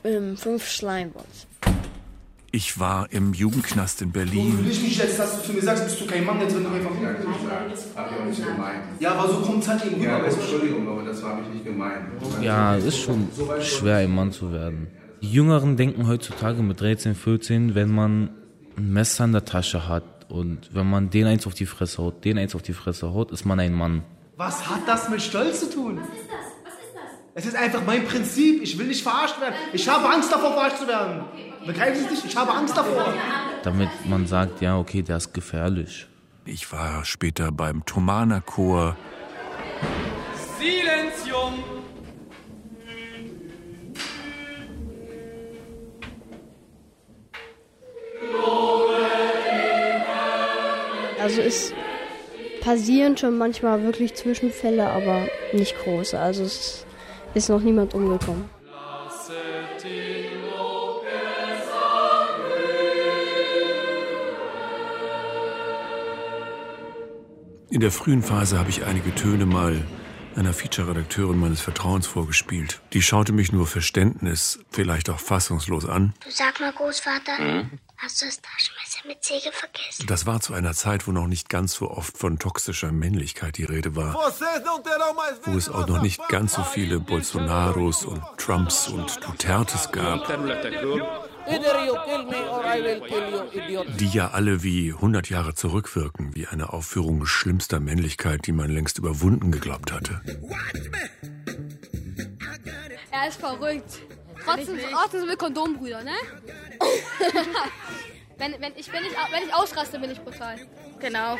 ähm, 0.05 0.37
fünf 0.37 0.71
Slimeballs. 0.71 1.47
Ich 2.53 2.79
war 2.79 3.09
im 3.11 3.35
Jugendknast 3.35 4.01
in 4.03 4.13
Berlin. 4.13 4.65
ich 4.71 4.81
nicht 4.81 4.97
jetzt, 4.97 5.19
dass 5.19 5.41
du 5.41 5.49
zu 5.49 5.53
mir 5.55 5.63
sagst, 5.63 5.87
bist 5.87 6.01
du 6.01 6.07
kein 6.07 6.25
Mann, 6.25 6.41
jetzt 6.41 6.55
du 6.55 6.59
einfach 6.59 6.97
wieder 6.97 7.09
Hab 7.09 8.13
ich 8.13 8.17
auch 8.17 8.25
nicht 8.25 8.45
gemeint. 8.45 8.85
Ja, 9.01 9.15
aber 9.15 9.29
so 9.29 9.41
kommt 9.41 9.67
halt 9.67 9.85
eben 9.85 10.01
Ja, 10.01 10.21
du? 10.21 10.27
Entschuldigung, 10.27 10.89
aber 10.89 11.03
das 11.03 11.21
habe 11.25 11.43
ich 11.43 11.55
nicht 11.55 11.65
gemeint. 11.65 12.05
Ja, 12.41 12.77
es 12.77 12.85
ist 12.85 12.99
schon 12.99 13.29
schwer, 13.61 13.97
ein 13.97 14.15
Mann 14.15 14.31
zu 14.31 14.53
werden. 14.53 14.87
Die 15.21 15.33
Jüngeren 15.33 15.77
denken 15.77 16.07
heutzutage 16.07 16.63
mit 16.63 16.81
13, 16.81 17.17
14, 17.17 17.75
wenn 17.75 17.91
man 17.91 18.31
ein 18.77 18.93
Messer 18.93 19.25
in 19.25 19.33
der 19.33 19.45
Tasche 19.45 19.89
hat 19.89 20.05
und 20.35 20.75
wenn 20.75 20.91
man 20.91 21.11
den 21.11 21.29
eins 21.29 21.47
auf 21.47 21.55
die 21.55 21.65
Fresse 21.65 22.03
haut, 22.03 22.25
den 22.25 22.39
eins 22.39 22.57
auf 22.57 22.63
die 22.63 22.73
Fresse 22.73 23.15
haut, 23.15 23.31
ist 23.31 23.45
man 23.45 23.61
ein 23.61 23.73
Mann. 23.73 24.03
Was 24.37 24.69
hat 24.69 24.81
das 24.85 25.09
mit 25.09 25.23
Stolz 25.23 25.61
zu 25.61 25.71
tun? 25.71 26.01
Was 26.01 26.09
ist 26.09 26.29
das? 26.29 26.65
Was 26.65 26.73
ist 26.73 26.95
das? 26.97 27.03
Es 27.37 27.47
ist 27.47 27.57
einfach 27.57 27.83
mein 27.87 28.05
Prinzip. 28.05 28.61
Ich 28.61 28.77
will 28.77 28.89
nicht 28.89 29.05
verarscht 29.05 29.41
werden. 29.41 29.55
Ich 29.73 29.89
habe 29.89 30.09
Angst 30.09 30.33
davor, 30.33 30.55
verarscht 30.55 30.79
zu 30.79 30.89
werden. 30.89 31.25
Begreifen 31.65 32.01
Sie 32.01 32.07
es 32.07 32.11
nicht? 32.11 32.25
Ich 32.25 32.37
habe 32.37 32.53
Angst 32.53 32.77
davor. 32.77 33.15
damit 33.63 33.91
man 34.09 34.27
sagt, 34.27 34.61
ja, 34.61 34.77
okay, 34.77 35.03
der 35.03 35.19
ist 35.19 35.33
gefährlich. 35.33 36.09
Ich 36.47 36.73
war 36.73 37.05
später 37.05 37.53
beim 37.53 37.85
Thomaner 37.85 38.41
Chor. 38.41 38.97
Silenzium! 40.59 41.84
Also 51.25 51.41
es 51.41 51.73
passieren 52.61 53.17
schon 53.17 53.39
manchmal 53.39 53.83
wirklich 53.83 54.13
Zwischenfälle, 54.13 54.87
aber 54.91 55.27
nicht 55.55 55.75
große. 55.79 56.19
Also 56.21 56.43
es 56.43 56.85
ist 57.33 57.49
noch 57.49 57.63
niemand 57.63 57.95
umgekommen. 57.95 58.51
In 67.71 67.81
der 67.81 67.91
frühen 67.91 68.23
Phase 68.23 68.59
habe 68.59 68.69
ich 68.69 68.85
einige 68.85 69.15
Töne 69.15 69.47
mal 69.47 69.83
einer 70.37 70.53
Feature-Redakteurin 70.53 71.39
meines 71.39 71.63
Vertrauens 71.63 72.07
vorgespielt. 72.07 72.83
Die 72.93 73.01
schaute 73.01 73.33
mich 73.33 73.51
nur 73.51 73.67
Verständnis, 73.67 74.59
vielleicht 74.71 75.09
auch 75.09 75.21
fassungslos 75.21 75.87
an. 75.87 76.13
Du 76.23 76.31
sag 76.31 76.61
mal, 76.61 76.73
Großvater, 76.73 77.39
Hm? 77.39 77.71
Hast 77.97 78.21
du 78.21 78.27
das 78.27 78.41
Taschenmesser 78.41 79.07
mit 79.07 79.25
Säge 79.25 79.51
vergessen? 79.53 80.07
Das 80.07 80.27
war 80.27 80.41
zu 80.41 80.55
einer 80.55 80.75
Zeit, 80.75 81.07
wo 81.07 81.13
noch 81.13 81.27
nicht 81.27 81.49
ganz 81.49 81.75
so 81.75 81.91
oft 81.91 82.19
von 82.19 82.39
toxischer 82.39 82.93
Männlichkeit 82.93 83.57
die 83.57 83.65
Rede 83.65 83.97
war. 83.97 84.15
Wo 84.15 85.57
es 85.57 85.69
auch 85.69 85.87
noch 85.87 86.03
nicht 86.03 86.21
ganz 86.29 86.55
so 86.55 86.65
viele 86.65 87.01
Bolsonaros 87.01 88.05
und 88.05 88.23
Trumps 88.39 88.89
und 88.89 89.25
Dutertes 89.25 89.91
gab. 89.93 90.27
Die 93.99 94.09
ja 94.09 94.31
alle 94.31 94.63
wie 94.63 94.93
100 94.93 95.29
Jahre 95.29 95.55
zurückwirken, 95.55 96.35
wie 96.35 96.47
eine 96.47 96.73
Aufführung 96.73 97.27
schlimmster 97.27 97.81
Männlichkeit, 97.81 98.47
die 98.47 98.53
man 98.53 98.71
längst 98.71 98.99
überwunden 98.99 99.53
geglaubt 99.53 99.93
hatte. 99.93 100.21
Er 103.11 103.29
ist 103.29 103.41
verrückt. 103.41 104.01
Trotzdem, 104.45 104.79
trotzdem 104.93 105.21
sind 105.21 105.29
wir 105.29 105.37
Kondombrüder, 105.37 106.03
ne? 106.05 106.13
wenn, 108.39 108.53
wenn, 108.61 108.73
ich, 108.77 108.93
wenn, 108.93 109.05
ich, 109.05 109.13
wenn 109.31 109.43
ich 109.47 109.55
ausraste, 109.55 109.99
bin 109.99 110.11
ich 110.11 110.21
brutal. 110.21 110.57
Genau. 111.01 111.39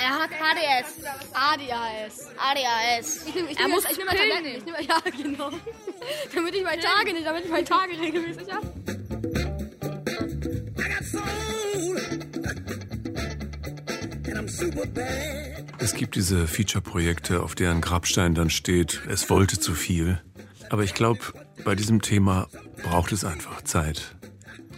Er 0.00 0.18
hat 0.18 0.30
HDS. 0.30 1.04
ADHS. 1.32 2.28
ADHS. 2.36 3.26
Ich 3.26 3.34
nehme 3.34 3.50
ich 3.50 3.58
Er 3.58 3.64
nehm, 3.64 3.70
muss 3.74 3.84
ich 3.90 3.98
nehm 3.98 4.08
Pillen 4.08 4.30
Tabletten. 4.30 4.42
nehmen. 4.42 4.56
Ich 4.58 4.88
nehm, 4.88 4.88
ja, 4.88 5.22
genau. 5.22 5.50
damit 6.34 6.54
ich 6.54 6.64
meine 6.64 6.82
Tage 6.82 7.12
nicht, 7.12 7.26
damit 7.26 7.44
ich 7.44 7.50
meine 7.50 7.64
Tage 7.64 7.92
regelmäßig 7.98 8.52
habe. 8.52 8.72
Es 15.78 15.94
gibt 15.94 16.14
diese 16.16 16.46
Feature-Projekte, 16.46 17.42
auf 17.42 17.54
deren 17.54 17.80
Grabstein 17.80 18.34
dann 18.34 18.50
steht, 18.50 19.02
es 19.08 19.28
wollte 19.30 19.58
zu 19.58 19.74
viel. 19.74 20.20
Aber 20.70 20.84
ich 20.84 20.94
glaube, 20.94 21.20
bei 21.64 21.74
diesem 21.74 22.02
Thema 22.02 22.48
braucht 22.82 23.12
es 23.12 23.24
einfach 23.24 23.62
Zeit. 23.62 24.14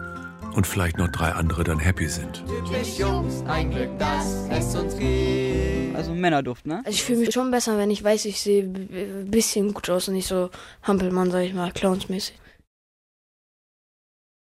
und 0.54 0.68
vielleicht 0.68 0.98
noch 0.98 1.08
drei 1.08 1.32
andere 1.32 1.64
dann 1.64 1.80
happy 1.80 2.10
sind. 2.10 2.44
Typisch 2.46 3.00
Jungs, 3.00 3.42
ein 3.48 3.72
Glück, 3.72 3.98
dass 3.98 4.50
es 4.50 4.76
uns 4.76 4.98
gibt. 4.98 5.96
Also 5.96 6.14
Männerduft, 6.14 6.66
ne? 6.66 6.80
Also 6.80 6.90
ich 6.90 7.04
fühle 7.04 7.20
mich 7.20 7.34
schon 7.34 7.52
besser, 7.52 7.78
wenn 7.78 7.90
ich 7.90 8.04
weiß, 8.04 8.26
ich 8.26 8.42
sehe 8.42 8.64
ein 8.64 9.32
bisschen 9.32 9.74
gut 9.74 9.90
aus 9.90 10.10
und 10.10 10.16
nicht 10.16 10.28
so 10.28 10.50
Hampelmann, 10.84 11.32
sag 11.32 11.44
ich 11.44 11.54
mal, 11.54 11.72
clownsmäßig. 11.72 12.38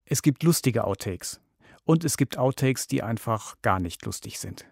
Es 0.05 0.21
gibt 0.21 0.43
lustige 0.43 0.83
Outtakes. 0.83 1.39
Und 1.85 2.05
es 2.05 2.17
gibt 2.17 2.37
Outtakes, 2.37 2.87
die 2.87 3.03
einfach 3.03 3.61
gar 3.61 3.79
nicht 3.79 4.05
lustig 4.05 4.39
sind. 4.39 4.65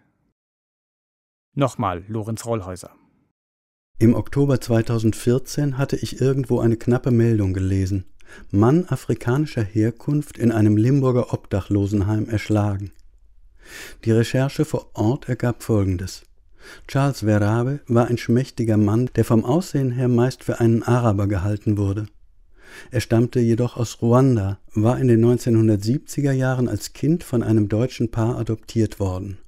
Nochmal 1.54 2.04
Lorenz 2.08 2.46
Rollhäuser. 2.46 2.90
Im 3.98 4.14
Oktober 4.14 4.60
2014 4.60 5.78
hatte 5.78 5.96
ich 5.96 6.20
irgendwo 6.20 6.60
eine 6.60 6.76
knappe 6.76 7.10
Meldung 7.10 7.52
gelesen. 7.52 8.04
Mann 8.50 8.86
afrikanischer 8.86 9.62
Herkunft 9.62 10.38
in 10.38 10.50
einem 10.50 10.76
Limburger 10.76 11.32
Obdachlosenheim 11.32 12.28
erschlagen. 12.28 12.92
Die 14.04 14.10
Recherche 14.10 14.64
vor 14.64 14.90
Ort 14.94 15.28
ergab 15.28 15.62
Folgendes. 15.62 16.22
Charles 16.88 17.20
Verabe 17.20 17.80
war 17.86 18.06
ein 18.06 18.18
schmächtiger 18.18 18.76
Mann, 18.76 19.10
der 19.14 19.24
vom 19.24 19.44
Aussehen 19.44 19.90
her 19.90 20.08
meist 20.08 20.44
für 20.44 20.60
einen 20.60 20.82
Araber 20.82 21.26
gehalten 21.26 21.76
wurde. 21.76 22.06
Er 22.90 23.00
stammte 23.00 23.40
jedoch 23.40 23.76
aus 23.76 24.02
Ruanda, 24.02 24.58
war 24.74 24.98
in 24.98 25.08
den 25.08 25.24
1970er 25.24 26.32
Jahren 26.32 26.68
als 26.68 26.92
Kind 26.92 27.24
von 27.24 27.42
einem 27.42 27.68
deutschen 27.68 28.10
Paar 28.10 28.38
adoptiert 28.38 29.00
worden. 29.00 29.38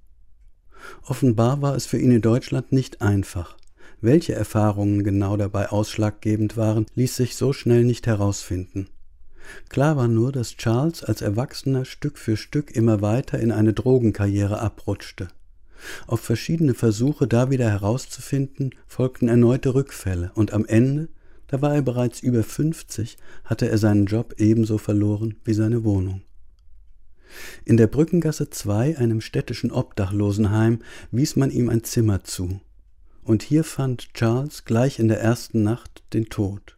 Offenbar 1.02 1.62
war 1.62 1.74
es 1.74 1.86
für 1.86 1.98
ihn 1.98 2.10
in 2.10 2.22
Deutschland 2.22 2.72
nicht 2.72 3.00
einfach. 3.00 3.56
Welche 4.00 4.34
Erfahrungen 4.34 5.02
genau 5.02 5.36
dabei 5.36 5.70
ausschlaggebend 5.70 6.56
waren, 6.56 6.86
ließ 6.94 7.16
sich 7.16 7.36
so 7.36 7.52
schnell 7.52 7.84
nicht 7.84 8.06
herausfinden. 8.06 8.88
Klar 9.68 9.96
war 9.96 10.08
nur, 10.08 10.32
dass 10.32 10.56
Charles 10.56 11.02
als 11.02 11.22
Erwachsener 11.22 11.84
Stück 11.84 12.18
für 12.18 12.36
Stück 12.36 12.70
immer 12.72 13.00
weiter 13.02 13.38
in 13.38 13.52
eine 13.52 13.72
Drogenkarriere 13.72 14.60
abrutschte. 14.60 15.28
Auf 16.06 16.20
verschiedene 16.20 16.74
Versuche, 16.74 17.26
da 17.26 17.50
wieder 17.50 17.70
herauszufinden, 17.70 18.74
folgten 18.86 19.28
erneute 19.28 19.74
Rückfälle, 19.74 20.32
und 20.34 20.52
am 20.52 20.64
Ende, 20.64 21.08
da 21.48 21.62
war 21.62 21.74
er 21.74 21.82
bereits 21.82 22.20
über 22.20 22.42
50, 22.42 23.16
hatte 23.44 23.68
er 23.68 23.78
seinen 23.78 24.06
Job 24.06 24.34
ebenso 24.38 24.78
verloren 24.78 25.36
wie 25.44 25.54
seine 25.54 25.84
Wohnung. 25.84 26.22
In 27.64 27.76
der 27.76 27.86
Brückengasse 27.86 28.50
2, 28.50 28.98
einem 28.98 29.20
städtischen 29.20 29.72
Obdachlosenheim, 29.72 30.80
wies 31.10 31.36
man 31.36 31.50
ihm 31.50 31.68
ein 31.68 31.84
Zimmer 31.84 32.24
zu. 32.24 32.60
Und 33.24 33.42
hier 33.42 33.64
fand 33.64 34.12
Charles 34.14 34.64
gleich 34.64 34.98
in 34.98 35.08
der 35.08 35.20
ersten 35.20 35.62
Nacht 35.62 36.02
den 36.12 36.26
Tod. 36.26 36.76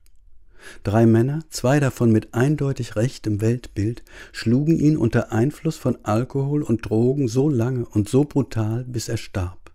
Drei 0.83 1.07
Männer, 1.07 1.45
zwei 1.51 1.81
davon 1.81 2.11
mit 2.11 2.35
eindeutig 2.35 2.97
rechtem 2.97 3.41
Weltbild, 3.41 4.03
schlugen 4.33 4.79
ihn 4.79 4.97
unter 4.97 5.33
Einfluss 5.33 5.77
von 5.77 5.99
Alkohol 6.05 6.63
und 6.63 6.89
Drogen 6.89 7.29
so 7.29 7.49
lange 7.49 7.87
und 7.87 8.09
so 8.09 8.25
brutal, 8.25 8.85
bis 8.85 9.09
er 9.09 9.17
starb. 9.17 9.66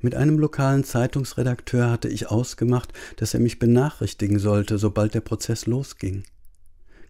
Mit 0.00 0.14
einem 0.14 0.38
lokalen 0.38 0.84
Zeitungsredakteur 0.84 1.90
hatte 1.90 2.08
ich 2.08 2.30
ausgemacht, 2.30 2.92
dass 3.16 3.34
er 3.34 3.40
mich 3.40 3.58
benachrichtigen 3.58 4.38
sollte, 4.38 4.78
sobald 4.78 5.14
der 5.14 5.20
Prozess 5.20 5.66
losging. 5.66 6.24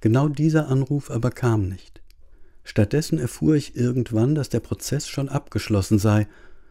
Genau 0.00 0.28
dieser 0.28 0.68
Anruf 0.68 1.10
aber 1.10 1.30
kam 1.30 1.68
nicht. 1.68 2.02
Stattdessen 2.64 3.18
erfuhr 3.18 3.54
ich 3.54 3.76
irgendwann, 3.76 4.34
dass 4.34 4.48
der 4.48 4.60
Prozess 4.60 5.08
schon 5.08 5.28
abgeschlossen 5.28 5.98
sei, 5.98 6.26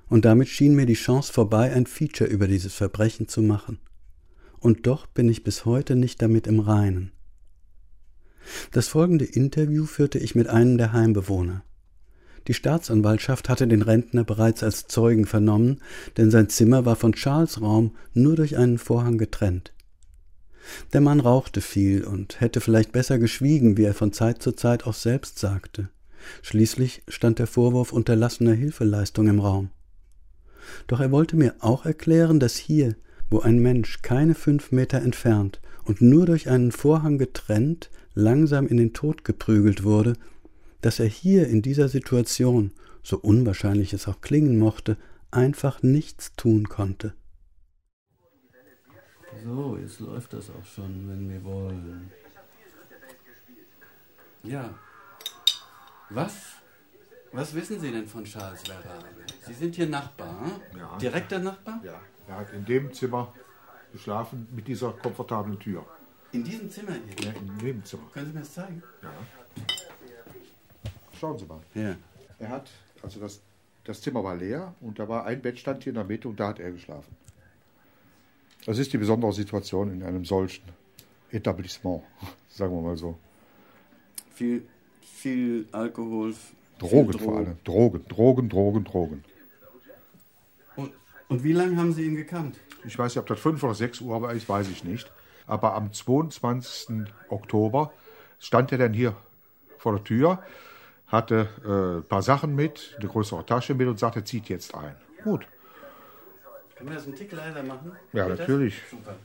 und 0.08 0.26
damit 0.26 0.50
schien 0.50 0.76
mir 0.76 0.86
die 0.86 0.94
Chance 0.94 1.32
vorbei, 1.32 1.72
ein 1.72 1.86
Feature 1.86 2.30
über 2.30 2.48
dieses 2.48 2.74
Verbrechen 2.74 3.30
zu 3.30 3.42
machen. 3.42 3.80
Und 4.60 4.86
doch 4.86 5.08
bin 5.08 5.30
ich 5.30 5.44
bis 5.44 5.64
heute 5.66 5.96
nicht 5.96 6.22
damit 6.22 6.48
im 6.48 6.60
Reinen. 6.60 7.14
Das 8.72 8.88
folgende 8.90 9.26
Interview 9.26 9.86
führte 9.86 10.20
ich 10.20 10.36
mit 10.36 10.48
einem 10.48 10.78
der 10.78 10.92
Heimbewohner. 10.92 11.64
Die 12.48 12.54
Staatsanwaltschaft 12.54 13.50
hatte 13.50 13.68
den 13.68 13.82
Rentner 13.82 14.24
bereits 14.24 14.64
als 14.64 14.88
Zeugen 14.88 15.26
vernommen, 15.26 15.80
denn 16.18 16.32
sein 16.32 16.50
Zimmer 16.50 16.86
war 16.86 16.96
von 16.96 17.14
Charles 17.14 17.62
Raum 17.62 17.96
nur 18.14 18.36
durch 18.36 18.58
einen 18.58 18.78
Vorhang 18.78 19.18
getrennt. 19.18 19.74
Der 20.94 21.02
Mann 21.02 21.20
rauchte 21.20 21.62
viel 21.62 22.04
und 22.04 22.40
hätte 22.40 22.62
vielleicht 22.62 22.92
besser 22.92 23.20
geschwiegen, 23.20 23.78
wie 23.78 23.84
er 23.84 23.94
von 23.94 24.14
Zeit 24.14 24.42
zu 24.42 24.52
Zeit 24.52 24.86
auch 24.86 24.94
selbst 24.94 25.40
sagte. 25.40 25.90
Schließlich 26.42 27.04
stand 27.08 27.40
der 27.40 27.48
Vorwurf 27.48 27.94
unterlassener 27.94 28.54
Hilfeleistung 28.54 29.28
im 29.28 29.40
Raum. 29.40 29.70
Doch 30.88 31.00
er 31.00 31.12
wollte 31.12 31.36
mir 31.36 31.56
auch 31.60 31.86
erklären, 31.86 32.40
dass 32.40 32.56
hier, 32.56 32.96
wo 33.30 33.40
ein 33.40 33.60
Mensch 33.60 34.02
keine 34.02 34.36
fünf 34.36 34.72
Meter 34.72 35.02
entfernt 35.02 35.62
und 35.84 36.02
nur 36.02 36.26
durch 36.26 36.50
einen 36.50 36.72
Vorhang 36.72 37.18
getrennt 37.18 37.90
langsam 38.14 38.68
in 38.68 38.78
den 38.78 38.94
Tod 38.94 39.24
geprügelt 39.24 39.84
wurde, 39.84 40.14
dass 40.82 41.00
er 41.00 41.08
hier 41.08 41.48
in 41.48 41.62
dieser 41.62 41.88
Situation, 41.88 42.72
so 43.04 43.18
unwahrscheinlich 43.18 43.94
es 43.94 44.08
auch 44.08 44.22
klingen 44.22 44.60
mochte, 44.60 44.98
einfach 45.32 45.82
nichts 45.82 46.34
tun 46.36 46.68
konnte. 46.68 47.14
So, 49.44 49.78
jetzt 49.78 50.00
läuft 50.00 50.34
das 50.34 50.50
auch 50.50 50.66
schon, 50.66 51.08
wenn 51.10 51.30
wir 51.30 51.44
wollen. 51.44 52.12
Ja. 54.44 54.74
Was? 56.10 56.34
Was 57.32 57.54
wissen 57.54 57.80
Sie 57.80 57.92
denn 57.92 58.08
von 58.08 58.26
Charles 58.26 58.62
Verrabe? 58.64 59.06
Sie 59.48 59.54
sind 59.54 59.76
hier 59.76 59.88
Nachbar, 59.88 60.42
hm? 60.42 60.78
Ja. 60.78 60.98
Direkter 60.98 61.40
Nachbar? 61.40 61.80
Ja, 61.84 62.02
er 62.28 62.36
hat 62.36 62.52
in 62.52 62.66
dem 62.66 62.94
Zimmer 62.94 63.34
geschlafen 63.94 64.48
mit 64.52 64.68
dieser 64.68 64.92
komfortablen 64.92 65.58
Tür. 65.60 65.86
In 66.34 66.44
diesem 66.44 66.70
Zimmer 66.70 66.94
hier? 66.94 67.28
Ja, 67.28 67.40
im 67.40 67.58
Nebenzimmer. 67.58 68.04
Können 68.14 68.28
Sie 68.28 68.34
mir 68.34 68.40
das 68.40 68.54
zeigen? 68.54 68.84
Ja. 69.02 69.10
Schauen 71.22 71.38
Sie 71.38 71.46
mal. 71.46 71.60
Ja. 71.76 71.96
Er 72.40 72.50
hat, 72.50 72.72
also 73.04 73.20
das 73.20 73.42
Das 73.84 74.02
Zimmer 74.02 74.24
war 74.24 74.36
leer 74.36 74.74
und 74.82 74.98
da 74.98 75.08
war 75.08 75.26
ein 75.26 75.40
Bettstand 75.40 75.84
hier 75.84 75.92
in 75.92 75.96
der 75.96 76.04
Mitte 76.04 76.28
und 76.28 76.40
da 76.40 76.48
hat 76.48 76.60
er 76.60 76.72
geschlafen. 76.72 77.16
Das 78.66 78.80
ist 78.80 78.92
die 78.92 78.98
besondere 78.98 79.32
Situation 79.32 79.92
in 79.94 80.02
einem 80.02 80.26
solchen 80.26 80.64
Etablissement, 81.32 82.02
sagen 82.50 82.74
wir 82.74 82.82
mal 82.82 82.98
so. 82.98 83.20
Viel, 84.34 84.64
viel 85.02 85.68
Alkohol. 85.72 86.34
Drogen 86.80 87.12
viel 87.12 87.22
vor 87.22 87.38
allem. 87.38 87.58
Drogen, 87.64 88.04
Drogen, 88.08 88.50
Drogen, 88.50 88.84
Drogen. 88.84 89.24
Und, 90.76 90.92
und 91.28 91.44
wie 91.44 91.54
lange 91.54 91.78
haben 91.78 91.94
Sie 91.94 92.04
ihn 92.04 92.16
gekannt? 92.16 92.58
Ich 92.84 92.98
weiß 92.98 93.14
nicht, 93.14 93.22
ob 93.22 93.28
das 93.28 93.40
5 93.40 93.62
oder 93.62 93.76
6 93.76 94.02
Uhr 94.02 94.20
war, 94.24 94.34
ich 94.34 94.50
weiß 94.50 94.70
ich 94.70 94.84
nicht. 94.84 95.12
Aber 95.46 95.76
am 95.76 95.94
22. 95.94 97.12
Oktober 97.30 97.94
stand 98.40 98.72
er 98.72 98.80
dann 98.80 98.94
hier 98.94 99.16
vor 99.78 99.94
der 99.94 100.04
Tür, 100.04 100.44
hatte 101.12 101.50
äh, 101.66 102.00
ein 102.00 102.04
paar 102.04 102.22
Sachen 102.22 102.56
mit, 102.56 102.96
eine 103.00 103.10
größere 103.10 103.46
Tasche 103.46 103.74
mit 103.74 103.88
und 103.88 104.00
sagte, 104.00 104.24
zieht 104.24 104.48
jetzt 104.50 104.74
ein. 104.74 104.96
Gut. 105.24 105.46
Können 106.76 106.90
wir 106.90 106.96
das 106.96 107.06
einen 107.06 107.16
Tick 107.16 107.32
leiser 107.32 107.64
machen? 107.64 107.92
Ja, 108.14 108.24
Geht 108.24 108.32
das? 108.32 108.40
natürlich. 108.40 108.82
Super. 108.90 109.16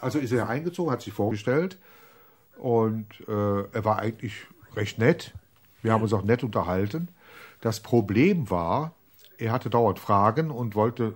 Also 0.00 0.18
ist 0.18 0.32
er 0.32 0.48
eingezogen, 0.48 0.92
hat 0.92 1.00
sich 1.00 1.14
vorgestellt 1.14 1.78
und 2.58 3.06
äh, 3.26 3.62
er 3.72 3.84
war 3.84 3.98
eigentlich 3.98 4.46
recht 4.76 4.98
nett. 4.98 5.32
Wir 5.82 5.92
haben 5.92 6.02
uns 6.02 6.12
auch 6.12 6.22
nett 6.22 6.44
unterhalten. 6.44 7.08
Das 7.62 7.80
Problem 7.80 8.50
war, 8.50 8.92
er 9.38 9.52
hatte 9.52 9.70
dauernd 9.70 9.98
Fragen 9.98 10.50
und 10.50 10.74
wollte 10.74 11.14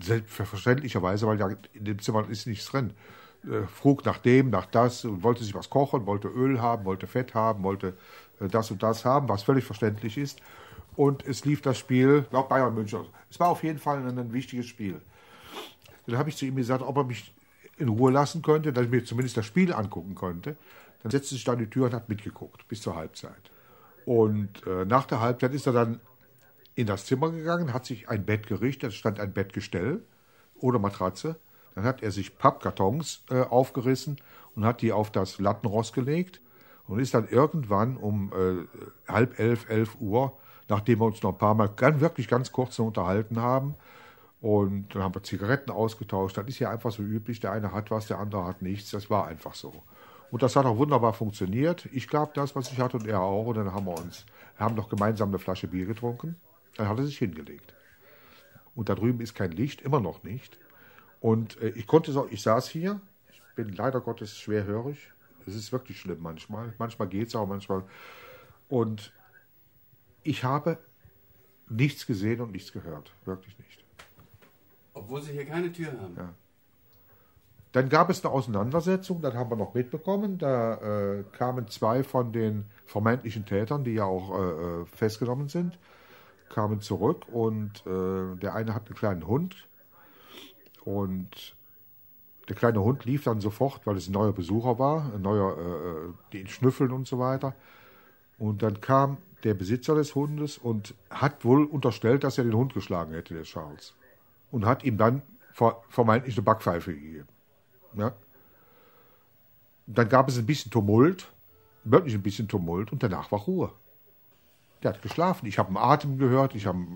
selbstverständlicherweise, 0.00 1.26
weil 1.26 1.40
ja 1.40 1.48
in 1.72 1.84
dem 1.86 1.98
Zimmer 1.98 2.28
ist 2.28 2.46
nichts 2.46 2.66
drin, 2.66 2.90
äh, 2.90 3.23
frug 3.66 4.04
nach 4.04 4.18
dem, 4.18 4.50
nach 4.50 4.66
das 4.66 5.04
und 5.04 5.22
wollte 5.22 5.44
sich 5.44 5.54
was 5.54 5.70
kochen, 5.70 6.06
wollte 6.06 6.28
Öl 6.28 6.60
haben, 6.60 6.84
wollte 6.84 7.06
Fett 7.06 7.34
haben, 7.34 7.62
wollte 7.62 7.96
äh, 8.40 8.48
das 8.48 8.70
und 8.70 8.82
das 8.82 9.04
haben, 9.04 9.28
was 9.28 9.42
völlig 9.42 9.64
verständlich 9.64 10.16
ist. 10.18 10.40
Und 10.96 11.26
es 11.26 11.44
lief 11.44 11.60
das 11.60 11.78
Spiel, 11.78 12.22
glaube 12.30 12.48
Bayern 12.48 12.74
München. 12.74 13.06
Es 13.30 13.40
war 13.40 13.48
auf 13.48 13.62
jeden 13.64 13.78
Fall 13.78 13.98
ein, 13.98 14.18
ein 14.18 14.32
wichtiges 14.32 14.66
Spiel. 14.66 15.00
Dann 16.06 16.18
habe 16.18 16.28
ich 16.28 16.36
zu 16.36 16.44
ihm 16.46 16.56
gesagt, 16.56 16.82
ob 16.82 16.96
er 16.96 17.04
mich 17.04 17.34
in 17.76 17.88
Ruhe 17.88 18.12
lassen 18.12 18.42
könnte, 18.42 18.72
dass 18.72 18.84
ich 18.84 18.90
mir 18.90 19.04
zumindest 19.04 19.36
das 19.36 19.46
Spiel 19.46 19.72
angucken 19.72 20.14
könnte. 20.14 20.56
Dann 21.02 21.10
setzte 21.10 21.34
sich 21.34 21.44
da 21.44 21.52
an 21.52 21.58
die 21.58 21.68
Tür 21.68 21.86
und 21.86 21.94
hat 21.94 22.08
mitgeguckt 22.08 22.68
bis 22.68 22.80
zur 22.80 22.94
Halbzeit. 22.96 23.50
Und 24.04 24.66
äh, 24.66 24.84
nach 24.84 25.06
der 25.06 25.20
Halbzeit 25.20 25.52
ist 25.54 25.66
er 25.66 25.72
dann 25.72 26.00
in 26.74 26.86
das 26.86 27.06
Zimmer 27.06 27.30
gegangen, 27.30 27.72
hat 27.72 27.86
sich 27.86 28.08
ein 28.08 28.24
Bett 28.24 28.46
gerichtet, 28.46 28.90
es 28.90 28.96
stand 28.96 29.20
ein 29.20 29.32
Bettgestell 29.32 30.02
ohne 30.56 30.78
Matratze. 30.78 31.36
Dann 31.74 31.84
hat 31.84 32.02
er 32.02 32.10
sich 32.10 32.38
Pappkartons 32.38 33.24
äh, 33.30 33.42
aufgerissen 33.42 34.16
und 34.54 34.64
hat 34.64 34.82
die 34.82 34.92
auf 34.92 35.10
das 35.10 35.38
Lattenrost 35.38 35.94
gelegt 35.94 36.40
und 36.86 36.98
ist 37.00 37.14
dann 37.14 37.28
irgendwann 37.28 37.96
um 37.96 38.32
äh, 38.32 39.10
halb 39.10 39.38
elf, 39.38 39.68
elf 39.68 39.96
Uhr, 40.00 40.36
nachdem 40.68 41.00
wir 41.00 41.06
uns 41.06 41.22
noch 41.22 41.32
ein 41.32 41.38
paar 41.38 41.54
Mal 41.54 41.68
ganz, 41.68 42.00
wirklich 42.00 42.28
ganz 42.28 42.52
kurz 42.52 42.78
unterhalten 42.78 43.40
haben, 43.40 43.74
und 44.44 44.94
dann 44.94 45.02
haben 45.02 45.14
wir 45.14 45.22
Zigaretten 45.22 45.70
ausgetauscht. 45.70 46.36
Das 46.36 46.46
ist 46.46 46.58
ja 46.58 46.68
einfach 46.68 46.92
so 46.92 47.02
üblich. 47.02 47.40
Der 47.40 47.52
eine 47.52 47.72
hat 47.72 47.90
was, 47.90 48.08
der 48.08 48.18
andere 48.18 48.44
hat 48.44 48.60
nichts. 48.60 48.90
Das 48.90 49.08
war 49.08 49.26
einfach 49.26 49.54
so. 49.54 49.72
Und 50.30 50.42
das 50.42 50.54
hat 50.54 50.66
auch 50.66 50.76
wunderbar 50.76 51.14
funktioniert. 51.14 51.88
Ich 51.92 52.08
gab 52.08 52.34
das, 52.34 52.54
was 52.54 52.70
ich 52.70 52.78
hatte, 52.78 52.98
und 52.98 53.06
er 53.06 53.22
auch. 53.22 53.46
Und 53.46 53.56
dann 53.56 53.72
haben 53.72 53.86
wir 53.86 53.98
uns, 53.98 54.26
haben 54.58 54.74
noch 54.74 54.90
gemeinsam 54.90 55.30
eine 55.30 55.38
Flasche 55.38 55.66
Bier 55.66 55.86
getrunken. 55.86 56.36
Dann 56.76 56.90
hat 56.90 56.98
er 56.98 57.06
sich 57.06 57.16
hingelegt. 57.16 57.72
Und 58.74 58.90
da 58.90 58.94
drüben 58.94 59.22
ist 59.22 59.34
kein 59.34 59.50
Licht, 59.50 59.80
immer 59.80 60.00
noch 60.00 60.24
nicht. 60.24 60.58
Und 61.24 61.58
äh, 61.62 61.70
ich 61.70 61.86
konnte 61.86 62.12
so, 62.12 62.28
ich 62.30 62.42
saß 62.42 62.68
hier. 62.68 63.00
Ich 63.32 63.40
bin 63.56 63.72
leider 63.72 64.02
Gottes 64.02 64.36
schwerhörig. 64.36 65.10
Es 65.46 65.54
ist 65.54 65.72
wirklich 65.72 65.98
schlimm 65.98 66.18
manchmal. 66.20 66.74
Manchmal 66.76 67.08
geht 67.08 67.28
es 67.28 67.34
auch, 67.34 67.46
manchmal. 67.46 67.82
Und 68.68 69.10
ich 70.22 70.44
habe 70.44 70.76
nichts 71.70 72.04
gesehen 72.04 72.42
und 72.42 72.52
nichts 72.52 72.72
gehört. 72.72 73.14
Wirklich 73.24 73.58
nicht. 73.58 73.82
Obwohl 74.92 75.22
Sie 75.22 75.32
hier 75.32 75.46
keine 75.46 75.72
Tür 75.72 75.92
haben. 75.98 76.14
Ja. 76.14 76.34
Dann 77.72 77.88
gab 77.88 78.10
es 78.10 78.22
eine 78.22 78.34
Auseinandersetzung, 78.34 79.22
das 79.22 79.32
haben 79.32 79.50
wir 79.50 79.56
noch 79.56 79.72
mitbekommen. 79.72 80.36
Da 80.36 80.74
äh, 80.74 81.24
kamen 81.32 81.68
zwei 81.68 82.04
von 82.04 82.32
den 82.34 82.66
vermeintlichen 82.84 83.46
Tätern, 83.46 83.82
die 83.82 83.94
ja 83.94 84.04
auch 84.04 84.82
äh, 84.82 84.84
festgenommen 84.84 85.48
sind, 85.48 85.78
kamen 86.50 86.82
zurück 86.82 87.24
und 87.32 87.82
äh, 87.86 88.36
der 88.36 88.54
eine 88.54 88.74
hat 88.74 88.88
einen 88.88 88.94
kleinen 88.94 89.26
Hund 89.26 89.66
und 90.84 91.56
der 92.48 92.56
kleine 92.56 92.82
Hund 92.82 93.04
lief 93.04 93.24
dann 93.24 93.40
sofort, 93.40 93.86
weil 93.86 93.96
es 93.96 94.08
ein 94.08 94.12
neuer 94.12 94.32
Besucher 94.32 94.78
war, 94.78 95.12
ein 95.14 95.22
neuer, 95.22 95.56
äh, 95.56 96.12
die 96.32 96.40
ihn 96.40 96.48
schnüffeln 96.48 96.92
und 96.92 97.06
so 97.06 97.18
weiter. 97.18 97.54
Und 98.38 98.62
dann 98.62 98.80
kam 98.80 99.18
der 99.44 99.54
Besitzer 99.54 99.94
des 99.94 100.14
Hundes 100.14 100.58
und 100.58 100.94
hat 101.10 101.44
wohl 101.44 101.64
unterstellt, 101.64 102.24
dass 102.24 102.38
er 102.38 102.44
den 102.44 102.54
Hund 102.54 102.74
geschlagen 102.74 103.12
hätte, 103.12 103.34
der 103.34 103.44
Charles 103.44 103.94
und 104.50 104.66
hat 104.66 104.84
ihm 104.84 104.96
dann 104.96 105.22
vermeintlich 105.88 106.36
eine 106.36 106.42
Backpfeife 106.42 106.94
gegeben. 106.94 107.28
Ja. 107.94 108.12
Dann 109.86 110.08
gab 110.08 110.28
es 110.28 110.38
ein 110.38 110.46
bisschen 110.46 110.70
Tumult, 110.70 111.28
wirklich 111.84 112.14
ein 112.14 112.22
bisschen 112.22 112.48
Tumult, 112.48 112.92
und 112.92 113.02
danach 113.02 113.30
war 113.32 113.40
Ruhe. 113.40 113.72
Der 114.82 114.92
hat 114.92 115.02
geschlafen. 115.02 115.46
Ich 115.46 115.58
habe 115.58 115.68
einen 115.68 115.76
Atem 115.76 116.18
gehört, 116.18 116.54
ich 116.54 116.66
habe 116.66 116.86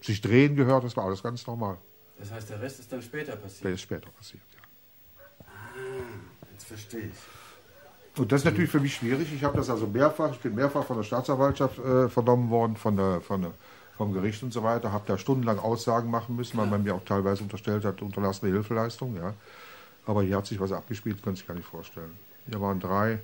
sich 0.00 0.20
drehen 0.20 0.56
gehört, 0.56 0.84
das 0.84 0.96
war 0.96 1.04
alles 1.04 1.22
ganz 1.22 1.46
normal. 1.46 1.78
Das 2.18 2.30
heißt, 2.30 2.50
der 2.50 2.60
Rest 2.60 2.80
ist 2.80 2.92
dann 2.92 3.02
später 3.02 3.36
passiert? 3.36 3.64
Der 3.64 3.72
ist 3.72 3.80
später 3.82 4.10
passiert, 4.10 4.42
ja. 4.54 5.46
Ah, 5.46 5.52
jetzt 6.52 6.66
verstehe 6.66 7.00
ich. 7.00 8.18
Und 8.18 8.32
das 8.32 8.40
ist 8.40 8.44
natürlich 8.46 8.70
für 8.70 8.80
mich 8.80 8.94
schwierig. 8.94 9.30
Ich 9.34 9.44
habe 9.44 9.56
das 9.58 9.68
also 9.68 9.86
mehrfach, 9.86 10.32
ich 10.32 10.40
bin 10.40 10.54
mehrfach 10.54 10.84
von 10.84 10.96
der 10.96 11.04
Staatsanwaltschaft 11.04 11.78
äh, 11.78 12.08
vernommen 12.08 12.48
worden, 12.48 12.76
von 12.76 12.96
der, 12.96 13.20
von 13.20 13.42
der 13.42 13.52
vom 13.96 14.12
Gericht 14.12 14.42
und 14.42 14.52
so 14.52 14.62
weiter, 14.62 14.92
habe 14.92 15.04
da 15.06 15.16
stundenlang 15.16 15.58
Aussagen 15.58 16.10
machen 16.10 16.36
müssen, 16.36 16.58
weil 16.58 16.66
man 16.66 16.82
mir 16.82 16.94
auch 16.94 17.04
teilweise 17.04 17.42
unterstellt 17.42 17.84
hat, 17.84 18.02
unterlassene 18.02 18.52
Hilfeleistung. 18.52 19.16
Ja. 19.16 19.32
Aber 20.04 20.22
hier 20.22 20.36
hat 20.36 20.46
sich 20.46 20.60
was 20.60 20.70
abgespielt, 20.70 21.22
können 21.22 21.34
Sie 21.34 21.40
sich 21.40 21.48
gar 21.48 21.54
nicht 21.54 21.66
vorstellen. 21.66 22.14
Hier 22.46 22.60
waren 22.60 22.78
drei 22.78 23.20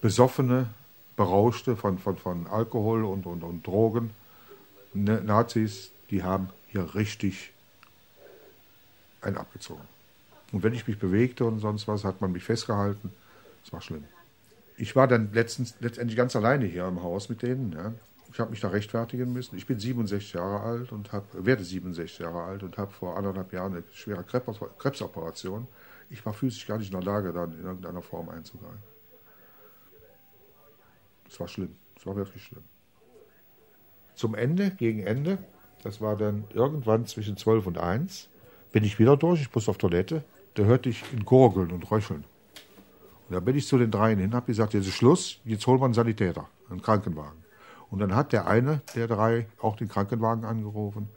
besoffene, 0.00 0.66
berauschte 1.16 1.76
von, 1.76 1.98
von, 1.98 2.16
von 2.16 2.46
Alkohol 2.48 3.04
und, 3.04 3.26
und, 3.26 3.44
und 3.44 3.66
Drogen 3.66 4.10
ne, 4.96 5.20
Nazis, 5.22 5.90
die 6.10 6.22
haben 6.22 6.48
hier 6.68 6.94
richtig 6.94 7.52
einen 9.26 9.36
abgezogen. 9.36 9.82
Und 10.52 10.62
wenn 10.62 10.72
ich 10.72 10.86
mich 10.86 10.98
bewegte 10.98 11.44
und 11.44 11.58
sonst 11.58 11.88
was, 11.88 12.04
hat 12.04 12.20
man 12.20 12.32
mich 12.32 12.44
festgehalten. 12.44 13.10
Es 13.64 13.72
war 13.72 13.80
schlimm. 13.80 14.04
Ich 14.76 14.94
war 14.94 15.08
dann 15.08 15.32
letztens, 15.32 15.74
letztendlich 15.80 16.16
ganz 16.16 16.36
alleine 16.36 16.66
hier 16.66 16.86
im 16.86 17.02
Haus 17.02 17.28
mit 17.28 17.42
denen. 17.42 17.72
Ja. 17.72 17.92
Ich 18.32 18.38
habe 18.38 18.50
mich 18.50 18.60
da 18.60 18.68
rechtfertigen 18.68 19.32
müssen. 19.32 19.56
Ich 19.56 19.66
bin 19.66 19.78
67 19.78 20.34
Jahre 20.34 20.60
alt 20.60 20.92
und 20.92 21.12
hab, 21.12 21.24
werde 21.32 21.64
67 21.64 22.18
Jahre 22.18 22.42
alt 22.42 22.62
und 22.62 22.76
habe 22.76 22.92
vor 22.92 23.16
anderthalb 23.16 23.52
Jahren 23.52 23.72
eine 23.72 23.84
schwere 23.92 24.24
Krebsoperation. 24.24 25.66
Ich 26.10 26.24
war 26.24 26.32
physisch 26.32 26.66
gar 26.66 26.78
nicht 26.78 26.92
in 26.92 27.00
der 27.00 27.06
Lage, 27.06 27.32
dann 27.32 27.52
in 27.52 27.64
irgendeiner 27.64 28.02
Form 28.02 28.28
einzugreifen. 28.28 28.78
Es 31.28 31.40
war 31.40 31.48
schlimm. 31.48 31.74
Es 31.96 32.06
war 32.06 32.14
wirklich 32.14 32.44
schlimm. 32.44 32.62
Zum 34.14 34.34
Ende, 34.34 34.70
gegen 34.70 35.00
Ende, 35.00 35.38
das 35.82 36.00
war 36.00 36.16
dann 36.16 36.44
irgendwann 36.52 37.06
zwischen 37.06 37.36
12 37.36 37.66
und 37.66 37.78
1, 37.78 38.28
bin 38.72 38.84
ich 38.84 38.98
wieder 38.98 39.16
durch. 39.16 39.42
Ich 39.42 39.54
muss 39.54 39.68
auf 39.68 39.78
Toilette. 39.78 40.24
Da 40.54 40.64
hörte 40.64 40.88
ich 40.88 41.04
ein 41.12 41.24
Gurgeln 41.24 41.70
und 41.70 41.90
Röcheln. 41.90 42.24
Und 43.28 43.34
da 43.34 43.40
bin 43.40 43.56
ich 43.56 43.66
zu 43.66 43.78
den 43.78 43.90
dreien 43.90 44.18
hin, 44.18 44.34
habe 44.34 44.46
gesagt, 44.46 44.74
jetzt 44.74 44.86
ist 44.86 44.94
Schluss, 44.94 45.40
jetzt 45.44 45.66
holen 45.66 45.80
wir 45.80 45.84
einen 45.86 45.94
Sanitäter, 45.94 46.48
einen 46.70 46.80
Krankenwagen. 46.80 47.44
Und 47.90 47.98
dann 47.98 48.14
hat 48.14 48.32
der 48.32 48.46
eine 48.46 48.80
der 48.94 49.08
drei 49.08 49.46
auch 49.60 49.76
den 49.76 49.88
Krankenwagen 49.88 50.44
angerufen. 50.44 51.08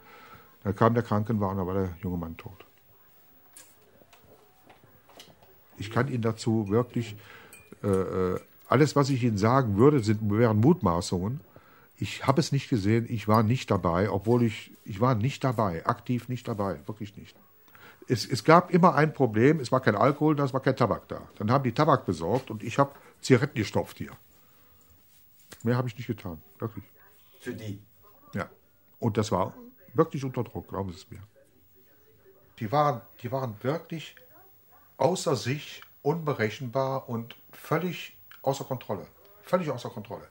Dann 0.64 0.76
kam 0.76 0.94
der 0.94 1.04
Krankenwagen, 1.04 1.58
da 1.58 1.68
war 1.68 1.74
der 1.74 1.90
junge 2.02 2.18
Mann 2.18 2.36
tot. 2.36 2.66
Ich 5.78 5.92
kann 5.92 6.10
Ihnen 6.10 6.22
dazu 6.22 6.68
wirklich, 6.70 7.16
äh, 7.84 7.88
äh, 7.88 8.40
alles, 8.68 8.96
was 8.96 9.10
ich 9.10 9.24
Ihnen 9.24 9.38
sagen 9.38 9.78
würde, 9.78 10.02
sind, 10.02 10.20
wären 10.30 10.60
Mutmaßungen. 10.60 11.40
Ich 12.02 12.26
habe 12.26 12.40
es 12.40 12.54
nicht 12.54 12.70
gesehen, 12.70 13.06
ich 13.10 13.28
war 13.28 13.44
nicht 13.44 13.70
dabei, 13.70 14.10
obwohl 14.10 14.44
ich, 14.44 14.72
ich 14.86 15.02
war 15.02 15.16
nicht 15.16 15.44
dabei, 15.44 15.86
aktiv 15.86 16.30
nicht 16.30 16.48
dabei, 16.48 16.80
wirklich 16.88 17.18
nicht. 17.18 17.36
Es, 18.08 18.26
es 18.26 18.46
gab 18.46 18.72
immer 18.72 18.96
ein 18.96 19.14
Problem, 19.14 19.60
es 19.60 19.70
war 19.70 19.82
kein 19.82 19.98
Alkohol 19.98 20.38
da, 20.38 20.46
es 20.46 20.54
war 20.54 20.62
kein 20.62 20.78
Tabak 20.78 21.10
da. 21.10 21.28
Dann 21.36 21.52
haben 21.52 21.66
die 21.66 21.74
Tabak 21.74 22.06
besorgt 22.06 22.52
und 22.52 22.64
ich 22.64 22.80
habe 22.80 22.94
Zigaretten 23.20 23.58
gestopft 23.58 23.98
hier. 23.98 24.12
Mehr 25.64 25.76
habe 25.76 25.90
ich 25.90 25.98
nicht 25.98 26.08
getan, 26.08 26.42
wirklich. 26.58 26.86
Für 27.42 27.54
die? 27.54 27.82
Ja. 28.34 28.50
Und 29.00 29.18
das 29.18 29.30
war 29.30 29.54
wirklich 29.94 30.24
unter 30.24 30.46
Druck, 30.46 30.70
glauben 30.70 30.92
Sie 30.92 30.96
es 30.96 31.12
mir. 31.12 31.20
Die 32.60 32.72
waren, 32.72 33.02
die 33.22 33.32
waren 33.32 33.56
wirklich 33.62 34.16
außer 34.96 35.36
sich, 35.36 35.82
unberechenbar 36.02 37.10
und 37.10 37.36
völlig 37.52 38.18
außer 38.42 38.64
Kontrolle. 38.64 39.06
Völlig 39.44 39.70
außer 39.70 39.90
Kontrolle. 39.90 40.28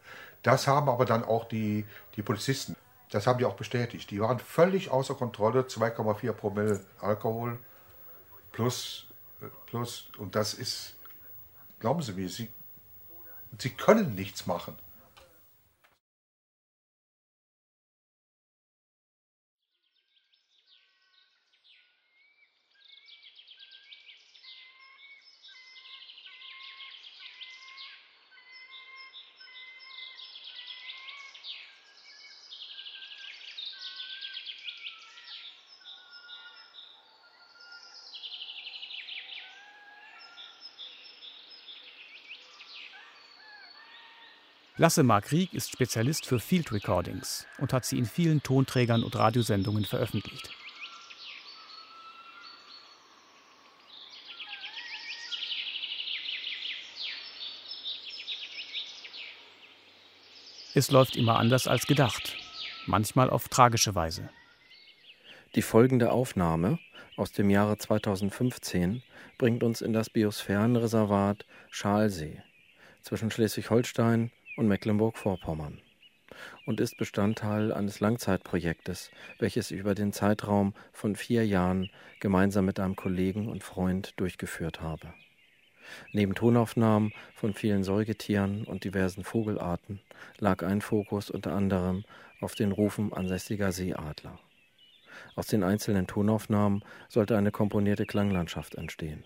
Das 0.49 0.67
haben 0.67 0.89
aber 0.89 1.05
dann 1.05 1.25
auch 1.25 1.45
die, 1.45 1.85
die 2.17 2.23
Polizisten, 2.23 2.75
das 3.11 3.27
haben 3.27 3.39
die 3.39 3.45
auch 3.45 3.57
bestätigt. 3.57 4.11
Die 4.11 4.19
waren 4.19 4.39
völlig 4.39 4.91
außer 4.91 5.15
Kontrolle, 5.15 5.65
2,4 5.65 6.33
Promille 6.33 6.81
Alkohol 7.03 7.59
plus, 8.51 9.09
plus, 9.67 10.09
und 10.17 10.35
das 10.35 10.55
ist, 10.55 10.95
glauben 11.81 12.01
Sie 12.01 12.15
mir, 12.15 12.31
sie, 12.31 12.49
sie 13.59 13.69
können 13.69 14.15
nichts 14.15 14.47
machen. 14.47 14.75
Lasse 44.81 45.03
Mark 45.03 45.33
Rieck 45.33 45.55
ist 45.55 45.73
Spezialist 45.73 46.25
für 46.25 46.39
Field 46.39 46.71
Recordings 46.71 47.49
und 47.59 47.73
hat 47.73 47.85
sie 47.85 47.99
in 47.99 48.07
vielen 48.07 48.45
Tonträgern 48.45 49.03
und 49.03 49.17
Radiosendungen 49.17 49.85
veröffentlicht. 49.85 50.53
Es 60.75 60.93
läuft 60.93 61.17
immer 61.17 61.41
anders 61.41 61.67
als 61.67 61.89
gedacht, 61.89 62.37
manchmal 62.87 63.31
auf 63.31 63.49
tragische 63.49 63.97
Weise. 63.97 64.31
Die 65.57 65.63
folgende 65.63 66.13
Aufnahme 66.13 66.79
aus 67.17 67.33
dem 67.33 67.51
Jahre 67.51 67.79
2015 67.79 69.03
bringt 69.39 69.65
uns 69.65 69.81
in 69.81 69.93
das 69.93 70.09
Biosphärenreservat 70.09 71.47
Schalsee 71.69 72.45
zwischen 73.03 73.33
Schleswig-Holstein 73.33 74.31
und 74.59 74.67
Mecklenburg-Vorpommern 74.67 75.81
und 76.67 76.81
ist 76.81 76.99
Bestandteil 76.99 77.73
eines 77.73 78.01
Langzeitprojektes, 78.01 79.11
welches 79.39 79.71
ich 79.71 79.79
über 79.79 79.95
den 79.95 80.13
Zeitraum 80.13 80.75
von 80.93 81.17
vier 81.17 81.47
Jahren 81.47 81.91
gemeinsam 82.21 82.65
mit 82.65 82.81
einem 82.81 82.97
Kollegen 82.97 83.49
und 83.49 83.63
Freund 83.63 84.15
durchgeführt 84.17 84.81
habe. 84.81 85.15
Neben 86.13 86.35
Tonaufnahmen 86.35 87.13
von 87.35 87.55
vielen 87.55 87.85
Säugetieren 87.85 88.65
und 88.65 88.85
diversen 88.85 89.25
Vogelarten 89.25 90.01
lag 90.39 90.63
ein 90.63 90.81
Fokus 90.81 91.31
unter 91.31 91.55
anderem 91.55 92.05
auf 92.41 92.55
den 92.55 92.73
Rufen 92.73 93.13
ansässiger 93.13 93.73
Seeadler. 93.73 94.39
Aus 95.35 95.47
den 95.47 95.63
einzelnen 95.63 96.07
Tonaufnahmen 96.07 96.85
sollte 97.09 97.39
eine 97.39 97.53
komponierte 97.53 98.07
Klanglandschaft 98.07 98.75
entstehen. 98.75 99.25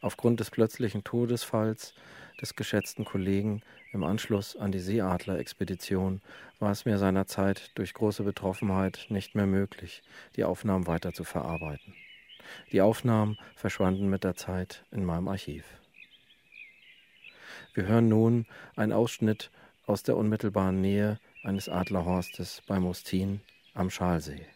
Aufgrund 0.00 0.40
des 0.40 0.50
plötzlichen 0.50 1.04
Todesfalls 1.04 1.94
des 2.40 2.54
geschätzten 2.54 3.04
Kollegen 3.04 3.62
im 3.92 4.04
Anschluss 4.04 4.56
an 4.56 4.72
die 4.72 4.80
Seeadler-Expedition 4.80 6.20
war 6.58 6.70
es 6.70 6.84
mir 6.84 6.98
seinerzeit 6.98 7.70
durch 7.76 7.94
große 7.94 8.22
Betroffenheit 8.22 9.06
nicht 9.08 9.34
mehr 9.34 9.46
möglich, 9.46 10.02
die 10.36 10.44
Aufnahmen 10.44 10.86
weiter 10.86 11.12
zu 11.12 11.24
verarbeiten. 11.24 11.94
Die 12.72 12.80
Aufnahmen 12.80 13.38
verschwanden 13.56 14.08
mit 14.08 14.24
der 14.24 14.36
Zeit 14.36 14.84
in 14.90 15.04
meinem 15.04 15.28
Archiv. 15.28 15.64
Wir 17.74 17.86
hören 17.86 18.08
nun 18.08 18.46
einen 18.74 18.92
Ausschnitt 18.92 19.50
aus 19.86 20.02
der 20.02 20.16
unmittelbaren 20.16 20.80
Nähe 20.80 21.18
eines 21.42 21.68
Adlerhorstes 21.68 22.62
bei 22.66 22.80
Mustin 22.80 23.40
am 23.74 23.90
Schalsee. 23.90 24.46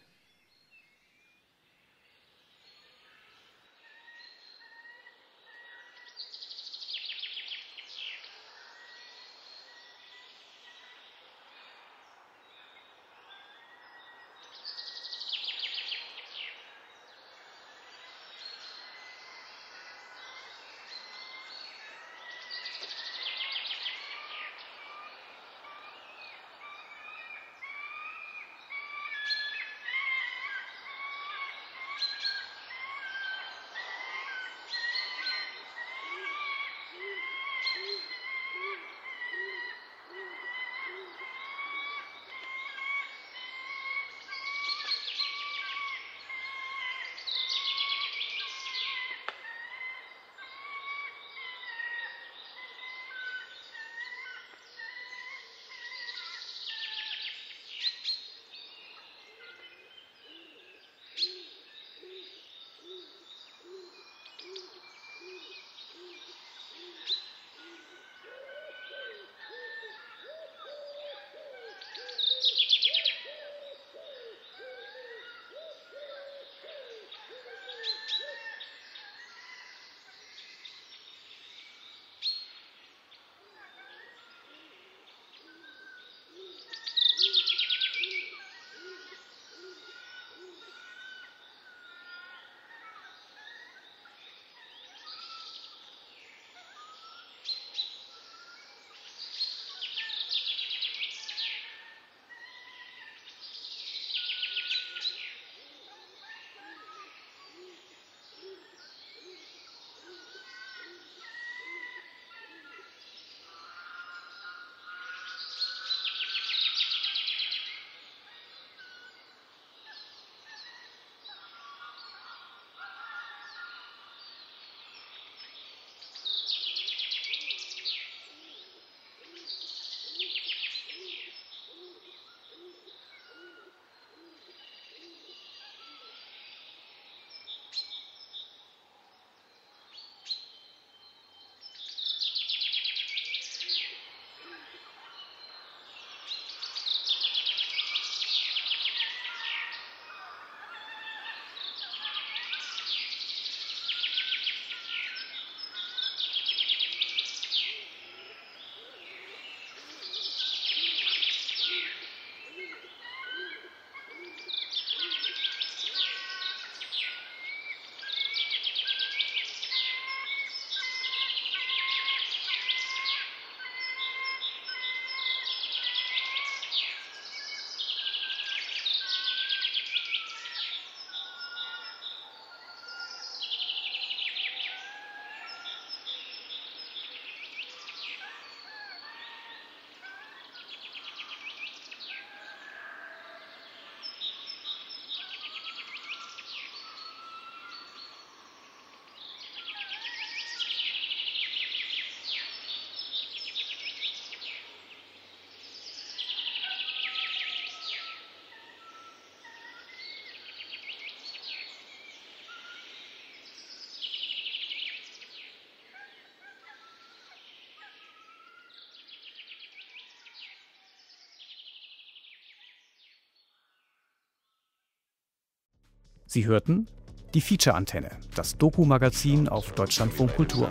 Sie 226.33 226.45
hörten 226.45 226.87
die 227.33 227.41
Feature-Antenne, 227.41 228.09
das 228.35 228.57
Doku-Magazin 228.57 229.49
auf 229.49 229.73
Deutschlandfunk 229.73 230.33
Kultur. 230.33 230.69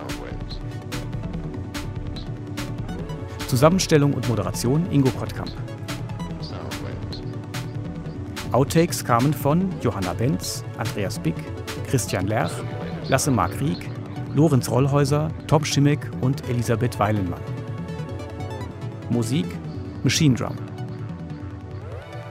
Zusammenstellung 3.47 4.15
und 4.15 4.27
Moderation 4.27 4.91
Ingo 4.91 5.11
Kottkamp. 5.11 5.51
Outtakes 8.53 9.05
kamen 9.05 9.35
von 9.35 9.69
Johanna 9.83 10.15
Benz, 10.15 10.65
Andreas 10.79 11.19
Bick, 11.19 11.37
Christian 11.89 12.27
Lerch, 12.27 12.53
Lasse 13.11 13.31
Mark 13.31 13.61
Rieck, 13.61 13.87
Lorenz 14.35 14.71
Rollhäuser, 14.71 15.31
Tom 15.47 15.63
Schimmick 15.67 16.11
und 16.23 16.49
Elisabeth 16.49 16.99
Weilenmann. 16.99 17.43
Musik 19.11 19.45
Machine 20.05 20.35
Drum. 20.37 20.57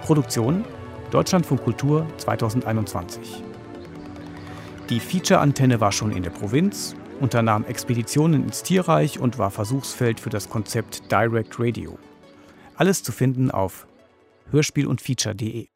Produktion 0.02 0.66
Deutschlandfunk 1.12 1.64
Kultur 1.64 2.06
2021. 2.18 3.44
Die 4.90 5.00
Feature-Antenne 5.00 5.82
war 5.82 5.92
schon 5.92 6.12
in 6.12 6.22
der 6.22 6.30
Provinz, 6.30 6.96
unternahm 7.20 7.66
Expeditionen 7.66 8.44
ins 8.44 8.62
Tierreich 8.62 9.20
und 9.20 9.40
war 9.40 9.50
Versuchsfeld 9.50 10.20
für 10.20 10.30
das 10.30 10.50
Konzept 10.50 11.12
Direct 11.12 11.56
Radio. 11.60 11.98
Alles 12.76 13.02
zu 13.02 13.12
finden 13.12 13.50
auf 13.50 13.88
hörspiel 14.52 14.86
und 14.86 15.02
feature.de. 15.02 15.70